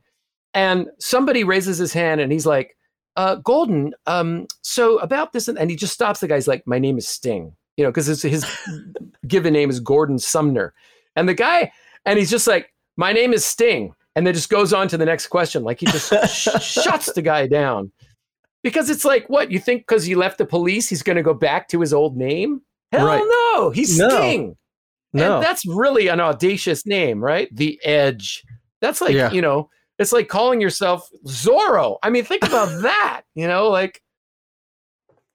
And 0.54 0.88
somebody 0.98 1.44
raises 1.44 1.78
his 1.78 1.92
hand 1.92 2.20
and 2.20 2.30
he's 2.30 2.44
like, 2.44 2.76
uh, 3.16 3.36
Gordon, 3.36 3.94
um, 4.06 4.46
so 4.62 4.98
about 4.98 5.32
this, 5.32 5.48
and 5.48 5.70
he 5.70 5.76
just 5.76 5.92
stops 5.92 6.20
the 6.20 6.28
guy's 6.28 6.48
like, 6.48 6.66
My 6.66 6.78
name 6.78 6.98
is 6.98 7.08
Sting, 7.08 7.54
you 7.76 7.84
know, 7.84 7.90
because 7.90 8.06
his, 8.06 8.22
his 8.22 8.44
given 9.26 9.52
name 9.52 9.70
is 9.70 9.80
Gordon 9.80 10.18
Sumner. 10.18 10.74
And 11.16 11.28
the 11.28 11.34
guy, 11.34 11.72
and 12.04 12.18
he's 12.18 12.30
just 12.30 12.46
like, 12.46 12.72
My 12.96 13.12
name 13.12 13.32
is 13.32 13.44
Sting. 13.44 13.94
And 14.14 14.26
then 14.26 14.34
just 14.34 14.50
goes 14.50 14.74
on 14.74 14.88
to 14.88 14.98
the 14.98 15.06
next 15.06 15.28
question. 15.28 15.62
Like 15.62 15.80
he 15.80 15.86
just 15.86 16.12
sh- 16.28 16.48
shuts 16.62 17.12
the 17.12 17.22
guy 17.22 17.46
down. 17.46 17.90
Because 18.62 18.90
it's 18.90 19.04
like, 19.04 19.28
what 19.28 19.50
you 19.50 19.58
think? 19.58 19.82
Because 19.82 20.04
he 20.04 20.14
left 20.14 20.38
the 20.38 20.46
police, 20.46 20.88
he's 20.88 21.02
going 21.02 21.16
to 21.16 21.22
go 21.22 21.34
back 21.34 21.68
to 21.68 21.80
his 21.80 21.92
old 21.92 22.16
name? 22.16 22.62
Hell 22.92 23.06
right. 23.06 23.24
no, 23.26 23.70
he's 23.70 23.98
no. 23.98 24.08
Sting. 24.08 24.56
No, 25.14 25.36
and 25.36 25.44
that's 25.44 25.66
really 25.66 26.08
an 26.08 26.20
audacious 26.20 26.86
name, 26.86 27.22
right? 27.22 27.48
The 27.54 27.78
Edge. 27.84 28.42
That's 28.80 29.00
like 29.00 29.14
yeah. 29.14 29.30
you 29.30 29.42
know, 29.42 29.68
it's 29.98 30.12
like 30.12 30.28
calling 30.28 30.60
yourself 30.60 31.08
Zoro. 31.26 31.98
I 32.02 32.10
mean, 32.10 32.24
think 32.24 32.44
about 32.44 32.66
that. 32.82 33.22
You 33.34 33.46
know, 33.46 33.68
like, 33.68 34.02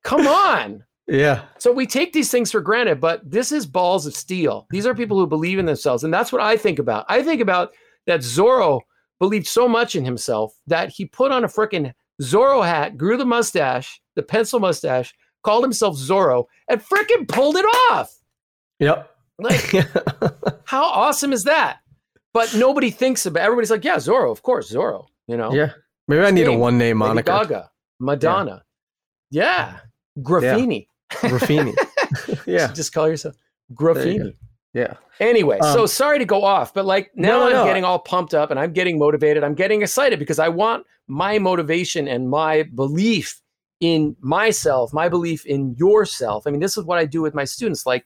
come 0.04 0.28
on. 0.28 0.84
Yeah. 1.08 1.44
So 1.58 1.72
we 1.72 1.88
take 1.88 2.12
these 2.12 2.30
things 2.30 2.52
for 2.52 2.60
granted, 2.60 3.00
but 3.00 3.22
this 3.30 3.52
is 3.52 3.66
balls 3.66 4.06
of 4.06 4.16
steel. 4.16 4.68
These 4.72 4.86
are 4.86 4.94
people 4.94 5.18
who 5.18 5.28
believe 5.28 5.58
in 5.58 5.66
themselves, 5.66 6.04
and 6.04 6.14
that's 6.14 6.32
what 6.32 6.42
I 6.42 6.58
think 6.58 6.80
about. 6.80 7.06
I 7.08 7.24
think 7.24 7.40
about 7.40 7.72
that 8.08 8.24
Zoro 8.24 8.82
believed 9.20 9.48
so 9.48 9.68
much 9.68 9.96
in 9.96 10.06
himself 10.06 10.54
that 10.68 10.90
he 10.90 11.06
put 11.06 11.32
on 11.32 11.44
a 11.44 11.48
freaking 11.48 11.94
Zorro 12.22 12.66
hat, 12.66 12.98
grew 12.98 13.18
the 13.18 13.26
mustache, 13.26 14.02
the 14.16 14.24
pencil 14.24 14.60
mustache, 14.60 15.14
called 15.44 15.64
himself 15.64 15.96
Zoro, 15.98 16.48
and 16.68 16.82
freaking 16.82 17.28
pulled 17.28 17.56
it 17.56 17.66
off. 17.92 18.16
Yep. 18.80 19.10
Like, 19.40 19.72
how 20.66 20.84
awesome 20.84 21.32
is 21.32 21.44
that? 21.44 21.80
But 22.34 22.54
nobody 22.56 22.92
thinks 22.92 23.26
about. 23.26 23.44
Everybody's 23.44 23.72
like, 23.72 23.84
yeah, 23.84 24.00
Zoro, 24.00 24.32
of 24.32 24.42
course, 24.44 24.68
Zoro. 24.68 25.08
You 25.28 25.38
know. 25.38 25.54
Yeah. 25.54 25.72
Maybe 26.08 26.24
I 26.24 26.32
need 26.32 26.48
a 26.48 26.58
one 26.58 26.78
name 26.78 26.98
moniker. 26.98 27.32
Gaga, 27.32 27.72
Madonna. 28.00 28.64
Yeah. 29.30 29.80
yeah. 30.18 30.24
Graffini. 30.24 30.88
Yeah. 31.24 31.30
Graffini. 31.30 31.76
yeah. 32.46 32.74
Just 32.74 32.94
call 32.94 33.08
yourself 33.10 33.36
Graffini. 33.74 34.16
You 34.16 34.34
yeah. 34.78 34.94
Anyway, 35.20 35.58
um, 35.58 35.74
so 35.74 35.86
sorry 35.88 36.20
to 36.20 36.26
go 36.26 36.44
off, 36.44 36.72
but 36.72 36.86
like 36.86 37.10
now 37.16 37.40
no, 37.40 37.46
I'm 37.48 37.52
no. 37.52 37.66
getting 37.66 37.84
all 37.84 37.98
pumped 37.98 38.36
up 38.36 38.52
and 38.52 38.60
I'm 38.60 38.74
getting 38.74 39.00
motivated. 39.00 39.44
I'm 39.44 39.56
getting 39.56 39.82
excited 39.82 40.20
because 40.20 40.38
I 40.38 40.50
want 40.50 40.86
my 41.08 41.40
motivation 41.40 42.08
and 42.08 42.30
my 42.30 42.64
belief 42.76 43.42
in 43.80 44.16
myself, 44.20 44.94
my 44.94 45.10
belief 45.10 45.48
in 45.48 45.76
yourself. 45.78 46.46
I 46.46 46.52
mean, 46.52 46.60
this 46.60 46.78
is 46.78 46.84
what 46.84 47.00
I 47.00 47.06
do 47.06 47.24
with 47.24 47.34
my 47.34 47.44
students. 47.44 47.88
Like, 47.88 48.06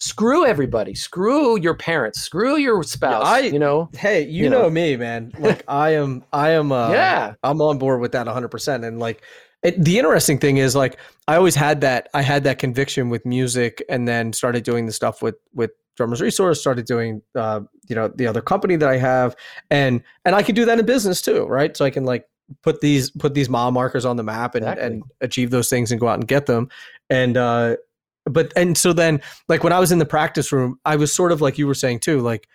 screw 0.00 0.44
everybody, 0.44 0.94
screw 0.94 1.56
your 1.56 1.74
parents, 1.74 2.20
screw 2.20 2.56
your 2.56 2.82
spouse. 2.82 3.24
I, 3.24 3.40
you 3.40 3.60
know, 3.60 3.90
hey, 3.96 4.22
you, 4.22 4.44
you 4.44 4.50
know, 4.50 4.62
know, 4.62 4.70
me, 4.70 4.96
man. 4.96 5.32
Like, 5.38 5.62
I 5.68 5.90
am, 5.90 6.24
I 6.32 6.50
am, 6.50 6.72
uh, 6.72 6.90
yeah, 6.92 7.34
I'm 7.44 7.62
on 7.62 7.78
board 7.78 8.00
with 8.00 8.10
that 8.12 8.26
100. 8.26 8.48
percent 8.48 8.84
And 8.84 8.98
like, 8.98 9.22
it, 9.62 9.82
the 9.82 9.98
interesting 9.98 10.38
thing 10.38 10.58
is, 10.58 10.76
like, 10.76 10.98
I 11.26 11.36
always 11.36 11.54
had 11.54 11.80
that, 11.80 12.08
I 12.14 12.22
had 12.22 12.44
that 12.44 12.58
conviction 12.58 13.08
with 13.10 13.26
music, 13.26 13.82
and 13.88 14.06
then 14.06 14.32
started 14.32 14.64
doing 14.64 14.86
the 14.86 14.92
stuff 14.92 15.22
with 15.22 15.36
with 15.54 15.70
drummers 15.98 16.22
resource 16.22 16.60
started 16.60 16.86
doing 16.86 17.20
uh, 17.34 17.60
you 17.88 17.94
know 17.94 18.08
the 18.08 18.26
other 18.26 18.40
company 18.40 18.76
that 18.76 18.88
i 18.88 18.96
have. 18.96 19.36
And 19.70 20.02
and 20.24 20.34
i 20.34 20.42
can 20.42 20.54
do 20.54 20.64
that 20.64 20.78
in 20.78 20.86
business 20.86 21.20
too 21.20 21.44
right? 21.44 21.76
So 21.76 21.84
i 21.84 21.90
can 21.90 22.04
like 22.04 22.24
put 22.62 22.80
these 22.80 23.10
put 23.10 23.34
these 23.34 23.50
mile 23.50 23.70
markers 23.72 24.06
on 24.06 24.16
the 24.16 24.22
map 24.22 24.54
and, 24.54 24.64
exactly. 24.64 24.86
and 24.86 25.02
achieve 25.20 25.50
those 25.50 25.68
things 25.68 25.92
and 25.92 26.00
go 26.00 26.08
out 26.08 26.14
and 26.14 26.26
get 26.26 26.46
them. 26.46 26.70
And 27.10 27.36
uh 27.36 27.76
but 28.24 28.52
and 28.56 28.78
so 28.78 28.92
then 28.92 29.20
like 29.48 29.64
when 29.64 29.72
i 29.72 29.78
was 29.78 29.90
in 29.90 29.98
the 29.98 30.06
practice 30.06 30.52
room 30.52 30.78
i 30.84 30.96
was 30.96 31.12
sort 31.12 31.32
of 31.32 31.40
like 31.40 31.58
you 31.58 31.66
were 31.66 31.74
saying 31.74 32.00
too 32.00 32.20
like 32.20 32.46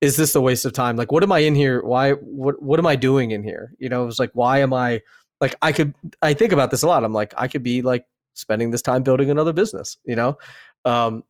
is 0.00 0.16
this 0.16 0.34
a 0.36 0.40
waste 0.40 0.64
of 0.64 0.72
time? 0.72 0.96
Like 0.96 1.10
what 1.10 1.24
am 1.24 1.32
i 1.32 1.40
in 1.40 1.54
here? 1.54 1.82
Why 1.82 2.12
what 2.12 2.60
what 2.62 2.78
am 2.78 2.86
i 2.86 2.96
doing 2.96 3.30
in 3.30 3.42
here? 3.42 3.74
You 3.78 3.88
know 3.88 4.02
it 4.02 4.06
was 4.06 4.18
like 4.18 4.30
why 4.32 4.58
am 4.58 4.72
i 4.72 5.00
like 5.40 5.54
i 5.62 5.72
could 5.72 5.94
i 6.22 6.32
think 6.32 6.52
about 6.52 6.70
this 6.70 6.82
a 6.82 6.86
lot 6.86 7.04
i'm 7.04 7.12
like 7.12 7.34
i 7.36 7.48
could 7.48 7.62
be 7.62 7.82
like 7.82 8.04
spending 8.34 8.70
this 8.70 8.82
time 8.82 9.02
building 9.02 9.30
another 9.30 9.52
business 9.52 9.96
you 10.04 10.14
know 10.14 10.36
um 10.84 11.24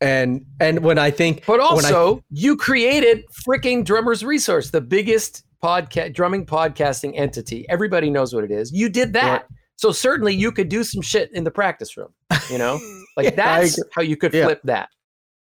and 0.00 0.44
and 0.60 0.80
when 0.80 0.98
i 0.98 1.10
think 1.10 1.44
but 1.46 1.60
also 1.60 2.16
I, 2.16 2.20
you 2.30 2.56
created 2.56 3.24
freaking 3.46 3.84
drummers 3.84 4.24
resource 4.24 4.70
the 4.70 4.80
biggest 4.80 5.44
podcast 5.64 6.12
drumming 6.12 6.44
podcasting 6.44 7.18
entity. 7.18 7.64
Everybody 7.70 8.10
knows 8.10 8.34
what 8.34 8.44
it 8.44 8.50
is. 8.50 8.70
You 8.70 8.90
did 8.90 9.14
that. 9.14 9.46
Yeah. 9.48 9.56
So 9.76 9.92
certainly 9.92 10.34
you 10.34 10.52
could 10.52 10.68
do 10.68 10.84
some 10.84 11.00
shit 11.00 11.32
in 11.32 11.44
the 11.44 11.50
practice 11.50 11.96
room, 11.96 12.12
you 12.50 12.58
know? 12.58 12.78
Like 13.16 13.26
yeah, 13.26 13.60
that's 13.60 13.78
how 13.94 14.02
you 14.02 14.16
could 14.16 14.32
flip 14.32 14.60
that. 14.64 14.88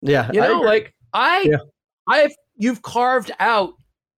Yeah. 0.02 0.30
You 0.30 0.42
know, 0.42 0.60
I 0.62 0.66
like 0.66 0.94
I 1.14 1.50
I've 2.06 2.34
you've 2.56 2.82
carved 2.82 3.30
out 3.40 3.72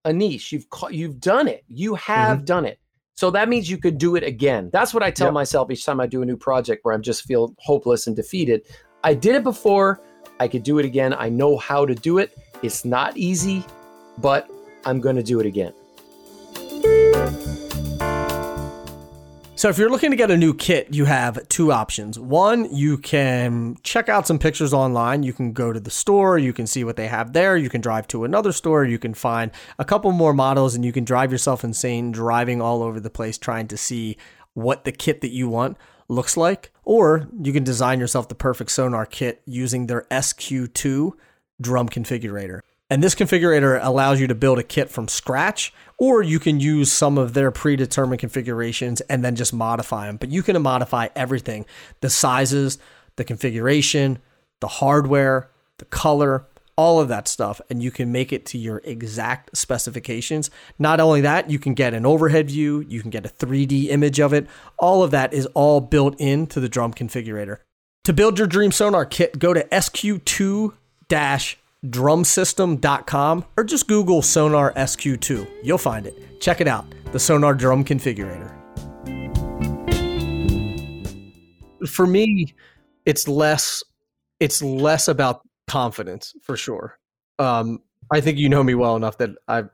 a 0.04 0.12
niche. 0.12 0.50
You've 0.50 0.66
you've 0.90 1.20
done 1.20 1.46
it. 1.46 1.62
You 1.68 1.94
have 1.94 2.38
mm-hmm. 2.38 2.44
done 2.44 2.64
it. 2.64 2.80
So 3.16 3.30
that 3.30 3.48
means 3.48 3.70
you 3.70 3.78
could 3.78 3.96
do 3.96 4.14
it 4.16 4.22
again. 4.22 4.68
That's 4.74 4.92
what 4.92 5.02
I 5.02 5.10
tell 5.10 5.28
yep. 5.28 5.34
myself 5.34 5.70
each 5.70 5.86
time 5.86 6.00
I 6.00 6.06
do 6.06 6.20
a 6.20 6.26
new 6.26 6.36
project 6.36 6.84
where 6.84 6.94
I'm 6.94 7.00
just 7.00 7.24
feel 7.24 7.54
hopeless 7.58 8.06
and 8.06 8.14
defeated. 8.14 8.66
I 9.04 9.14
did 9.14 9.34
it 9.34 9.42
before. 9.42 10.02
I 10.38 10.48
could 10.48 10.62
do 10.62 10.78
it 10.78 10.84
again. 10.84 11.14
I 11.14 11.30
know 11.30 11.56
how 11.56 11.86
to 11.86 11.94
do 11.94 12.18
it. 12.18 12.36
It's 12.62 12.84
not 12.84 13.16
easy, 13.16 13.64
but 14.18 14.50
I'm 14.84 15.00
going 15.00 15.16
to 15.16 15.22
do 15.22 15.40
it 15.40 15.46
again. 15.46 15.72
So, 19.56 19.70
if 19.70 19.78
you're 19.78 19.88
looking 19.88 20.10
to 20.10 20.18
get 20.18 20.30
a 20.30 20.36
new 20.36 20.52
kit, 20.52 20.92
you 20.92 21.06
have 21.06 21.48
two 21.48 21.72
options. 21.72 22.18
One, 22.18 22.70
you 22.74 22.98
can 22.98 23.78
check 23.82 24.10
out 24.10 24.26
some 24.26 24.38
pictures 24.38 24.74
online. 24.74 25.22
You 25.22 25.32
can 25.32 25.54
go 25.54 25.72
to 25.72 25.80
the 25.80 25.90
store, 25.90 26.36
you 26.36 26.52
can 26.52 26.66
see 26.66 26.84
what 26.84 26.96
they 26.96 27.06
have 27.06 27.32
there. 27.32 27.56
You 27.56 27.70
can 27.70 27.80
drive 27.80 28.06
to 28.08 28.24
another 28.24 28.52
store, 28.52 28.84
you 28.84 28.98
can 28.98 29.14
find 29.14 29.50
a 29.78 29.84
couple 29.86 30.12
more 30.12 30.34
models, 30.34 30.74
and 30.74 30.84
you 30.84 30.92
can 30.92 31.04
drive 31.04 31.32
yourself 31.32 31.64
insane 31.64 32.12
driving 32.12 32.60
all 32.60 32.82
over 32.82 33.00
the 33.00 33.08
place 33.08 33.38
trying 33.38 33.66
to 33.68 33.78
see 33.78 34.18
what 34.52 34.84
the 34.84 34.92
kit 34.92 35.22
that 35.22 35.32
you 35.32 35.48
want 35.48 35.78
looks 36.06 36.36
like. 36.36 36.70
Or 36.84 37.26
you 37.42 37.54
can 37.54 37.64
design 37.64 37.98
yourself 37.98 38.28
the 38.28 38.34
perfect 38.34 38.68
Sonor 38.72 39.06
kit 39.06 39.40
using 39.46 39.86
their 39.86 40.02
SQ2 40.10 41.12
drum 41.62 41.88
configurator. 41.88 42.60
And 42.88 43.02
this 43.02 43.16
configurator 43.16 43.80
allows 43.82 44.20
you 44.20 44.28
to 44.28 44.34
build 44.34 44.58
a 44.58 44.62
kit 44.62 44.90
from 44.90 45.08
scratch, 45.08 45.72
or 45.98 46.22
you 46.22 46.38
can 46.38 46.60
use 46.60 46.92
some 46.92 47.18
of 47.18 47.34
their 47.34 47.50
predetermined 47.50 48.20
configurations 48.20 49.00
and 49.02 49.24
then 49.24 49.34
just 49.34 49.52
modify 49.52 50.06
them. 50.06 50.18
But 50.18 50.30
you 50.30 50.42
can 50.42 50.60
modify 50.62 51.08
everything 51.16 51.66
the 52.00 52.10
sizes, 52.10 52.78
the 53.16 53.24
configuration, 53.24 54.18
the 54.60 54.68
hardware, 54.68 55.50
the 55.78 55.84
color, 55.86 56.46
all 56.76 57.00
of 57.00 57.08
that 57.08 57.26
stuff, 57.26 57.60
and 57.70 57.82
you 57.82 57.90
can 57.90 58.12
make 58.12 58.32
it 58.32 58.44
to 58.46 58.58
your 58.58 58.82
exact 58.84 59.56
specifications. 59.56 60.50
Not 60.78 61.00
only 61.00 61.22
that, 61.22 61.50
you 61.50 61.58
can 61.58 61.74
get 61.74 61.94
an 61.94 62.04
overhead 62.04 62.50
view, 62.50 62.84
you 62.86 63.00
can 63.00 63.10
get 63.10 63.24
a 63.24 63.30
3D 63.30 63.88
image 63.88 64.20
of 64.20 64.32
it. 64.32 64.46
All 64.78 65.02
of 65.02 65.10
that 65.10 65.32
is 65.32 65.46
all 65.54 65.80
built 65.80 66.20
into 66.20 66.60
the 66.60 66.68
drum 66.68 66.92
configurator. 66.92 67.58
To 68.04 68.12
build 68.12 68.38
your 68.38 68.46
dream 68.46 68.70
Sonor 68.70 69.06
kit, 69.06 69.38
go 69.38 69.54
to 69.54 69.64
SQ2 69.64 70.74
drumsystem.com 71.90 73.44
or 73.56 73.64
just 73.64 73.88
Google 73.88 74.22
Sonor 74.22 74.72
SQ2. 74.72 75.48
You'll 75.62 75.78
find 75.78 76.06
it. 76.06 76.40
Check 76.40 76.60
it 76.60 76.68
out, 76.68 76.86
the 77.12 77.18
Sonor 77.18 77.54
Drum 77.54 77.84
Configurator. 77.84 78.52
For 81.88 82.06
me, 82.06 82.54
it's 83.04 83.28
less 83.28 83.82
it's 84.40 84.62
less 84.62 85.08
about 85.08 85.42
confidence 85.66 86.34
for 86.42 86.56
sure. 86.56 86.98
Um, 87.38 87.80
I 88.12 88.20
think 88.20 88.38
you 88.38 88.48
know 88.48 88.62
me 88.62 88.74
well 88.74 88.96
enough 88.96 89.18
that 89.18 89.30
I've, 89.48 89.68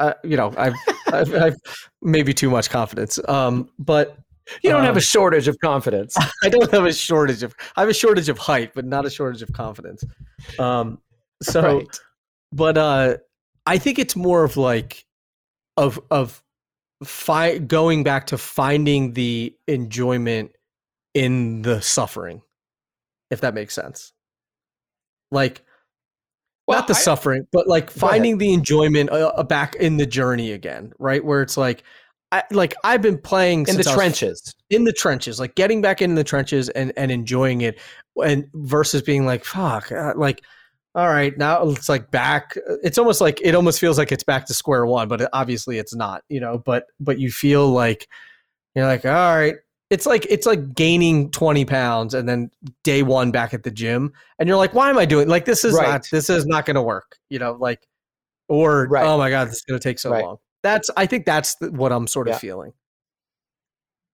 I, 0.00 0.14
you 0.24 0.36
know, 0.36 0.54
I've, 0.56 0.74
I've, 1.12 1.34
I've, 1.34 1.56
maybe 2.02 2.32
too 2.32 2.50
much 2.50 2.70
confidence. 2.70 3.18
Um, 3.28 3.68
but 3.78 4.16
you 4.62 4.70
don't 4.70 4.80
um, 4.80 4.86
have 4.86 4.96
a 4.96 4.98
um, 4.98 5.02
shortage 5.02 5.48
of 5.48 5.58
confidence. 5.62 6.16
I 6.44 6.48
don't 6.48 6.70
have 6.70 6.84
a 6.84 6.92
shortage 6.92 7.42
of. 7.42 7.54
I 7.76 7.80
have 7.80 7.88
a 7.88 7.94
shortage 7.94 8.28
of 8.28 8.38
height, 8.38 8.72
but 8.74 8.84
not 8.84 9.04
a 9.04 9.10
shortage 9.10 9.42
of 9.42 9.52
confidence. 9.52 10.04
Um, 10.58 10.98
so, 11.42 11.78
right. 11.78 12.00
but 12.52 12.78
uh, 12.78 13.16
I 13.66 13.78
think 13.78 13.98
it's 13.98 14.16
more 14.16 14.44
of 14.44 14.56
like 14.56 15.04
of 15.76 16.00
of 16.10 16.42
fi- 17.04 17.58
going 17.58 18.04
back 18.04 18.28
to 18.28 18.38
finding 18.38 19.12
the 19.12 19.54
enjoyment 19.66 20.52
in 21.14 21.62
the 21.62 21.80
suffering, 21.80 22.42
if 23.30 23.40
that 23.40 23.54
makes 23.54 23.74
sense. 23.74 24.12
Like, 25.30 25.62
well, 26.66 26.78
not 26.78 26.88
the 26.88 26.94
I, 26.94 26.98
suffering, 26.98 27.46
but 27.52 27.66
like 27.66 27.90
finding 27.90 28.38
the 28.38 28.52
enjoyment 28.52 29.10
uh, 29.10 29.32
uh, 29.36 29.42
back 29.42 29.74
in 29.76 29.96
the 29.96 30.06
journey 30.06 30.52
again, 30.52 30.92
right? 30.98 31.24
Where 31.24 31.42
it's 31.42 31.56
like, 31.56 31.82
I, 32.32 32.42
like 32.50 32.74
I've 32.84 33.02
been 33.02 33.18
playing 33.18 33.66
in 33.68 33.76
the 33.76 33.84
trenches, 33.84 34.54
in 34.70 34.84
the 34.84 34.92
trenches, 34.92 35.38
like 35.38 35.54
getting 35.54 35.80
back 35.80 36.02
in 36.02 36.14
the 36.16 36.24
trenches 36.24 36.68
and 36.70 36.92
and 36.96 37.10
enjoying 37.10 37.60
it, 37.60 37.80
and 38.22 38.48
versus 38.54 39.02
being 39.02 39.26
like, 39.26 39.44
fuck, 39.44 39.92
uh, 39.92 40.14
like 40.16 40.42
all 40.96 41.08
right, 41.08 41.36
now 41.36 41.62
it's 41.68 41.90
like 41.90 42.10
back. 42.10 42.56
It's 42.82 42.96
almost 42.96 43.20
like 43.20 43.38
it 43.42 43.54
almost 43.54 43.78
feels 43.78 43.98
like 43.98 44.10
it's 44.12 44.24
back 44.24 44.46
to 44.46 44.54
square 44.54 44.86
one, 44.86 45.08
but 45.08 45.28
obviously 45.34 45.78
it's 45.78 45.94
not, 45.94 46.24
you 46.30 46.40
know. 46.40 46.56
But 46.56 46.86
but 46.98 47.18
you 47.18 47.30
feel 47.30 47.68
like 47.68 48.08
you're 48.74 48.86
like, 48.86 49.04
all 49.04 49.36
right, 49.36 49.56
it's 49.90 50.06
like 50.06 50.26
it's 50.30 50.46
like 50.46 50.74
gaining 50.74 51.30
20 51.32 51.66
pounds 51.66 52.14
and 52.14 52.26
then 52.26 52.50
day 52.82 53.02
one 53.02 53.30
back 53.30 53.52
at 53.52 53.62
the 53.62 53.70
gym, 53.70 54.10
and 54.38 54.48
you're 54.48 54.56
like, 54.56 54.72
why 54.72 54.88
am 54.88 54.96
I 54.96 55.04
doing 55.04 55.28
like 55.28 55.44
this? 55.44 55.66
Is 55.66 55.74
right. 55.74 55.86
not 55.86 56.06
this 56.10 56.30
is 56.30 56.46
not 56.46 56.64
going 56.64 56.76
to 56.76 56.82
work, 56.82 57.18
you 57.28 57.38
know, 57.38 57.58
like 57.60 57.86
or 58.48 58.86
right. 58.88 59.04
oh 59.04 59.18
my 59.18 59.28
god, 59.28 59.48
this 59.48 59.56
is 59.56 59.64
going 59.68 59.78
to 59.78 59.86
take 59.86 59.98
so 59.98 60.10
right. 60.10 60.24
long. 60.24 60.38
That's 60.62 60.88
I 60.96 61.04
think 61.04 61.26
that's 61.26 61.56
what 61.60 61.92
I'm 61.92 62.06
sort 62.06 62.26
of 62.26 62.34
yeah. 62.34 62.38
feeling. 62.38 62.72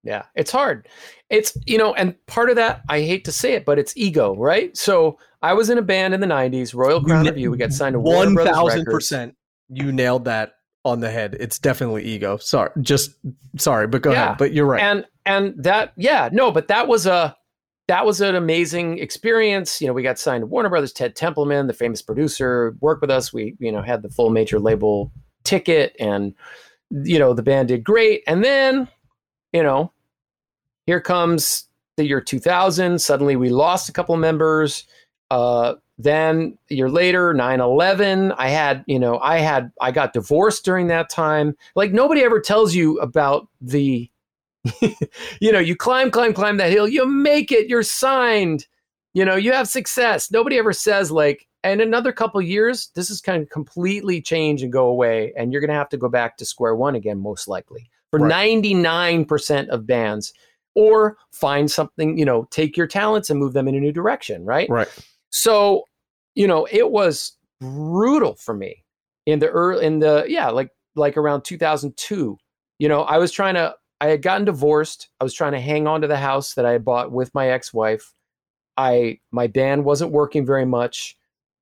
Yeah, 0.05 0.25
it's 0.35 0.51
hard. 0.51 0.89
It's, 1.31 1.57
you 1.67 1.79
know, 1.79 1.95
and 1.95 2.15
part 2.27 2.51
of 2.51 2.57
that, 2.57 2.83
I 2.89 3.01
hate 3.01 3.25
to 3.27 3.33
say 3.33 3.53
it, 3.53 3.65
but 3.65 3.79
it's 3.79 3.97
ego, 3.97 4.35
right? 4.37 4.77
So 4.77 5.19
I 5.43 5.53
was 5.55 5.71
in 5.71 5.79
a 5.79 5.83
band 5.83 6.13
in 6.13 6.21
the 6.21 6.27
90s, 6.27 6.75
Royal 6.75 7.03
Crown 7.03 7.27
Revue. 7.27 7.51
We 7.51 7.57
got 7.57 7.73
signed 7.73 7.95
to 7.95 8.01
1000%. 8.01 9.35
You 9.69 9.93
nailed 9.93 10.25
that 10.25 10.55
on 10.85 11.01
the 11.01 11.11
head. 11.11 11.37
It's 11.39 11.59
definitely 11.59 12.05
ego. 12.05 12.37
Sorry, 12.37 12.71
just 12.81 13.13
sorry, 13.57 13.87
but 13.87 14.03
go 14.03 14.13
yeah. 14.13 14.25
ahead. 14.25 14.39
But 14.39 14.53
you're 14.53 14.67
right. 14.67 14.83
And, 14.83 15.07
and 15.25 15.55
that, 15.63 15.93
yeah, 15.97 16.29
no, 16.33 16.51
but 16.51 16.69
that 16.69 16.89
was 16.89 17.07
a, 17.07 17.37
that 17.89 18.05
was 18.05 18.21
an 18.21 18.35
amazing 18.35 18.99
experience. 18.99 19.81
You 19.81 19.87
know, 19.87 19.93
we 19.93 20.03
got 20.03 20.19
signed 20.19 20.43
to 20.43 20.47
Warner 20.47 20.69
Brothers. 20.69 20.93
Ted 20.93 21.15
Templeman, 21.15 21.67
the 21.67 21.73
famous 21.73 22.03
producer, 22.03 22.77
worked 22.81 23.03
with 23.03 23.11
us. 23.11 23.33
We, 23.33 23.57
you 23.59 23.71
know, 23.71 23.83
had 23.83 24.03
the 24.03 24.09
full 24.09 24.31
major 24.31 24.59
label 24.59 25.13
ticket 25.45 25.95
and, 25.99 26.35
you 26.91 27.19
know, 27.19 27.35
the 27.35 27.43
band 27.43 27.69
did 27.69 27.85
great. 27.85 28.23
And 28.27 28.45
then 28.45 28.89
you 29.53 29.63
know, 29.63 29.93
here 30.87 31.01
comes 31.01 31.69
the 31.97 32.05
year 32.07 32.21
2000. 32.21 33.01
Suddenly 33.01 33.37
we 33.37 33.51
lost 33.51 33.89
a 33.89 33.93
couple 33.93 34.17
members. 34.17 34.85
Uh, 35.31 35.75
then 35.99 36.59
a 36.71 36.75
year 36.75 36.91
later, 36.91 37.33
9 37.35 37.61
11, 37.61 38.33
I 38.33 38.49
had, 38.49 38.85
you 38.87 38.99
know, 38.99 39.19
I 39.21 39.39
had, 39.39 39.71
I 39.81 39.93
got 39.93 40.13
divorced 40.13 40.65
during 40.65 40.89
that 40.89 41.11
time. 41.11 41.57
Like 41.77 41.93
nobody 41.93 42.23
ever 42.23 42.41
tells 42.41 42.75
you 42.75 42.99
about 42.99 43.49
the, 43.61 44.11
you 45.41 45.53
know, 45.53 45.59
you 45.59 45.77
climb, 45.77 46.11
climb, 46.11 46.33
climb 46.35 46.57
that 46.57 46.73
hill, 46.73 46.89
you 46.89 47.07
make 47.07 47.53
it, 47.53 47.69
you're 47.69 47.83
signed. 47.83 48.67
you 49.15 49.25
know, 49.25 49.37
you 49.37 49.53
have 49.53 49.69
success. 49.69 50.31
Nobody 50.31 50.59
ever 50.59 50.73
says 50.73 51.11
like, 51.11 51.47
and 51.65 51.81
another 51.81 52.13
couple 52.13 52.41
years, 52.43 52.91
this 52.95 53.11
is 53.11 53.21
kind 53.21 53.43
of 53.43 53.51
completely 53.51 54.21
change 54.21 54.63
and 54.63 54.73
go 54.73 54.87
away, 54.89 55.33
and 55.37 55.53
you're 55.53 55.61
going 55.61 55.69
to 55.69 55.75
have 55.75 55.91
to 55.91 55.97
go 55.97 56.09
back 56.09 56.37
to 56.39 56.45
square 56.45 56.75
one 56.75 56.97
again, 56.97 57.19
most 57.19 57.47
likely 57.47 57.89
for 58.13 58.21
right. 58.21 58.63
99% 58.63 59.69
of 59.69 59.87
bands, 59.87 60.33
or 60.77 61.17
find 61.33 61.71
something, 61.71 62.17
you 62.17 62.25
know, 62.25 62.47
take 62.51 62.77
your 62.77 62.87
talents 62.87 63.31
and 63.31 63.41
move 63.41 63.55
them 63.55 63.67
in 63.67 63.75
a 63.75 63.81
new 63.81 63.91
direction, 63.91 64.45
right? 64.45 64.71
Right. 64.71 64.89
So, 65.31 65.85
you 66.35 66.47
know, 66.47 66.69
it 66.71 66.91
was 66.91 67.33
brutal 67.61 68.37
for 68.37 68.55
me 68.55 68.85
in 69.27 69.41
the 69.41 69.49
early, 69.49 69.85
in 69.85 69.99
the 69.99 70.25
yeah, 70.29 70.51
like 70.51 70.71
like 70.95 71.17
around 71.17 71.43
2002. 71.43 72.37
You 72.79 72.89
know, 72.89 73.03
I 73.03 73.19
was 73.19 73.33
trying 73.33 73.55
to, 73.55 73.75
I 74.01 74.07
had 74.09 74.23
gotten 74.23 74.45
divorced. 74.45 75.09
I 75.21 75.25
was 75.25 75.35
trying 75.35 75.53
to 75.53 75.61
hang 75.61 75.87
on 75.87 76.01
to 76.03 76.07
the 76.07 76.17
house 76.17 76.55
that 76.55 76.67
I 76.67 76.73
had 76.73 76.85
bought 76.85 77.13
with 77.13 77.35
my 77.35 77.49
ex-wife. 77.49 78.13
I 78.77 79.21
my 79.31 79.47
band 79.47 79.85
wasn't 79.85 80.13
working 80.13 80.47
very 80.47 80.67
much. 80.67 81.17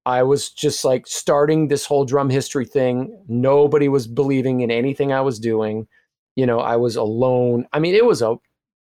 I 0.07 0.23
was 0.23 0.51
just 0.51 0.85
like 0.85 1.07
starting 1.07 1.69
this 1.69 1.85
whole 1.85 2.05
drum 2.05 2.31
history 2.31 2.65
thing. 2.65 3.23
Nobody 3.29 3.89
was 3.89 4.07
believing 4.07 4.61
in 4.61 4.71
anything 4.71 5.13
I 5.13 5.21
was 5.21 5.39
doing. 5.39 5.87
You 6.37 6.47
know, 6.47 6.61
I 6.61 6.77
was 6.77 6.97
alone. 6.97 7.67
I 7.73 7.79
mean, 7.79 7.95
it 7.95 8.05
was 8.05 8.23
a 8.23 8.37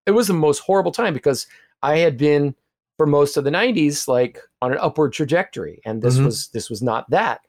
it 0.05 0.11
was 0.11 0.27
the 0.27 0.33
most 0.33 0.59
horrible 0.59 0.91
time 0.91 1.13
because 1.13 1.47
I 1.81 1.97
had 1.97 2.17
been 2.17 2.55
for 2.97 3.05
most 3.05 3.37
of 3.37 3.43
the 3.43 3.51
90s 3.51 4.07
like 4.07 4.39
on 4.61 4.71
an 4.71 4.79
upward 4.79 5.13
trajectory 5.13 5.79
and 5.85 6.01
this 6.01 6.15
mm-hmm. 6.15 6.25
was 6.25 6.47
this 6.49 6.69
was 6.69 6.81
not 6.81 7.09
that. 7.09 7.41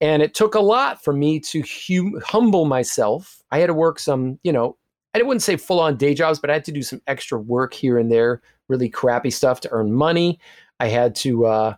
And 0.00 0.22
it 0.22 0.34
took 0.34 0.54
a 0.54 0.60
lot 0.60 1.04
for 1.04 1.12
me 1.12 1.38
to 1.40 1.62
hum- 1.62 2.20
humble 2.24 2.64
myself. 2.64 3.42
I 3.50 3.58
had 3.58 3.66
to 3.66 3.74
work 3.74 3.98
some, 3.98 4.38
you 4.42 4.52
know, 4.52 4.76
I 5.14 5.22
wouldn't 5.22 5.42
say 5.42 5.56
full 5.56 5.80
on 5.80 5.96
day 5.96 6.14
jobs, 6.14 6.38
but 6.38 6.50
I 6.50 6.54
had 6.54 6.64
to 6.64 6.72
do 6.72 6.82
some 6.82 7.02
extra 7.06 7.38
work 7.38 7.74
here 7.74 7.98
and 7.98 8.10
there, 8.10 8.40
really 8.68 8.88
crappy 8.88 9.30
stuff 9.30 9.60
to 9.60 9.72
earn 9.72 9.92
money. 9.92 10.40
I 10.80 10.86
had 10.88 11.14
to 11.16 11.46
uh 11.46 11.74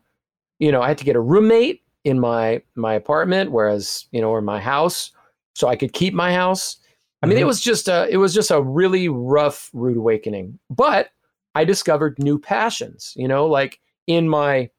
you 0.58 0.70
know, 0.70 0.80
I 0.80 0.88
had 0.88 0.98
to 0.98 1.04
get 1.04 1.16
a 1.16 1.20
roommate 1.20 1.82
in 2.04 2.20
my 2.20 2.62
my 2.76 2.94
apartment, 2.94 3.50
whereas 3.50 4.06
you 4.12 4.20
know, 4.20 4.30
or 4.30 4.40
my 4.40 4.60
house, 4.60 5.10
so 5.54 5.68
I 5.68 5.76
could 5.76 5.92
keep 5.92 6.14
my 6.14 6.32
house. 6.32 6.76
I 7.22 7.26
mean, 7.26 7.36
mm-hmm. 7.36 7.42
it 7.42 7.46
was 7.46 7.60
just 7.60 7.88
a 7.88 8.08
it 8.10 8.16
was 8.16 8.34
just 8.34 8.50
a 8.50 8.60
really 8.60 9.08
rough, 9.08 9.70
rude 9.72 9.96
awakening. 9.96 10.58
But 10.70 11.10
I 11.54 11.64
discovered 11.64 12.18
new 12.18 12.38
passions. 12.38 13.12
You 13.16 13.28
know, 13.28 13.46
like 13.46 13.80
in 14.06 14.28
my 14.28 14.70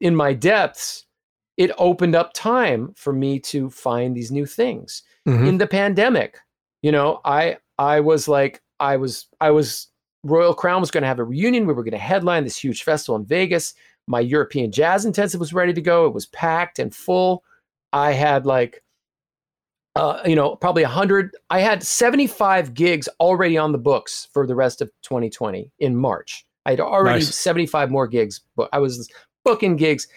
in 0.00 0.14
my 0.14 0.32
depths, 0.32 1.06
it 1.56 1.72
opened 1.78 2.14
up 2.14 2.32
time 2.34 2.92
for 2.96 3.12
me 3.12 3.40
to 3.40 3.70
find 3.70 4.16
these 4.16 4.30
new 4.30 4.46
things. 4.46 5.02
Mm-hmm. 5.26 5.46
In 5.46 5.58
the 5.58 5.66
pandemic, 5.66 6.38
you 6.82 6.92
know, 6.92 7.20
I 7.24 7.58
I 7.78 8.00
was 8.00 8.28
like 8.28 8.62
I 8.78 8.96
was 8.96 9.26
I 9.40 9.50
was 9.50 9.88
Royal 10.22 10.54
Crown 10.54 10.80
was 10.80 10.90
going 10.90 11.02
to 11.02 11.08
have 11.08 11.18
a 11.18 11.24
reunion. 11.24 11.66
We 11.66 11.74
were 11.74 11.82
going 11.82 11.92
to 11.92 11.98
headline 11.98 12.44
this 12.44 12.56
huge 12.56 12.82
festival 12.82 13.16
in 13.16 13.26
Vegas 13.26 13.74
my 14.06 14.20
European 14.20 14.70
jazz 14.70 15.04
intensive 15.04 15.40
was 15.40 15.54
ready 15.54 15.72
to 15.72 15.80
go. 15.80 16.06
It 16.06 16.14
was 16.14 16.26
packed 16.26 16.78
and 16.78 16.94
full. 16.94 17.44
I 17.92 18.12
had 18.12 18.46
like, 18.46 18.82
uh, 19.96 20.20
you 20.26 20.34
know, 20.34 20.56
probably 20.56 20.82
a 20.82 20.88
hundred. 20.88 21.36
I 21.50 21.60
had 21.60 21.82
75 21.82 22.74
gigs 22.74 23.08
already 23.20 23.56
on 23.56 23.72
the 23.72 23.78
books 23.78 24.28
for 24.32 24.46
the 24.46 24.54
rest 24.54 24.82
of 24.82 24.90
2020 25.02 25.70
in 25.78 25.96
March. 25.96 26.46
I 26.66 26.70
had 26.70 26.80
already 26.80 27.20
nice. 27.20 27.34
75 27.34 27.90
more 27.90 28.06
gigs, 28.06 28.40
but 28.56 28.68
I 28.72 28.78
was 28.78 29.08
booking 29.44 29.76
gigs. 29.76 30.08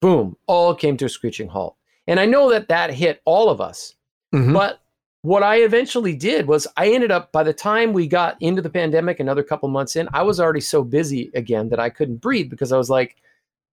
Boom, 0.00 0.36
all 0.46 0.74
came 0.74 0.96
to 0.96 1.04
a 1.04 1.08
screeching 1.08 1.48
halt. 1.48 1.76
And 2.06 2.18
I 2.18 2.26
know 2.26 2.50
that 2.50 2.68
that 2.68 2.92
hit 2.92 3.22
all 3.24 3.48
of 3.48 3.60
us. 3.60 3.94
Mm-hmm. 4.34 4.52
But 4.52 4.80
what 5.22 5.42
I 5.42 5.62
eventually 5.62 6.14
did 6.14 6.46
was 6.46 6.66
I 6.76 6.88
ended 6.88 7.10
up 7.10 7.32
by 7.32 7.42
the 7.42 7.52
time 7.52 7.92
we 7.92 8.06
got 8.06 8.36
into 8.40 8.60
the 8.60 8.68
pandemic, 8.68 9.20
another 9.20 9.42
couple 9.42 9.68
months 9.68 9.96
in, 9.96 10.08
I 10.12 10.22
was 10.22 10.40
already 10.40 10.60
so 10.60 10.82
busy 10.82 11.30
again 11.34 11.68
that 11.70 11.80
I 11.80 11.88
couldn't 11.88 12.16
breathe 12.16 12.50
because 12.50 12.72
I 12.72 12.76
was 12.76 12.90
like, 12.90 13.16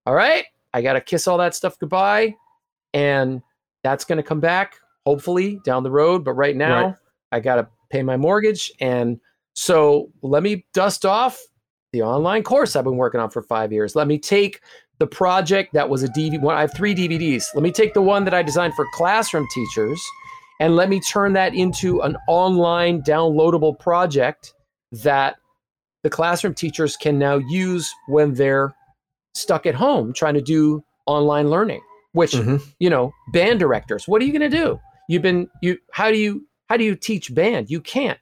all 0.05 0.13
right, 0.13 0.45
I 0.73 0.81
got 0.81 0.93
to 0.93 1.01
kiss 1.01 1.27
all 1.27 1.37
that 1.39 1.55
stuff 1.55 1.79
goodbye. 1.79 2.35
And 2.93 3.41
that's 3.83 4.05
going 4.05 4.17
to 4.17 4.23
come 4.23 4.39
back 4.39 4.75
hopefully 5.05 5.59
down 5.65 5.83
the 5.83 5.91
road. 5.91 6.23
But 6.23 6.33
right 6.33 6.55
now, 6.55 6.85
right. 6.85 6.95
I 7.31 7.39
got 7.39 7.55
to 7.55 7.67
pay 7.89 8.03
my 8.03 8.17
mortgage. 8.17 8.71
And 8.79 9.19
so 9.53 10.11
let 10.21 10.43
me 10.43 10.65
dust 10.73 11.05
off 11.05 11.39
the 11.93 12.01
online 12.01 12.43
course 12.43 12.75
I've 12.75 12.85
been 12.85 12.97
working 12.97 13.19
on 13.19 13.29
for 13.29 13.41
five 13.41 13.71
years. 13.71 13.95
Let 13.95 14.07
me 14.07 14.17
take 14.17 14.61
the 14.99 15.07
project 15.07 15.73
that 15.73 15.89
was 15.89 16.03
a 16.03 16.07
DVD. 16.07 16.51
I 16.51 16.61
have 16.61 16.73
three 16.73 16.95
DVDs. 16.95 17.45
Let 17.53 17.63
me 17.63 17.71
take 17.71 17.93
the 17.93 18.01
one 18.01 18.23
that 18.25 18.33
I 18.33 18.43
designed 18.43 18.75
for 18.75 18.85
classroom 18.93 19.47
teachers 19.53 20.01
and 20.59 20.75
let 20.75 20.89
me 20.89 20.99
turn 20.99 21.33
that 21.33 21.55
into 21.55 22.01
an 22.01 22.15
online 22.27 23.01
downloadable 23.01 23.77
project 23.79 24.53
that 24.91 25.37
the 26.03 26.09
classroom 26.09 26.53
teachers 26.53 26.95
can 26.95 27.17
now 27.17 27.37
use 27.37 27.91
when 28.07 28.35
they're 28.35 28.73
stuck 29.33 29.65
at 29.65 29.75
home 29.75 30.13
trying 30.13 30.33
to 30.35 30.41
do 30.41 30.83
online 31.07 31.49
learning 31.49 31.81
which 32.11 32.33
mm-hmm. 32.33 32.57
you 32.79 32.89
know 32.89 33.11
band 33.33 33.59
directors 33.59 34.07
what 34.07 34.21
are 34.21 34.25
you 34.25 34.37
going 34.37 34.51
to 34.51 34.55
do 34.55 34.79
you've 35.11 35.21
been 35.21 35.49
you 35.61 35.77
how 35.91 36.09
do 36.09 36.17
you 36.17 36.45
how 36.69 36.77
do 36.77 36.83
you 36.83 36.95
teach 36.95 37.33
band 37.33 37.69
you 37.69 37.81
can't 37.81 38.19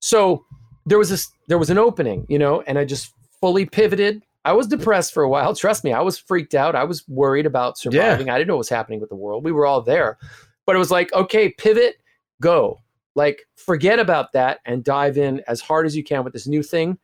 so 0.00 0.44
there 0.86 0.98
was 0.98 1.10
this 1.10 1.30
there 1.48 1.58
was 1.58 1.70
an 1.70 1.78
opening 1.78 2.26
you 2.28 2.38
know 2.38 2.62
and 2.62 2.78
i 2.78 2.84
just 2.84 3.12
fully 3.40 3.66
pivoted 3.66 4.22
i 4.44 4.52
was 4.52 4.66
depressed 4.66 5.12
for 5.12 5.22
a 5.22 5.28
while 5.28 5.54
trust 5.54 5.84
me 5.84 5.92
i 5.92 6.00
was 6.00 6.18
freaked 6.18 6.54
out 6.54 6.74
i 6.74 6.84
was 6.84 7.06
worried 7.08 7.46
about 7.46 7.78
surviving 7.78 8.26
yeah. 8.26 8.34
i 8.34 8.38
didn't 8.38 8.48
know 8.48 8.54
what 8.54 8.58
was 8.58 8.68
happening 8.68 9.00
with 9.00 9.08
the 9.08 9.16
world 9.16 9.44
we 9.44 9.52
were 9.52 9.66
all 9.66 9.80
there 9.80 10.18
but 10.66 10.76
it 10.76 10.78
was 10.78 10.90
like, 10.90 11.12
okay, 11.12 11.50
pivot, 11.50 11.96
go. 12.40 12.80
Like, 13.14 13.46
forget 13.56 13.98
about 13.98 14.32
that 14.32 14.60
and 14.64 14.82
dive 14.82 15.18
in 15.18 15.42
as 15.46 15.60
hard 15.60 15.86
as 15.86 15.96
you 15.96 16.02
can 16.02 16.24
with 16.24 16.32
this 16.32 16.46
new 16.46 16.62
thing 16.62 16.98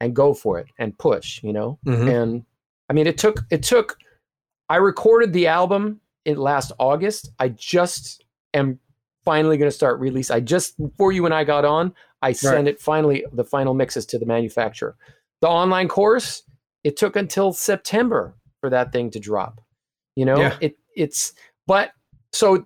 and 0.00 0.14
go 0.14 0.34
for 0.34 0.58
it 0.58 0.68
and 0.78 0.96
push, 0.98 1.42
you 1.42 1.52
know? 1.52 1.78
Mm-hmm. 1.86 2.08
And 2.08 2.44
I 2.88 2.92
mean, 2.92 3.06
it 3.06 3.18
took, 3.18 3.40
it 3.50 3.62
took, 3.62 3.96
I 4.68 4.76
recorded 4.76 5.32
the 5.32 5.48
album 5.48 6.00
in 6.24 6.36
last 6.36 6.72
August. 6.78 7.30
I 7.38 7.48
just 7.48 8.24
am 8.54 8.78
finally 9.24 9.56
going 9.56 9.70
to 9.70 9.74
start 9.74 10.00
release. 10.00 10.30
I 10.30 10.40
just, 10.40 10.76
before 10.78 11.12
you 11.12 11.24
and 11.24 11.34
I 11.34 11.44
got 11.44 11.64
on, 11.64 11.94
I 12.22 12.32
sent 12.32 12.56
right. 12.56 12.66
it 12.68 12.80
finally, 12.80 13.24
the 13.32 13.44
final 13.44 13.74
mixes 13.74 14.06
to 14.06 14.18
the 14.18 14.26
manufacturer. 14.26 14.96
The 15.40 15.48
online 15.48 15.88
course, 15.88 16.42
it 16.84 16.96
took 16.96 17.16
until 17.16 17.52
September 17.52 18.34
for 18.60 18.70
that 18.70 18.92
thing 18.92 19.10
to 19.10 19.20
drop. 19.20 19.60
You 20.16 20.24
know, 20.24 20.38
yeah. 20.38 20.56
it 20.60 20.76
it's 20.96 21.32
but 21.68 21.92
so 22.32 22.64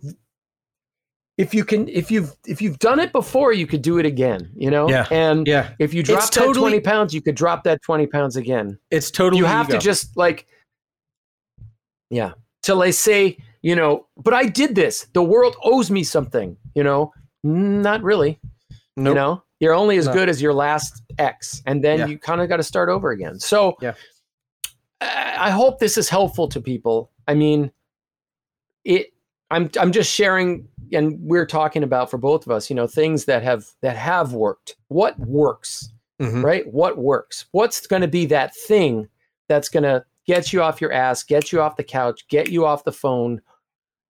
if 1.39 1.55
you 1.55 1.65
can 1.65 1.89
if 1.89 2.11
you've 2.11 2.35
if 2.47 2.63
you've 2.63 2.79
done 2.79 2.99
it 2.99 3.13
before 3.13 3.53
you 3.53 3.67
could 3.67 3.83
do 3.83 3.99
it 3.99 4.07
again 4.07 4.51
you 4.55 4.71
know 4.71 4.89
yeah 4.89 5.07
and 5.11 5.47
yeah 5.47 5.71
if 5.79 5.93
you 5.95 6.03
drop 6.03 6.19
it's 6.19 6.31
that 6.31 6.41
totally, 6.41 6.71
20 6.73 6.81
pounds 6.81 7.15
you 7.15 7.23
could 7.23 7.35
drop 7.35 7.65
that 7.65 7.81
20 7.83 8.07
pounds 8.07 8.37
again 8.37 8.79
it's 8.91 9.11
totally 9.11 9.39
you 9.39 9.45
have 9.45 9.69
ego. 9.69 9.79
to 9.79 9.85
just 9.85 10.17
like 10.17 10.47
yeah 12.11 12.33
till 12.63 12.79
they 12.79 12.93
say 12.93 13.37
you 13.63 13.75
know 13.75 14.07
but 14.17 14.35
i 14.35 14.47
did 14.47 14.75
this 14.75 15.07
the 15.13 15.23
world 15.23 15.57
owes 15.63 15.91
me 15.91 16.03
something 16.05 16.57
you 16.75 16.83
know 16.83 17.13
not 17.43 18.03
really 18.03 18.39
nope. 18.97 19.11
you 19.11 19.15
know 19.15 19.43
you're 19.61 19.75
only 19.75 19.97
as 19.97 20.07
no. 20.07 20.13
good 20.13 20.29
as 20.29 20.43
your 20.43 20.53
last 20.53 21.03
x 21.19 21.63
and 21.67 21.83
then 21.83 22.01
yeah. 22.01 22.07
you 22.07 22.19
kind 22.19 22.41
of 22.41 22.49
got 22.49 22.57
to 22.59 22.63
start 22.63 22.89
over 22.89 23.11
again 23.11 23.39
so 23.39 23.75
yeah 23.81 23.95
i 25.01 25.51
hope 25.51 25.79
this 25.79 25.97
is 25.97 26.09
helpful 26.09 26.49
to 26.49 26.61
people 26.61 27.11
i 27.29 27.35
mean 27.35 27.71
it 28.85 29.13
I'm 29.53 29.71
I'm 29.79 29.93
just 29.93 30.11
sharing 30.13 30.67
and 30.93 31.19
we're 31.21 31.47
talking 31.47 31.83
about 31.83 32.11
for 32.11 32.17
both 32.17 32.47
of 32.47 32.53
us, 32.53 32.71
you 32.71 32.75
know, 32.75 32.87
things 32.87 33.27
that 33.27 33.43
have 33.43 33.67
that 33.83 33.97
have 33.97 34.33
worked. 34.33 34.77
What 34.89 35.19
works? 35.19 35.91
Mm-hmm. 36.21 36.45
Right? 36.45 36.73
What 36.73 36.99
works? 36.99 37.45
What's 37.53 37.87
going 37.87 38.03
to 38.03 38.09
be 38.09 38.25
that 38.27 38.57
thing 38.57 39.09
that's 39.49 39.69
going 39.69 39.83
to 39.83 40.05
get 40.27 40.53
you 40.53 40.63
off 40.63 40.81
your 40.81 40.93
ass, 40.93 41.23
get 41.23 41.53
you 41.53 41.61
off 41.61 41.77
the 41.77 41.85
couch, 41.85 42.27
get 42.29 42.49
you 42.51 42.65
off 42.65 42.85
the 42.85 42.93
phone 42.93 43.43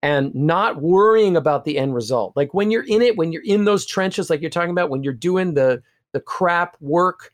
and 0.03 0.35
not 0.35 0.83
worrying 0.83 1.37
about 1.37 1.65
the 1.65 1.79
end 1.79 1.95
result. 1.95 2.33
Like 2.37 2.53
when 2.53 2.71
you're 2.71 2.85
in 2.85 3.03
it, 3.03 3.17
when 3.17 3.33
you're 3.33 3.45
in 3.45 3.65
those 3.65 3.87
trenches 3.87 4.29
like 4.29 4.41
you're 4.41 4.51
talking 4.51 4.71
about, 4.71 4.91
when 4.91 5.03
you're 5.03 5.13
doing 5.13 5.55
the 5.55 5.83
the 6.13 6.21
crap 6.21 6.77
work, 6.81 7.33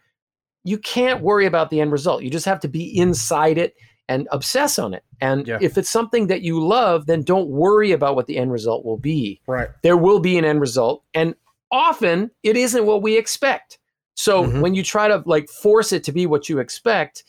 you 0.64 0.78
can't 0.78 1.22
worry 1.22 1.46
about 1.46 1.70
the 1.70 1.80
end 1.80 1.92
result. 1.92 2.22
You 2.22 2.30
just 2.30 2.46
have 2.46 2.60
to 2.60 2.68
be 2.68 2.96
inside 2.96 3.58
it 3.58 3.74
and 4.08 4.28
obsess 4.30 4.78
on 4.78 4.94
it. 4.94 5.04
And 5.20 5.46
yeah. 5.46 5.58
if 5.60 5.76
it's 5.76 5.90
something 5.90 6.28
that 6.28 6.42
you 6.42 6.64
love, 6.64 7.06
then 7.06 7.22
don't 7.22 7.48
worry 7.48 7.92
about 7.92 8.14
what 8.14 8.26
the 8.26 8.38
end 8.38 8.52
result 8.52 8.84
will 8.84 8.96
be. 8.96 9.40
Right. 9.46 9.68
There 9.82 9.96
will 9.96 10.20
be 10.20 10.38
an 10.38 10.44
end 10.44 10.60
result. 10.60 11.04
And 11.14 11.34
often 11.70 12.30
it 12.42 12.56
isn't 12.56 12.86
what 12.86 13.02
we 13.02 13.16
expect. 13.16 13.78
So 14.14 14.44
mm-hmm. 14.44 14.60
when 14.60 14.74
you 14.74 14.82
try 14.82 15.08
to 15.08 15.22
like 15.26 15.48
force 15.48 15.92
it 15.92 16.04
to 16.04 16.12
be 16.12 16.26
what 16.26 16.48
you 16.48 16.58
expect, 16.58 17.24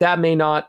that 0.00 0.18
may 0.18 0.34
not 0.34 0.68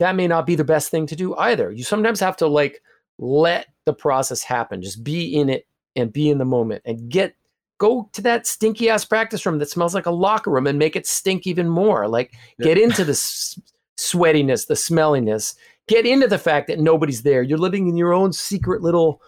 that 0.00 0.16
may 0.16 0.26
not 0.26 0.44
be 0.44 0.56
the 0.56 0.64
best 0.64 0.90
thing 0.90 1.06
to 1.06 1.16
do 1.16 1.36
either. 1.36 1.70
You 1.70 1.84
sometimes 1.84 2.18
have 2.20 2.36
to 2.38 2.48
like 2.48 2.82
let 3.18 3.66
the 3.86 3.94
process 3.94 4.42
happen. 4.42 4.82
Just 4.82 5.04
be 5.04 5.34
in 5.34 5.48
it 5.48 5.66
and 5.96 6.12
be 6.12 6.28
in 6.28 6.38
the 6.38 6.44
moment 6.44 6.82
and 6.84 7.08
get 7.08 7.34
go 7.78 8.08
to 8.12 8.22
that 8.22 8.46
stinky 8.46 8.88
ass 8.88 9.04
practice 9.04 9.44
room 9.44 9.58
that 9.58 9.70
smells 9.70 9.94
like 9.94 10.06
a 10.06 10.10
locker 10.10 10.50
room 10.50 10.66
and 10.66 10.78
make 10.78 10.96
it 10.96 11.06
stink 11.06 11.46
even 11.46 11.68
more. 11.68 12.08
Like 12.08 12.34
yeah. 12.58 12.66
get 12.66 12.78
into 12.78 13.04
this 13.04 13.58
sweatiness, 13.98 14.66
the 14.66 14.74
smelliness. 14.74 15.54
Get 15.86 16.06
into 16.06 16.26
the 16.26 16.38
fact 16.38 16.68
that 16.68 16.78
nobody's 16.78 17.22
there. 17.22 17.42
You're 17.42 17.58
living 17.58 17.88
in 17.88 17.96
your 17.96 18.12
own 18.14 18.32
secret 18.32 18.80
little 18.80 19.20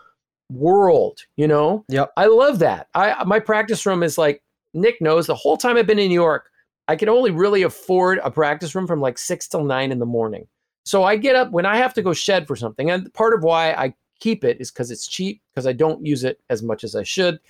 world, 0.50 1.20
you 1.36 1.46
know? 1.46 1.84
Yep. 1.88 2.12
I 2.16 2.26
love 2.26 2.60
that. 2.60 2.88
I 2.94 3.22
my 3.24 3.40
practice 3.40 3.84
room 3.84 4.02
is 4.02 4.16
like 4.16 4.42
Nick 4.72 5.00
knows 5.00 5.26
the 5.26 5.34
whole 5.34 5.56
time 5.56 5.76
I've 5.76 5.86
been 5.86 5.98
in 5.98 6.08
New 6.08 6.14
York, 6.14 6.50
I 6.88 6.96
can 6.96 7.08
only 7.08 7.30
really 7.30 7.62
afford 7.62 8.20
a 8.22 8.30
practice 8.30 8.74
room 8.74 8.86
from 8.86 9.00
like 9.00 9.18
six 9.18 9.48
till 9.48 9.64
nine 9.64 9.92
in 9.92 9.98
the 9.98 10.06
morning. 10.06 10.46
So 10.86 11.02
I 11.02 11.16
get 11.16 11.34
up 11.34 11.50
when 11.50 11.66
I 11.66 11.78
have 11.78 11.92
to 11.94 12.02
go 12.02 12.12
shed 12.12 12.46
for 12.46 12.54
something. 12.54 12.90
And 12.92 13.12
part 13.12 13.34
of 13.34 13.42
why 13.42 13.72
I 13.72 13.92
keep 14.20 14.44
it 14.44 14.60
is 14.60 14.70
because 14.70 14.92
it's 14.92 15.08
cheap, 15.08 15.42
because 15.52 15.66
I 15.66 15.72
don't 15.72 16.06
use 16.06 16.22
it 16.22 16.40
as 16.48 16.62
much 16.62 16.84
as 16.84 16.94
I 16.94 17.02
should. 17.02 17.40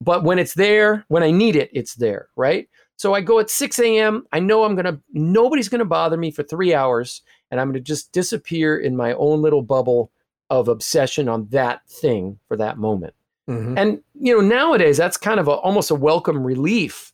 But 0.00 0.24
when 0.24 0.40
it's 0.40 0.54
there, 0.54 1.04
when 1.06 1.22
I 1.22 1.30
need 1.30 1.54
it, 1.54 1.70
it's 1.72 1.94
there, 1.94 2.28
right? 2.34 2.68
So 2.96 3.14
I 3.14 3.20
go 3.20 3.38
at 3.38 3.48
6 3.48 3.78
a.m. 3.78 4.26
I 4.32 4.40
know 4.40 4.64
I'm 4.64 4.74
gonna 4.74 5.00
nobody's 5.12 5.68
gonna 5.68 5.84
bother 5.84 6.16
me 6.16 6.32
for 6.32 6.42
three 6.42 6.74
hours, 6.74 7.22
and 7.52 7.60
I'm 7.60 7.68
gonna 7.68 7.78
just 7.78 8.10
disappear 8.10 8.76
in 8.76 8.96
my 8.96 9.14
own 9.14 9.40
little 9.40 9.62
bubble 9.62 10.10
of 10.50 10.66
obsession 10.66 11.28
on 11.28 11.46
that 11.50 11.88
thing 11.88 12.40
for 12.48 12.56
that 12.56 12.76
moment. 12.76 13.14
Mm-hmm. 13.48 13.78
And 13.78 14.02
you 14.14 14.34
know, 14.34 14.46
nowadays 14.46 14.96
that's 14.96 15.16
kind 15.16 15.38
of 15.38 15.46
a, 15.46 15.52
almost 15.52 15.92
a 15.92 15.94
welcome 15.94 16.42
relief 16.42 17.12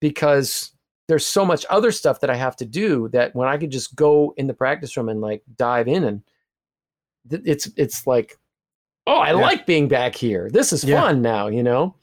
because 0.00 0.72
there's 1.08 1.26
so 1.26 1.44
much 1.44 1.64
other 1.70 1.90
stuff 1.90 2.20
that 2.20 2.30
I 2.30 2.36
have 2.36 2.54
to 2.56 2.66
do 2.66 3.08
that 3.08 3.34
when 3.34 3.48
I 3.48 3.56
could 3.56 3.70
just 3.70 3.96
go 3.96 4.34
in 4.36 4.46
the 4.46 4.54
practice 4.54 4.96
room 4.96 5.08
and 5.08 5.20
like 5.20 5.42
dive 5.56 5.88
in 5.88 6.04
and 6.04 6.22
th- 7.30 7.42
it's 7.44 7.68
it's 7.76 8.06
like 8.06 8.38
oh 9.06 9.16
I 9.16 9.28
yeah. 9.28 9.34
like 9.34 9.66
being 9.66 9.88
back 9.88 10.14
here. 10.14 10.50
This 10.50 10.72
is 10.72 10.84
yeah. 10.84 11.00
fun 11.00 11.22
now, 11.22 11.48
you 11.48 11.62
know. 11.62 11.96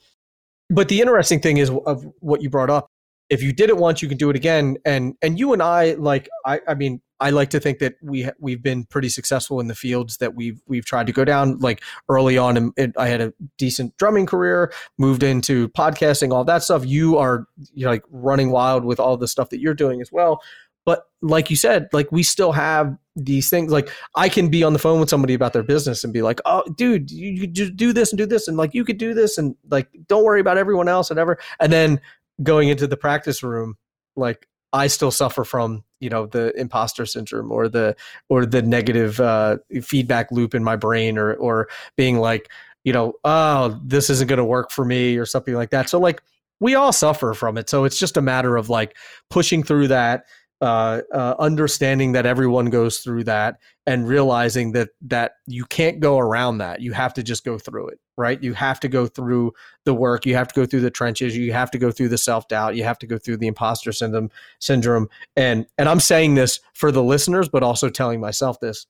But 0.69 0.89
the 0.89 0.99
interesting 0.99 1.39
thing 1.39 1.57
is 1.57 1.69
of 1.85 2.05
what 2.19 2.41
you 2.41 2.49
brought 2.49 2.71
up. 2.71 2.89
If 3.29 3.41
you 3.41 3.53
did 3.53 3.69
it 3.69 3.77
once, 3.77 4.01
you 4.01 4.09
can 4.09 4.17
do 4.17 4.29
it 4.29 4.35
again. 4.35 4.77
And 4.85 5.15
and 5.21 5.37
you 5.37 5.53
and 5.53 5.61
I 5.61 5.93
like 5.93 6.27
I 6.45 6.59
I 6.67 6.73
mean 6.73 7.01
I 7.19 7.29
like 7.29 7.49
to 7.51 7.59
think 7.59 7.79
that 7.79 7.95
we 8.01 8.29
we've 8.39 8.61
been 8.61 8.85
pretty 8.85 9.09
successful 9.09 9.59
in 9.59 9.67
the 9.67 9.75
fields 9.75 10.17
that 10.17 10.35
we've 10.35 10.61
we've 10.67 10.85
tried 10.85 11.07
to 11.07 11.13
go 11.13 11.23
down. 11.23 11.59
Like 11.59 11.81
early 12.09 12.37
on, 12.37 12.73
and, 12.77 12.93
I 12.97 13.07
had 13.07 13.21
a 13.21 13.33
decent 13.57 13.95
drumming 13.97 14.25
career, 14.25 14.73
moved 14.97 15.23
into 15.23 15.69
podcasting, 15.69 16.33
all 16.33 16.43
that 16.45 16.63
stuff. 16.63 16.85
You 16.85 17.17
are 17.17 17.47
you 17.73 17.85
know, 17.85 17.91
like 17.91 18.03
running 18.09 18.51
wild 18.51 18.83
with 18.83 18.99
all 18.99 19.17
the 19.17 19.27
stuff 19.27 19.49
that 19.49 19.59
you're 19.59 19.73
doing 19.73 20.01
as 20.01 20.11
well. 20.11 20.41
But 20.85 21.05
like 21.21 21.49
you 21.49 21.55
said, 21.55 21.87
like 21.93 22.11
we 22.11 22.21
still 22.21 22.51
have 22.51 22.95
these 23.15 23.49
things. 23.49 23.71
Like 23.71 23.89
I 24.15 24.29
can 24.29 24.49
be 24.49 24.63
on 24.63 24.73
the 24.73 24.79
phone 24.79 24.99
with 24.99 25.09
somebody 25.09 25.33
about 25.33 25.53
their 25.53 25.63
business 25.63 26.03
and 26.03 26.13
be 26.13 26.21
like, 26.21 26.39
"Oh, 26.45 26.63
dude, 26.77 27.09
you, 27.09 27.31
you 27.31 27.47
just 27.47 27.75
do 27.75 27.91
this 27.91 28.11
and 28.11 28.17
do 28.17 28.25
this, 28.25 28.47
and 28.47 28.57
like 28.57 28.73
you 28.73 28.85
could 28.85 28.97
do 28.97 29.13
this, 29.13 29.37
and 29.37 29.55
like 29.69 29.87
don't 30.07 30.23
worry 30.23 30.41
about 30.41 30.57
everyone 30.57 30.87
else 30.87 31.09
and 31.09 31.19
ever." 31.19 31.39
And 31.59 31.73
then 31.73 32.01
going 32.43 32.69
into 32.69 32.87
the 32.87 32.97
practice 32.97 33.41
room, 33.41 33.75
like 34.15 34.47
I 34.75 34.87
still 34.87 35.11
suffer 35.11 35.43
from 35.43 35.83
you 35.99 36.09
know 36.09 36.27
the 36.27 36.53
imposter 36.59 37.05
syndrome 37.05 37.51
or 37.51 37.69
the 37.69 37.95
or 38.29 38.45
the 38.45 38.61
negative 38.61 39.19
uh, 39.19 39.57
feedback 39.81 40.31
loop 40.31 40.53
in 40.53 40.63
my 40.63 40.75
brain 40.75 41.17
or 41.17 41.33
or 41.35 41.69
being 41.95 42.19
like 42.19 42.49
you 42.83 42.93
know 42.93 43.13
oh 43.23 43.79
this 43.83 44.09
isn't 44.09 44.27
going 44.27 44.37
to 44.37 44.45
work 44.45 44.71
for 44.71 44.85
me 44.85 45.17
or 45.17 45.25
something 45.25 45.55
like 45.55 45.69
that. 45.71 45.89
So 45.89 45.99
like 45.99 46.21
we 46.59 46.75
all 46.75 46.91
suffer 46.91 47.33
from 47.33 47.57
it. 47.57 47.69
So 47.69 47.83
it's 47.85 47.97
just 47.97 48.17
a 48.17 48.21
matter 48.21 48.55
of 48.57 48.69
like 48.69 48.95
pushing 49.29 49.63
through 49.63 49.89
that 49.89 50.25
uh, 50.61 51.01
uh, 51.13 51.35
understanding 51.39 52.13
that 52.13 52.25
everyone 52.25 52.69
goes 52.69 52.99
through 52.99 53.25
that 53.25 53.57
and 53.85 54.07
realizing 54.07 54.71
that 54.71 54.89
that 55.01 55.33
you 55.47 55.65
can't 55.65 55.99
go 55.99 56.17
around 56.17 56.59
that 56.59 56.81
you 56.81 56.93
have 56.93 57.13
to 57.13 57.23
just 57.23 57.43
go 57.43 57.57
through 57.57 57.87
it 57.87 57.99
right? 58.17 58.41
You 58.41 58.53
have 58.53 58.79
to 58.81 58.87
go 58.87 59.07
through 59.07 59.53
the 59.83 59.93
work 59.93 60.25
you 60.25 60.35
have 60.35 60.47
to 60.47 60.55
go 60.55 60.65
through 60.65 60.81
the 60.81 60.91
trenches 60.91 61.35
you 61.37 61.53
have 61.53 61.71
to 61.71 61.77
go 61.77 61.91
through 61.91 62.09
the 62.09 62.17
self-doubt 62.17 62.75
you 62.75 62.83
have 62.83 62.97
to 62.99 63.07
go 63.07 63.17
through 63.17 63.37
the 63.37 63.47
imposter 63.47 63.91
syndrome 63.91 64.31
syndrome. 64.59 65.09
And 65.35 65.65
and 65.77 65.87
i'm 65.89 65.99
saying 65.99 66.35
this 66.35 66.59
for 66.73 66.91
the 66.91 67.03
listeners 67.03 67.49
but 67.49 67.63
also 67.63 67.89
telling 67.89 68.19
myself 68.19 68.59
this 68.59 68.87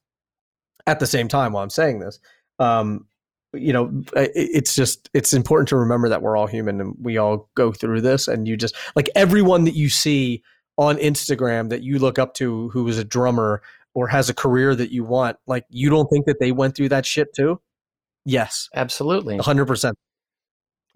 at 0.86 1.00
the 1.00 1.06
same 1.06 1.28
time 1.28 1.52
while 1.52 1.62
i'm 1.62 1.70
saying 1.70 1.98
this. 2.00 2.18
Um 2.58 3.06
you 3.52 3.72
know 3.72 4.02
it's 4.14 4.74
just 4.74 5.08
it's 5.14 5.32
important 5.32 5.68
to 5.68 5.76
remember 5.76 6.08
that 6.08 6.22
we're 6.22 6.36
all 6.36 6.46
human 6.46 6.80
and 6.80 6.94
we 7.00 7.16
all 7.16 7.48
go 7.54 7.72
through 7.72 8.00
this. 8.00 8.28
And 8.28 8.46
you 8.46 8.56
just 8.56 8.74
like 8.94 9.08
everyone 9.14 9.64
that 9.64 9.74
you 9.74 9.88
see 9.88 10.42
on 10.76 10.96
Instagram 10.96 11.70
that 11.70 11.82
you 11.82 11.98
look 11.98 12.18
up 12.18 12.34
to 12.34 12.68
who 12.70 12.86
is 12.88 12.98
a 12.98 13.04
drummer 13.04 13.62
or 13.94 14.08
has 14.08 14.28
a 14.28 14.34
career 14.34 14.74
that 14.74 14.92
you 14.92 15.04
want, 15.04 15.38
like 15.46 15.64
you 15.70 15.88
don't 15.88 16.08
think 16.08 16.26
that 16.26 16.38
they 16.38 16.52
went 16.52 16.76
through 16.76 16.90
that 16.90 17.06
shit 17.06 17.34
too? 17.34 17.60
Yes. 18.26 18.68
Absolutely. 18.74 19.38
100%. 19.38 19.92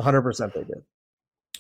100% 0.01 0.53
they 0.53 0.65
did. 0.65 0.83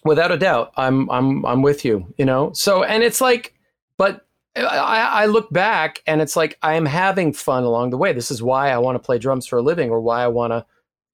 Without 0.04 0.32
a 0.32 0.36
doubt. 0.38 0.72
I'm 0.76 1.10
I'm 1.10 1.44
I'm 1.44 1.62
with 1.62 1.84
you, 1.84 2.12
you 2.16 2.24
know. 2.24 2.52
So 2.54 2.82
and 2.82 3.02
it's 3.02 3.20
like 3.20 3.54
but 3.98 4.26
I, 4.56 5.22
I 5.22 5.26
look 5.26 5.50
back 5.52 6.02
and 6.06 6.20
it's 6.20 6.36
like 6.36 6.58
I 6.62 6.74
am 6.74 6.86
having 6.86 7.32
fun 7.32 7.64
along 7.64 7.90
the 7.90 7.98
way. 7.98 8.12
This 8.12 8.30
is 8.30 8.42
why 8.42 8.70
I 8.70 8.78
want 8.78 8.96
to 8.96 8.98
play 8.98 9.18
drums 9.18 9.46
for 9.46 9.58
a 9.58 9.62
living 9.62 9.90
or 9.90 10.00
why 10.00 10.22
I 10.22 10.28
want 10.28 10.52
to 10.52 10.66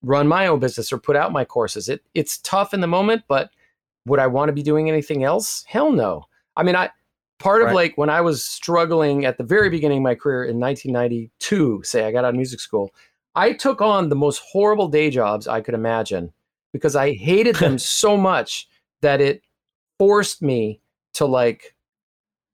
run 0.03 0.29
my 0.29 0.47
own 0.47 0.61
business 0.61 0.93
or 0.93 0.99
put 0.99 1.17
out 1.17 1.33
my 1.33 1.45
courses. 1.45 1.89
It 1.89 2.03
it's 2.15 2.39
tough 2.39 2.73
in 2.73 2.81
the 2.81 2.87
moment, 2.87 3.25
but 3.29 3.51
would 4.07 4.21
I 4.21 4.29
want 4.29 4.49
to 4.49 4.53
be 4.53 4.63
doing 4.63 4.89
anything 4.89 5.25
else? 5.25 5.65
Hell 5.67 5.93
no. 5.93 6.25
I 6.57 6.63
mean, 6.63 6.77
I 6.77 6.91
part 7.39 7.61
of 7.61 7.67
right. 7.67 7.75
like 7.75 7.99
when 7.99 8.09
I 8.09 8.21
was 8.21 8.45
struggling 8.45 9.25
at 9.25 9.37
the 9.37 9.45
very 9.45 9.69
beginning 9.69 9.99
of 9.99 10.05
my 10.05 10.15
career 10.15 10.45
in 10.45 10.59
1992, 10.61 11.83
say 11.85 12.05
I 12.05 12.13
got 12.13 12.25
out 12.25 12.31
of 12.31 12.37
music 12.37 12.61
school, 12.61 12.95
I 13.37 13.53
took 13.53 13.81
on 13.81 14.09
the 14.09 14.17
most 14.17 14.43
horrible 14.51 14.89
day 14.89 15.11
jobs 15.11 15.47
I 15.47 15.61
could 15.61 15.75
imagine 15.75 16.33
because 16.73 16.97
I 16.97 17.13
hated 17.13 17.57
them 17.57 17.79
so 18.03 18.17
much 18.17 18.69
that 19.03 19.21
it 19.21 19.43
forced 19.99 20.43
me 20.43 20.81
to 21.15 21.27
like 21.27 21.75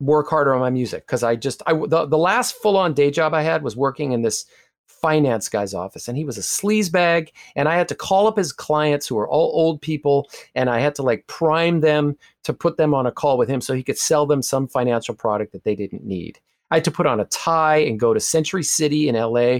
work 0.00 0.28
harder 0.28 0.52
on 0.52 0.60
my 0.60 0.70
music 0.70 1.06
because 1.06 1.22
I 1.22 1.36
just 1.36 1.62
I 1.66 1.72
the, 1.72 2.06
the 2.06 2.18
last 2.18 2.56
full 2.56 2.76
on 2.76 2.92
day 2.92 3.10
job 3.10 3.32
I 3.32 3.42
had 3.42 3.62
was 3.62 3.76
working 3.76 4.12
in 4.12 4.22
this 4.22 4.44
finance 4.86 5.48
guy's 5.48 5.74
office 5.74 6.06
and 6.06 6.16
he 6.16 6.24
was 6.24 6.38
a 6.38 6.42
sleazebag 6.42 7.30
and 7.56 7.68
i 7.68 7.74
had 7.74 7.88
to 7.88 7.94
call 7.94 8.28
up 8.28 8.36
his 8.36 8.52
clients 8.52 9.04
who 9.04 9.16
were 9.16 9.28
all 9.28 9.50
old 9.52 9.82
people 9.82 10.30
and 10.54 10.70
i 10.70 10.78
had 10.78 10.94
to 10.94 11.02
like 11.02 11.26
prime 11.26 11.80
them 11.80 12.16
to 12.44 12.52
put 12.52 12.76
them 12.76 12.94
on 12.94 13.06
a 13.06 13.12
call 13.12 13.38
with 13.38 13.48
him 13.48 13.60
so 13.60 13.74
he 13.74 13.82
could 13.82 13.98
sell 13.98 14.26
them 14.26 14.42
some 14.42 14.66
financial 14.66 15.14
product 15.14 15.52
that 15.52 15.64
they 15.64 15.74
didn't 15.74 16.04
need. 16.04 16.38
I 16.70 16.76
had 16.76 16.84
to 16.84 16.90
put 16.90 17.06
on 17.06 17.20
a 17.20 17.26
tie 17.26 17.78
and 17.78 18.00
go 18.00 18.14
to 18.14 18.20
century 18.20 18.62
city 18.62 19.08
in 19.08 19.14
la 19.14 19.58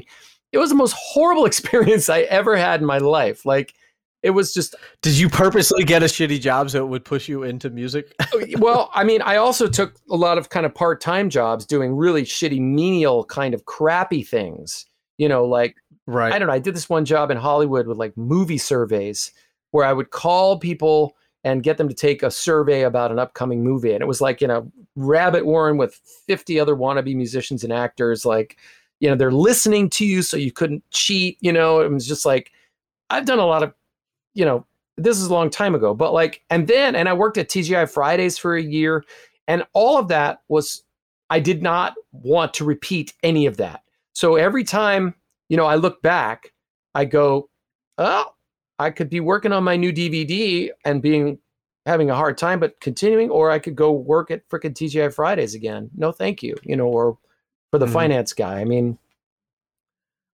it 0.53 0.59
was 0.59 0.71
the 0.71 0.77
most 0.77 0.95
horrible 0.97 1.45
experience 1.47 2.09
i 2.09 2.21
ever 2.23 2.57
had 2.57 2.81
in 2.81 2.87
my 2.87 2.99
life 2.99 3.45
like 3.45 3.75
it 4.23 4.31
was 4.31 4.55
just 4.55 4.77
did 5.01 5.15
you 5.15 5.29
purposely 5.29 5.83
get 5.83 6.03
a 6.03 6.07
shitty 6.07 6.41
job 6.41 6.71
so 6.71 6.85
it 6.85 6.89
would 6.89 7.05
push 7.05 7.29
you 7.29 7.43
into 7.43 7.71
music 7.71 8.15
oh, 8.33 8.45
well 8.59 8.91
i 8.95 9.03
mean 9.03 9.21
i 9.23 9.37
also 9.37 9.67
took 9.67 9.95
a 10.11 10.17
lot 10.17 10.39
of 10.39 10.49
kind 10.49 10.65
of 10.65 10.75
part-time 10.75 11.29
jobs 11.29 11.67
doing 11.67 11.95
really 11.95 12.23
shitty 12.23 12.61
menial 12.61 13.25
kind 13.25 13.55
of 13.55 13.65
crappy 13.65 14.23
things 14.23 14.87
you 15.23 15.29
know, 15.29 15.45
like 15.45 15.77
right. 16.07 16.33
I 16.33 16.39
don't 16.41 16.49
know. 16.49 16.55
I 16.55 16.59
did 16.59 16.75
this 16.75 16.89
one 16.89 17.05
job 17.05 17.31
in 17.31 17.37
Hollywood 17.37 17.87
with 17.87 17.97
like 17.97 18.17
movie 18.17 18.59
surveys 18.59 19.31
where 19.71 19.85
I 19.87 19.93
would 19.93 20.11
call 20.11 20.59
people 20.59 21.17
and 21.45 21.63
get 21.63 21.77
them 21.77 21.89
to 21.89 21.95
take 21.95 22.25
a 22.25 22.31
survey 22.31 22.83
about 22.83 23.13
an 23.13 23.21
upcoming 23.21 23.63
movie. 23.63 23.93
And 23.93 24.03
it 24.03 24.07
was 24.07 24.21
like, 24.21 24.41
you 24.41 24.49
know, 24.49 24.71
rabbit 24.97 25.47
warren 25.47 25.77
with 25.77 25.95
50 26.27 26.59
other 26.59 26.75
wannabe 26.75 27.15
musicians 27.15 27.63
and 27.65 27.73
actors. 27.73 28.25
Like, 28.25 28.57
you 29.03 29.11
know, 29.11 29.17
they're 29.17 29.33
listening 29.33 29.91
to 29.91 30.07
you 30.07 30.23
so 30.23 30.37
you 30.37 30.53
couldn't 30.53 30.89
cheat. 30.91 31.37
You 31.41 31.53
know, 31.53 31.81
it 31.81 31.91
was 31.91 32.07
just 32.07 32.25
like, 32.25 32.53
I've 33.11 33.27
done 33.27 33.41
a 33.41 33.45
lot 33.45 33.65
of, 33.65 33.75
you 34.33 34.45
know, 34.45 34.65
this 34.97 35.19
is 35.19 35.27
a 35.27 35.33
long 35.33 35.51
time 35.51 35.75
ago, 35.75 35.93
but 35.93 36.13
like, 36.13 36.45
and 36.51 36.69
then, 36.69 36.95
and 36.95 37.09
I 37.09 37.13
worked 37.13 37.37
at 37.37 37.49
TGI 37.49 37.93
Fridays 37.93 38.39
for 38.39 38.55
a 38.55 38.63
year. 38.63 39.05
And 39.49 39.65
all 39.73 39.99
of 39.99 40.07
that 40.09 40.43
was, 40.47 40.85
I 41.31 41.41
did 41.41 41.65
not 41.65 41.95
want 42.13 42.55
to 42.55 42.65
repeat 42.65 43.13
any 43.25 43.45
of 43.47 43.57
that. 43.57 43.83
So 44.13 44.37
every 44.37 44.63
time, 44.63 45.17
you 45.49 45.57
know, 45.57 45.67
I 45.67 45.75
look 45.75 46.01
back, 46.01 46.53
I 46.95 47.05
go, 47.05 47.51
oh, 47.99 48.27
I 48.79 48.91
could 48.91 49.11
be 49.11 49.19
working 49.19 49.51
on 49.51 49.65
my 49.65 49.75
new 49.75 49.93
DVD 49.93 50.71
and 50.85 51.03
being 51.03 51.39
having 51.87 52.09
a 52.09 52.15
hard 52.15 52.39
time, 52.39 52.61
but 52.61 52.79
continuing, 52.79 53.31
or 53.31 53.51
I 53.51 53.59
could 53.59 53.75
go 53.75 53.91
work 53.91 54.31
at 54.31 54.49
freaking 54.49 54.75
TGI 54.75 55.13
Fridays 55.13 55.57
again. 55.57 55.91
No, 55.97 56.13
thank 56.13 56.41
you. 56.41 56.55
You 56.63 56.77
know, 56.77 56.87
or 56.87 57.19
for 57.73 57.79
the 57.79 57.87
mm-hmm. 57.87 57.95
finance 57.95 58.33
guy. 58.33 58.61
I 58.61 58.65
mean, 58.65 58.99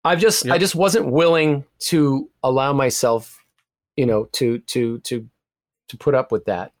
I've 0.04 0.20
just 0.20 0.44
yep. 0.44 0.54
I 0.54 0.58
just 0.58 0.74
wasn't 0.74 1.06
willing 1.06 1.64
to 1.80 2.28
allow 2.42 2.74
myself, 2.74 3.42
you 3.96 4.04
know, 4.04 4.24
to 4.32 4.58
to 4.58 4.98
to 4.98 5.26
to 5.88 5.96
put 5.96 6.14
up 6.14 6.30
with 6.30 6.44
that. 6.44 6.72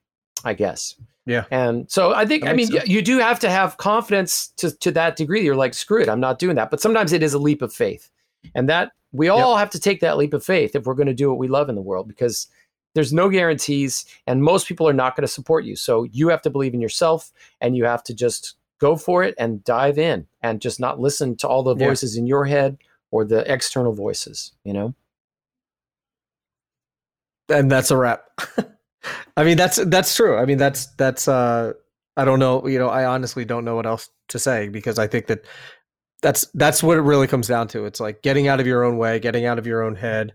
I 0.44 0.52
guess. 0.52 0.94
Yeah. 1.26 1.44
And 1.50 1.90
so 1.90 2.14
I 2.14 2.24
think, 2.24 2.46
I 2.46 2.54
mean, 2.54 2.68
sense. 2.68 2.88
you 2.88 3.02
do 3.02 3.18
have 3.18 3.38
to 3.40 3.50
have 3.50 3.76
confidence 3.76 4.48
to, 4.56 4.70
to 4.78 4.90
that 4.92 5.16
degree. 5.16 5.44
You're 5.44 5.56
like, 5.56 5.74
screw 5.74 6.00
it, 6.00 6.08
I'm 6.08 6.20
not 6.20 6.38
doing 6.38 6.56
that. 6.56 6.70
But 6.70 6.80
sometimes 6.80 7.12
it 7.12 7.22
is 7.22 7.34
a 7.34 7.38
leap 7.38 7.60
of 7.60 7.70
faith. 7.70 8.08
And 8.54 8.66
that 8.70 8.92
we 9.12 9.28
all 9.28 9.52
yep. 9.52 9.58
have 9.58 9.70
to 9.70 9.80
take 9.80 10.00
that 10.00 10.16
leap 10.16 10.32
of 10.32 10.42
faith 10.42 10.74
if 10.74 10.86
we're 10.86 10.94
going 10.94 11.08
to 11.08 11.12
do 11.12 11.28
what 11.28 11.38
we 11.38 11.48
love 11.48 11.68
in 11.68 11.74
the 11.74 11.82
world 11.82 12.08
because 12.08 12.46
there's 12.94 13.12
no 13.12 13.28
guarantees 13.28 14.06
and 14.26 14.42
most 14.42 14.66
people 14.66 14.88
are 14.88 14.94
not 14.94 15.16
going 15.16 15.22
to 15.22 15.28
support 15.28 15.64
you. 15.64 15.76
So 15.76 16.04
you 16.04 16.28
have 16.28 16.40
to 16.42 16.50
believe 16.50 16.72
in 16.72 16.80
yourself 16.80 17.30
and 17.60 17.76
you 17.76 17.84
have 17.84 18.02
to 18.04 18.14
just 18.14 18.54
go 18.78 18.96
for 18.96 19.22
it 19.22 19.34
and 19.38 19.64
dive 19.64 19.98
in 19.98 20.26
and 20.42 20.60
just 20.60 20.80
not 20.80 21.00
listen 21.00 21.36
to 21.36 21.48
all 21.48 21.62
the 21.62 21.74
voices 21.74 22.16
yeah. 22.16 22.20
in 22.20 22.26
your 22.26 22.44
head 22.44 22.78
or 23.10 23.24
the 23.24 23.50
external 23.52 23.92
voices, 23.92 24.52
you 24.64 24.72
know? 24.72 24.94
And 27.48 27.70
that's 27.70 27.90
a 27.90 27.96
wrap. 27.96 28.24
I 29.36 29.44
mean, 29.44 29.56
that's 29.56 29.76
that's 29.86 30.14
true. 30.14 30.36
I 30.36 30.44
mean, 30.44 30.58
that's 30.58 30.86
that's. 30.96 31.28
uh 31.28 31.72
I 32.18 32.24
don't 32.24 32.40
know. 32.40 32.66
You 32.66 32.80
know, 32.80 32.88
I 32.88 33.04
honestly 33.04 33.44
don't 33.44 33.64
know 33.64 33.76
what 33.76 33.86
else 33.86 34.10
to 34.28 34.40
say 34.40 34.68
because 34.68 34.98
I 34.98 35.06
think 35.06 35.28
that 35.28 35.44
that's 36.20 36.46
that's 36.54 36.82
what 36.82 36.98
it 36.98 37.02
really 37.02 37.28
comes 37.28 37.46
down 37.46 37.68
to. 37.68 37.84
It's 37.84 38.00
like 38.00 38.22
getting 38.22 38.48
out 38.48 38.58
of 38.58 38.66
your 38.66 38.82
own 38.82 38.98
way, 38.98 39.20
getting 39.20 39.46
out 39.46 39.58
of 39.58 39.66
your 39.68 39.82
own 39.82 39.94
head. 39.94 40.32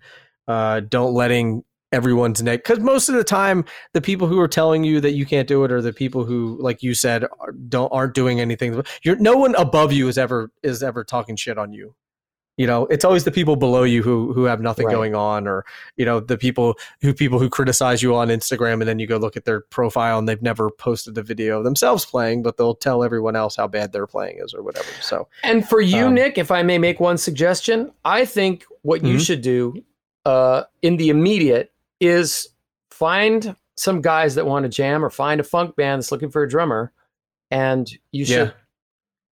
Uh, 0.47 0.79
don't 0.79 1.13
letting 1.13 1.65
everyone's 1.93 2.41
neck 2.41 2.63
because 2.63 2.79
most 2.79 3.07
of 3.07 3.15
the 3.15 3.23
time 3.23 3.63
the 3.93 4.01
people 4.01 4.27
who 4.27 4.39
are 4.39 4.47
telling 4.47 4.83
you 4.83 4.99
that 4.99 5.11
you 5.11 5.25
can't 5.25 5.47
do 5.47 5.63
it 5.63 5.71
are 5.71 5.81
the 5.81 5.93
people 5.93 6.25
who 6.25 6.57
like 6.59 6.83
you 6.83 6.93
said 6.93 7.23
are, 7.39 7.51
don't 7.69 7.89
aren't 7.91 8.15
doing 8.15 8.41
anything 8.41 8.83
you're 9.03 9.15
no 9.17 9.37
one 9.37 9.55
above 9.55 9.93
you 9.93 10.07
is 10.07 10.17
ever 10.17 10.51
is 10.63 10.83
ever 10.83 11.03
talking 11.03 11.35
shit 11.35 11.57
on 11.57 11.71
you 11.71 11.95
you 12.57 12.67
know 12.67 12.85
it's 12.87 13.05
always 13.05 13.23
the 13.23 13.31
people 13.31 13.55
below 13.55 13.83
you 13.83 14.03
who 14.03 14.33
who 14.33 14.43
have 14.43 14.61
nothing 14.61 14.85
right. 14.85 14.93
going 14.93 15.15
on 15.15 15.47
or 15.47 15.65
you 15.97 16.05
know 16.05 16.19
the 16.19 16.37
people 16.37 16.75
who 17.01 17.13
people 17.13 17.39
who 17.39 17.49
criticize 17.49 18.03
you 18.03 18.15
on 18.15 18.27
instagram 18.27 18.73
and 18.73 18.83
then 18.83 18.99
you 18.99 19.07
go 19.07 19.17
look 19.17 19.35
at 19.35 19.45
their 19.45 19.61
profile 19.61 20.19
and 20.19 20.27
they've 20.27 20.41
never 20.41 20.69
posted 20.69 21.17
a 21.17 21.23
video 21.23 21.57
of 21.57 21.63
themselves 21.63 22.05
playing 22.05 22.43
but 22.43 22.57
they'll 22.57 22.75
tell 22.75 23.03
everyone 23.03 23.35
else 23.35 23.55
how 23.55 23.67
bad 23.67 23.91
their 23.91 24.07
playing 24.07 24.39
is 24.39 24.53
or 24.53 24.61
whatever 24.61 24.89
so 25.01 25.27
and 25.43 25.67
for 25.67 25.81
you 25.81 26.07
um, 26.07 26.13
nick 26.13 26.37
if 26.37 26.51
i 26.51 26.61
may 26.61 26.77
make 26.77 26.99
one 26.99 27.17
suggestion 27.17 27.91
i 28.05 28.23
think 28.25 28.65
what 28.83 29.01
mm-hmm. 29.01 29.13
you 29.13 29.19
should 29.19 29.41
do 29.41 29.73
uh, 30.25 30.63
in 30.81 30.95
the 30.95 31.09
immediate 31.09 31.72
is 32.03 32.49
find 32.91 33.55
some 33.75 34.01
guys 34.01 34.35
that 34.35 34.45
want 34.45 34.63
to 34.63 34.69
jam 34.69 35.03
or 35.03 35.09
find 35.09 35.39
a 35.39 35.43
funk 35.43 35.75
band 35.75 36.01
that's 36.01 36.11
looking 36.11 36.29
for 36.29 36.43
a 36.43 36.49
drummer 36.49 36.91
and 37.49 37.89
you 38.11 38.25
should 38.25 38.47
yeah. 38.47 38.51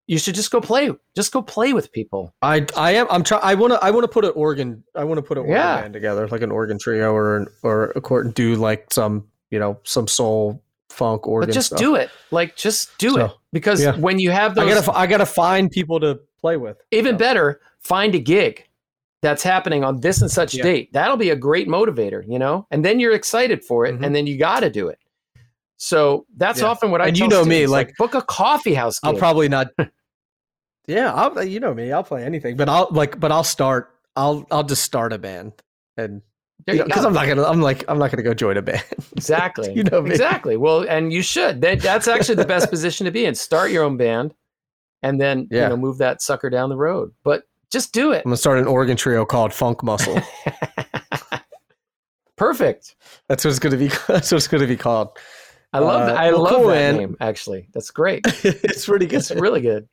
you 0.07 0.17
should 0.17 0.35
just 0.35 0.51
go 0.51 0.59
play 0.59 0.89
just 1.15 1.31
go 1.31 1.41
play 1.41 1.73
with 1.73 1.91
people 1.91 2.33
i 2.41 2.65
i 2.75 2.91
am 2.91 3.07
i'm 3.09 3.23
trying 3.23 3.41
i 3.43 3.53
want 3.53 3.71
to 3.71 3.83
i 3.83 3.91
want 3.91 4.03
to 4.03 4.07
put 4.07 4.25
an 4.25 4.31
organ 4.35 4.83
i 4.95 5.03
want 5.03 5.17
to 5.17 5.21
put 5.21 5.37
an 5.37 5.43
organ 5.43 5.55
yeah. 5.57 5.81
band 5.81 5.93
together 5.93 6.27
like 6.29 6.41
an 6.41 6.51
organ 6.51 6.77
trio 6.79 7.13
or 7.13 7.37
an, 7.37 7.47
or 7.63 7.91
a 7.95 8.01
court 8.01 8.25
and 8.25 8.33
do 8.33 8.55
like 8.55 8.91
some 8.91 9.27
you 9.51 9.59
know 9.59 9.79
some 9.83 10.07
soul 10.07 10.61
funk 10.89 11.27
organ 11.27 11.47
but 11.47 11.53
just 11.53 11.67
stuff. 11.67 11.79
do 11.79 11.95
it 11.95 12.09
like 12.31 12.55
just 12.55 12.97
do 12.97 13.11
so, 13.11 13.25
it 13.25 13.31
because 13.53 13.81
yeah. 13.81 13.95
when 13.97 14.19
you 14.19 14.31
have 14.31 14.55
those 14.55 14.65
i 14.65 14.73
gotta 14.73 14.97
i 14.97 15.07
gotta 15.07 15.25
find 15.25 15.71
people 15.71 15.99
to 15.99 16.19
play 16.41 16.57
with 16.57 16.77
even 16.91 17.13
so. 17.13 17.19
better 17.19 17.61
find 17.79 18.15
a 18.15 18.19
gig 18.19 18.67
that's 19.21 19.43
happening 19.43 19.83
on 19.83 19.99
this 20.01 20.21
and 20.21 20.31
such 20.31 20.53
yeah. 20.53 20.63
date. 20.63 20.93
That'll 20.93 21.17
be 21.17 21.29
a 21.29 21.35
great 21.35 21.67
motivator, 21.67 22.23
you 22.27 22.39
know? 22.39 22.67
And 22.71 22.83
then 22.83 22.99
you're 22.99 23.13
excited 23.13 23.63
for 23.63 23.85
it 23.85 23.95
mm-hmm. 23.95 24.03
and 24.03 24.15
then 24.15 24.27
you 24.27 24.37
got 24.37 24.61
to 24.61 24.69
do 24.69 24.87
it. 24.87 24.99
So 25.77 26.25
that's 26.37 26.61
yeah. 26.61 26.67
often 26.67 26.91
what 26.91 27.01
I 27.01 27.07
And 27.07 27.17
you 27.17 27.27
know 27.27 27.43
me, 27.43 27.67
like, 27.67 27.87
like, 27.87 27.95
book 27.97 28.13
a 28.13 28.21
coffee 28.21 28.73
house. 28.73 28.99
Gig. 28.99 29.13
I'll 29.13 29.19
probably 29.19 29.49
not 29.49 29.67
Yeah, 30.87 31.13
I'll 31.13 31.43
you 31.43 31.59
know 31.59 31.73
me, 31.73 31.91
I'll 31.91 32.03
play 32.03 32.23
anything, 32.23 32.57
but 32.57 32.67
I'll 32.67 32.87
like 32.91 33.19
but 33.19 33.31
I'll 33.31 33.43
start 33.43 33.91
I'll 34.15 34.45
I'll 34.51 34.63
just 34.63 34.83
start 34.83 35.13
a 35.13 35.17
band 35.17 35.53
and 35.97 36.21
because 36.65 37.05
I'm 37.05 37.13
not 37.13 37.27
gonna, 37.27 37.43
I'm 37.43 37.61
like, 37.61 37.83
I'm 37.87 37.97
not 37.97 38.11
gonna 38.11 38.23
go 38.23 38.33
join 38.33 38.57
a 38.57 38.61
band. 38.61 38.83
Exactly. 39.17 39.73
you 39.73 39.83
know, 39.83 40.01
me. 40.01 40.11
exactly. 40.11 40.57
Well, 40.57 40.85
and 40.87 41.13
you 41.13 41.21
should. 41.21 41.61
That, 41.61 41.79
that's 41.81 42.07
actually 42.07 42.35
the 42.35 42.45
best 42.45 42.69
position 42.71 43.05
to 43.05 43.11
be 43.11 43.25
in. 43.25 43.35
Start 43.35 43.69
your 43.69 43.83
own 43.83 43.97
band, 43.97 44.33
and 45.03 45.21
then 45.21 45.47
yeah. 45.51 45.63
you 45.63 45.69
know 45.69 45.77
move 45.77 45.99
that 45.99 46.21
sucker 46.21 46.49
down 46.49 46.69
the 46.69 46.77
road. 46.77 47.11
But 47.23 47.43
just 47.71 47.93
do 47.93 48.11
it. 48.11 48.17
I'm 48.17 48.23
gonna 48.25 48.37
start 48.37 48.59
an 48.59 48.67
organ 48.67 48.97
trio 48.97 49.25
called 49.25 49.53
Funk 49.53 49.83
Muscle. 49.83 50.19
Perfect. 52.35 52.95
That's 53.27 53.45
what 53.45 53.51
it's 53.51 53.59
gonna 53.59 53.77
be. 53.77 53.87
That's 54.07 54.31
what 54.31 54.37
it's 54.37 54.47
gonna 54.47 54.67
be 54.67 54.77
called. 54.77 55.17
I 55.73 55.79
love 55.79 56.07
that. 56.07 56.17
Uh, 56.17 56.19
I 56.19 56.31
well, 56.31 56.43
love 56.43 56.53
cool, 56.53 56.67
that 56.67 56.75
man. 56.75 56.97
name. 56.97 57.17
Actually, 57.21 57.69
that's 57.73 57.91
great. 57.91 58.25
it's 58.43 58.85
pretty 58.85 59.05
good. 59.05 59.19
It's 59.19 59.31
really 59.31 59.61
good. 59.61 59.87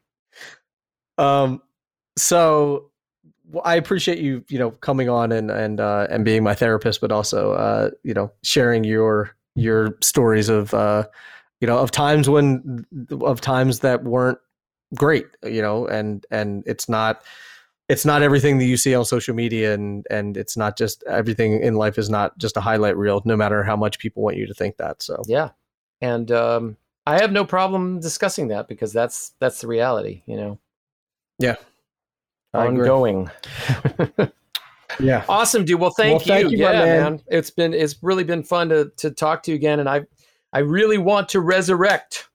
Um, 1.18 1.62
so 2.16 2.90
well, 3.50 3.62
I 3.64 3.76
appreciate 3.76 4.18
you, 4.18 4.44
you 4.48 4.58
know, 4.58 4.72
coming 4.72 5.08
on 5.08 5.30
and 5.30 5.52
and 5.52 5.80
uh, 5.80 6.08
and 6.10 6.24
being 6.24 6.42
my 6.42 6.54
therapist, 6.54 7.00
but 7.00 7.12
also, 7.12 7.52
uh, 7.52 7.90
you 8.02 8.12
know, 8.12 8.32
sharing 8.42 8.82
your 8.82 9.36
your 9.54 9.96
stories 10.02 10.48
of, 10.48 10.74
uh, 10.74 11.04
you 11.60 11.68
know, 11.68 11.78
of 11.78 11.92
times 11.92 12.28
when 12.28 12.84
of 13.20 13.40
times 13.40 13.78
that 13.80 14.02
weren't 14.02 14.38
great, 14.96 15.26
you 15.44 15.62
know, 15.62 15.86
and 15.86 16.26
and 16.32 16.64
it's 16.66 16.88
not 16.88 17.22
it's 17.88 18.04
not 18.04 18.22
everything 18.22 18.58
that 18.58 18.66
you 18.66 18.76
see 18.76 18.94
on 18.94 19.04
social 19.04 19.34
media 19.34 19.74
and 19.74 20.06
and 20.10 20.36
it's 20.36 20.56
not 20.56 20.76
just 20.76 21.02
everything 21.04 21.60
in 21.62 21.74
life 21.74 21.98
is 21.98 22.10
not 22.10 22.36
just 22.38 22.56
a 22.56 22.60
highlight 22.60 22.96
reel 22.96 23.22
no 23.24 23.36
matter 23.36 23.62
how 23.62 23.76
much 23.76 23.98
people 23.98 24.22
want 24.22 24.36
you 24.36 24.46
to 24.46 24.54
think 24.54 24.76
that 24.76 25.02
so. 25.02 25.22
Yeah. 25.26 25.50
And 26.00 26.30
um, 26.30 26.76
i 27.06 27.20
have 27.20 27.32
no 27.32 27.44
problem 27.44 28.00
discussing 28.00 28.48
that 28.48 28.68
because 28.68 28.92
that's 28.92 29.32
that's 29.40 29.60
the 29.60 29.66
reality 29.66 30.22
you 30.26 30.36
know? 30.36 30.58
Yeah. 31.38 31.56
Ongoing. 32.54 33.30
Yeah. 35.00 35.24
Awesome 35.28 35.64
dude. 35.64 35.78
Well 35.78 35.90
thank 35.90 36.26
well, 36.26 36.38
you, 36.38 36.42
thank 36.42 36.50
you 36.50 36.58
yeah 36.58 36.72
man. 36.72 37.02
man. 37.02 37.22
It's 37.28 37.50
been 37.50 37.74
it's 37.74 37.96
really 38.02 38.24
been 38.24 38.42
fun 38.42 38.70
to 38.70 38.90
to 38.96 39.10
talk 39.10 39.42
to 39.44 39.50
you 39.50 39.54
again 39.54 39.80
and 39.80 39.88
i 39.88 40.04
i 40.52 40.60
really 40.60 40.98
want 40.98 41.28
to 41.28 41.40
resurrect 41.40 42.28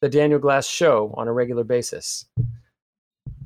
the 0.00 0.08
daniel 0.08 0.40
glass 0.40 0.66
show 0.66 1.14
on 1.16 1.28
a 1.28 1.32
regular 1.32 1.62
basis 1.62 2.26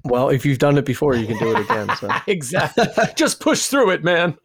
well, 0.05 0.29
if 0.29 0.45
you've 0.45 0.59
done 0.59 0.79
it 0.79 0.85
before, 0.85 1.15
you 1.15 1.27
can 1.27 1.39
do 1.39 1.55
it 1.55 1.61
again. 1.61 1.95
So. 1.97 2.09
exactly. 2.27 2.87
Just 3.17 3.41
push 3.41 3.67
through 3.67 3.91
it, 3.91 4.05
man. 4.05 4.37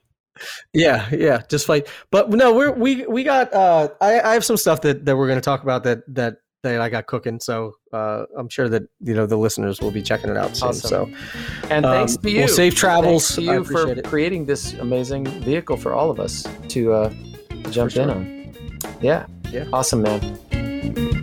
Yeah, 0.73 1.07
yeah. 1.11 1.41
Just 1.49 1.67
fight. 1.67 1.87
But 2.11 2.29
no, 2.29 2.53
we're 2.53 2.71
we 2.71 3.05
we 3.05 3.23
got. 3.23 3.53
uh 3.53 3.89
I, 4.01 4.19
I 4.19 4.33
have 4.33 4.43
some 4.43 4.57
stuff 4.57 4.81
that 4.81 5.05
that 5.05 5.15
we're 5.15 5.27
going 5.27 5.37
to 5.37 5.45
talk 5.45 5.63
about 5.63 5.83
that 5.83 6.01
that 6.15 6.37
that 6.63 6.81
I 6.81 6.89
got 6.89 7.05
cooking. 7.05 7.39
So 7.39 7.75
uh, 7.91 8.23
I'm 8.37 8.49
sure 8.49 8.67
that 8.69 8.83
you 9.01 9.13
know 9.13 9.25
the 9.25 9.37
listeners 9.37 9.81
will 9.81 9.91
be 9.91 10.01
checking 10.01 10.29
it 10.29 10.37
out 10.37 10.57
soon. 10.57 10.69
Awesome. 10.69 10.89
So, 10.89 11.11
and 11.69 11.85
thanks 11.85 12.15
um, 12.15 12.23
to 12.23 12.31
you, 12.31 12.39
well, 12.39 12.47
safe 12.47 12.75
travels 12.75 13.27
thanks 13.27 13.35
to 13.35 13.41
you 13.41 13.63
for 13.63 13.91
it. 13.91 14.05
creating 14.05 14.45
this 14.45 14.73
amazing 14.73 15.25
vehicle 15.41 15.77
for 15.77 15.93
all 15.93 16.09
of 16.09 16.19
us 16.19 16.47
to 16.69 16.93
uh, 16.93 17.13
jump 17.69 17.91
sure. 17.91 18.03
in 18.03 18.09
on. 18.09 18.55
Yeah, 19.01 19.27
yeah, 19.51 19.65
awesome, 19.71 20.01
man. 20.01 21.22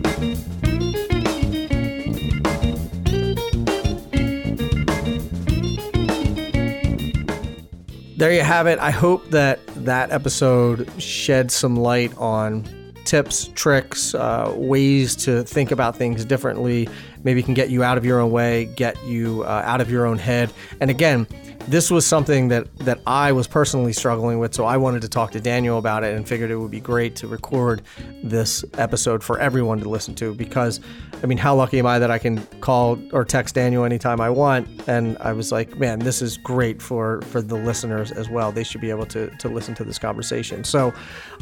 There 8.21 8.31
you 8.31 8.41
have 8.41 8.67
it. 8.67 8.77
I 8.77 8.91
hope 8.91 9.31
that 9.31 9.65
that 9.83 10.11
episode 10.11 10.87
shed 11.01 11.49
some 11.49 11.75
light 11.75 12.15
on 12.19 12.67
tips, 13.03 13.49
tricks, 13.55 14.13
uh, 14.13 14.53
ways 14.55 15.15
to 15.25 15.43
think 15.43 15.71
about 15.71 15.95
things 15.95 16.23
differently. 16.23 16.87
Maybe 17.23 17.41
can 17.41 17.55
get 17.55 17.71
you 17.71 17.81
out 17.81 17.97
of 17.97 18.05
your 18.05 18.19
own 18.19 18.29
way, 18.29 18.65
get 18.75 19.03
you 19.05 19.41
uh, 19.41 19.63
out 19.65 19.81
of 19.81 19.89
your 19.89 20.05
own 20.05 20.19
head. 20.19 20.53
And 20.79 20.91
again, 20.91 21.25
this 21.67 21.91
was 21.91 22.05
something 22.05 22.47
that 22.49 22.75
that 22.79 22.99
I 23.05 23.31
was 23.31 23.47
personally 23.47 23.93
struggling 23.93 24.39
with, 24.39 24.53
so 24.53 24.65
I 24.65 24.77
wanted 24.77 25.01
to 25.03 25.09
talk 25.09 25.31
to 25.31 25.39
Daniel 25.39 25.77
about 25.77 26.03
it 26.03 26.15
and 26.15 26.27
figured 26.27 26.51
it 26.51 26.57
would 26.57 26.71
be 26.71 26.79
great 26.79 27.15
to 27.17 27.27
record 27.27 27.81
this 28.23 28.65
episode 28.77 29.23
for 29.23 29.39
everyone 29.39 29.79
to 29.79 29.89
listen 29.89 30.15
to 30.15 30.33
because 30.33 30.79
I 31.23 31.27
mean, 31.27 31.37
how 31.37 31.55
lucky 31.55 31.77
am 31.79 31.85
I 31.85 31.99
that 31.99 32.09
I 32.09 32.17
can 32.17 32.45
call 32.61 32.99
or 33.13 33.23
text 33.23 33.55
Daniel 33.55 33.83
anytime 33.83 34.19
I 34.19 34.29
want? 34.29 34.67
And 34.87 35.17
I 35.19 35.33
was 35.33 35.51
like, 35.51 35.77
man, 35.77 35.99
this 35.99 36.21
is 36.21 36.37
great 36.37 36.81
for 36.81 37.21
for 37.23 37.41
the 37.41 37.55
listeners 37.55 38.11
as 38.11 38.29
well. 38.29 38.51
They 38.51 38.63
should 38.63 38.81
be 38.81 38.89
able 38.89 39.05
to 39.07 39.29
to 39.29 39.49
listen 39.49 39.75
to 39.75 39.83
this 39.83 39.99
conversation. 39.99 40.63
So 40.63 40.93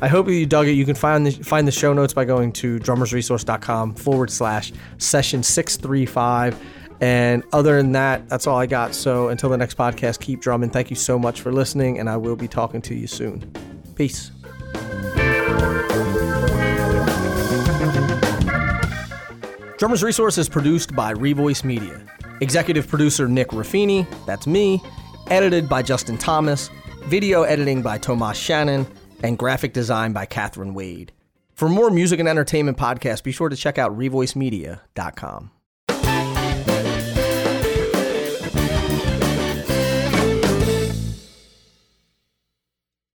I 0.01 0.07
hope 0.07 0.27
you 0.27 0.45
dug 0.45 0.67
it. 0.67 0.73
You 0.73 0.85
can 0.85 0.95
find 0.95 1.25
the 1.25 1.31
find 1.43 1.67
the 1.67 1.71
show 1.71 1.93
notes 1.93 2.13
by 2.13 2.25
going 2.25 2.51
to 2.53 2.79
drummersresource.com 2.79 3.95
forward 3.95 4.31
slash 4.31 4.73
session 4.97 5.43
six 5.43 5.77
three 5.77 6.05
five. 6.05 6.59
And 7.01 7.43
other 7.53 7.77
than 7.77 7.93
that, 7.93 8.27
that's 8.27 8.45
all 8.45 8.57
I 8.57 8.65
got. 8.65 8.93
So 8.93 9.29
until 9.29 9.49
the 9.49 9.57
next 9.57 9.77
podcast, 9.77 10.19
keep 10.19 10.41
drumming. 10.41 10.69
Thank 10.69 10.89
you 10.89 10.95
so 10.95 11.17
much 11.17 11.41
for 11.41 11.51
listening, 11.51 11.99
and 11.99 12.09
I 12.09 12.17
will 12.17 12.35
be 12.35 12.47
talking 12.47 12.81
to 12.83 12.95
you 12.95 13.07
soon. 13.07 13.51
Peace. 13.95 14.31
Drummers 19.77 20.03
Resource 20.03 20.37
is 20.37 20.49
produced 20.49 20.93
by 20.93 21.13
Revoice 21.13 21.63
Media. 21.63 22.05
Executive 22.41 22.87
producer 22.87 23.29
Nick 23.29 23.49
Ruffini, 23.49 24.05
that's 24.25 24.45
me. 24.45 24.81
Edited 25.27 25.69
by 25.69 25.81
Justin 25.81 26.17
Thomas. 26.17 26.69
Video 27.05 27.43
editing 27.43 27.81
by 27.81 27.97
Tomas 27.97 28.37
Shannon. 28.37 28.85
And 29.23 29.37
graphic 29.37 29.73
design 29.73 30.11
by 30.11 30.25
Catherine 30.25 30.73
Wade. 30.73 31.13
For 31.53 31.69
more 31.69 31.89
music 31.89 32.19
and 32.19 32.27
entertainment 32.29 32.77
podcasts, 32.77 33.23
be 33.23 33.31
sure 33.31 33.49
to 33.49 33.55
check 33.55 33.77
out 33.77 33.97
revoicemedia.com. 33.97 35.51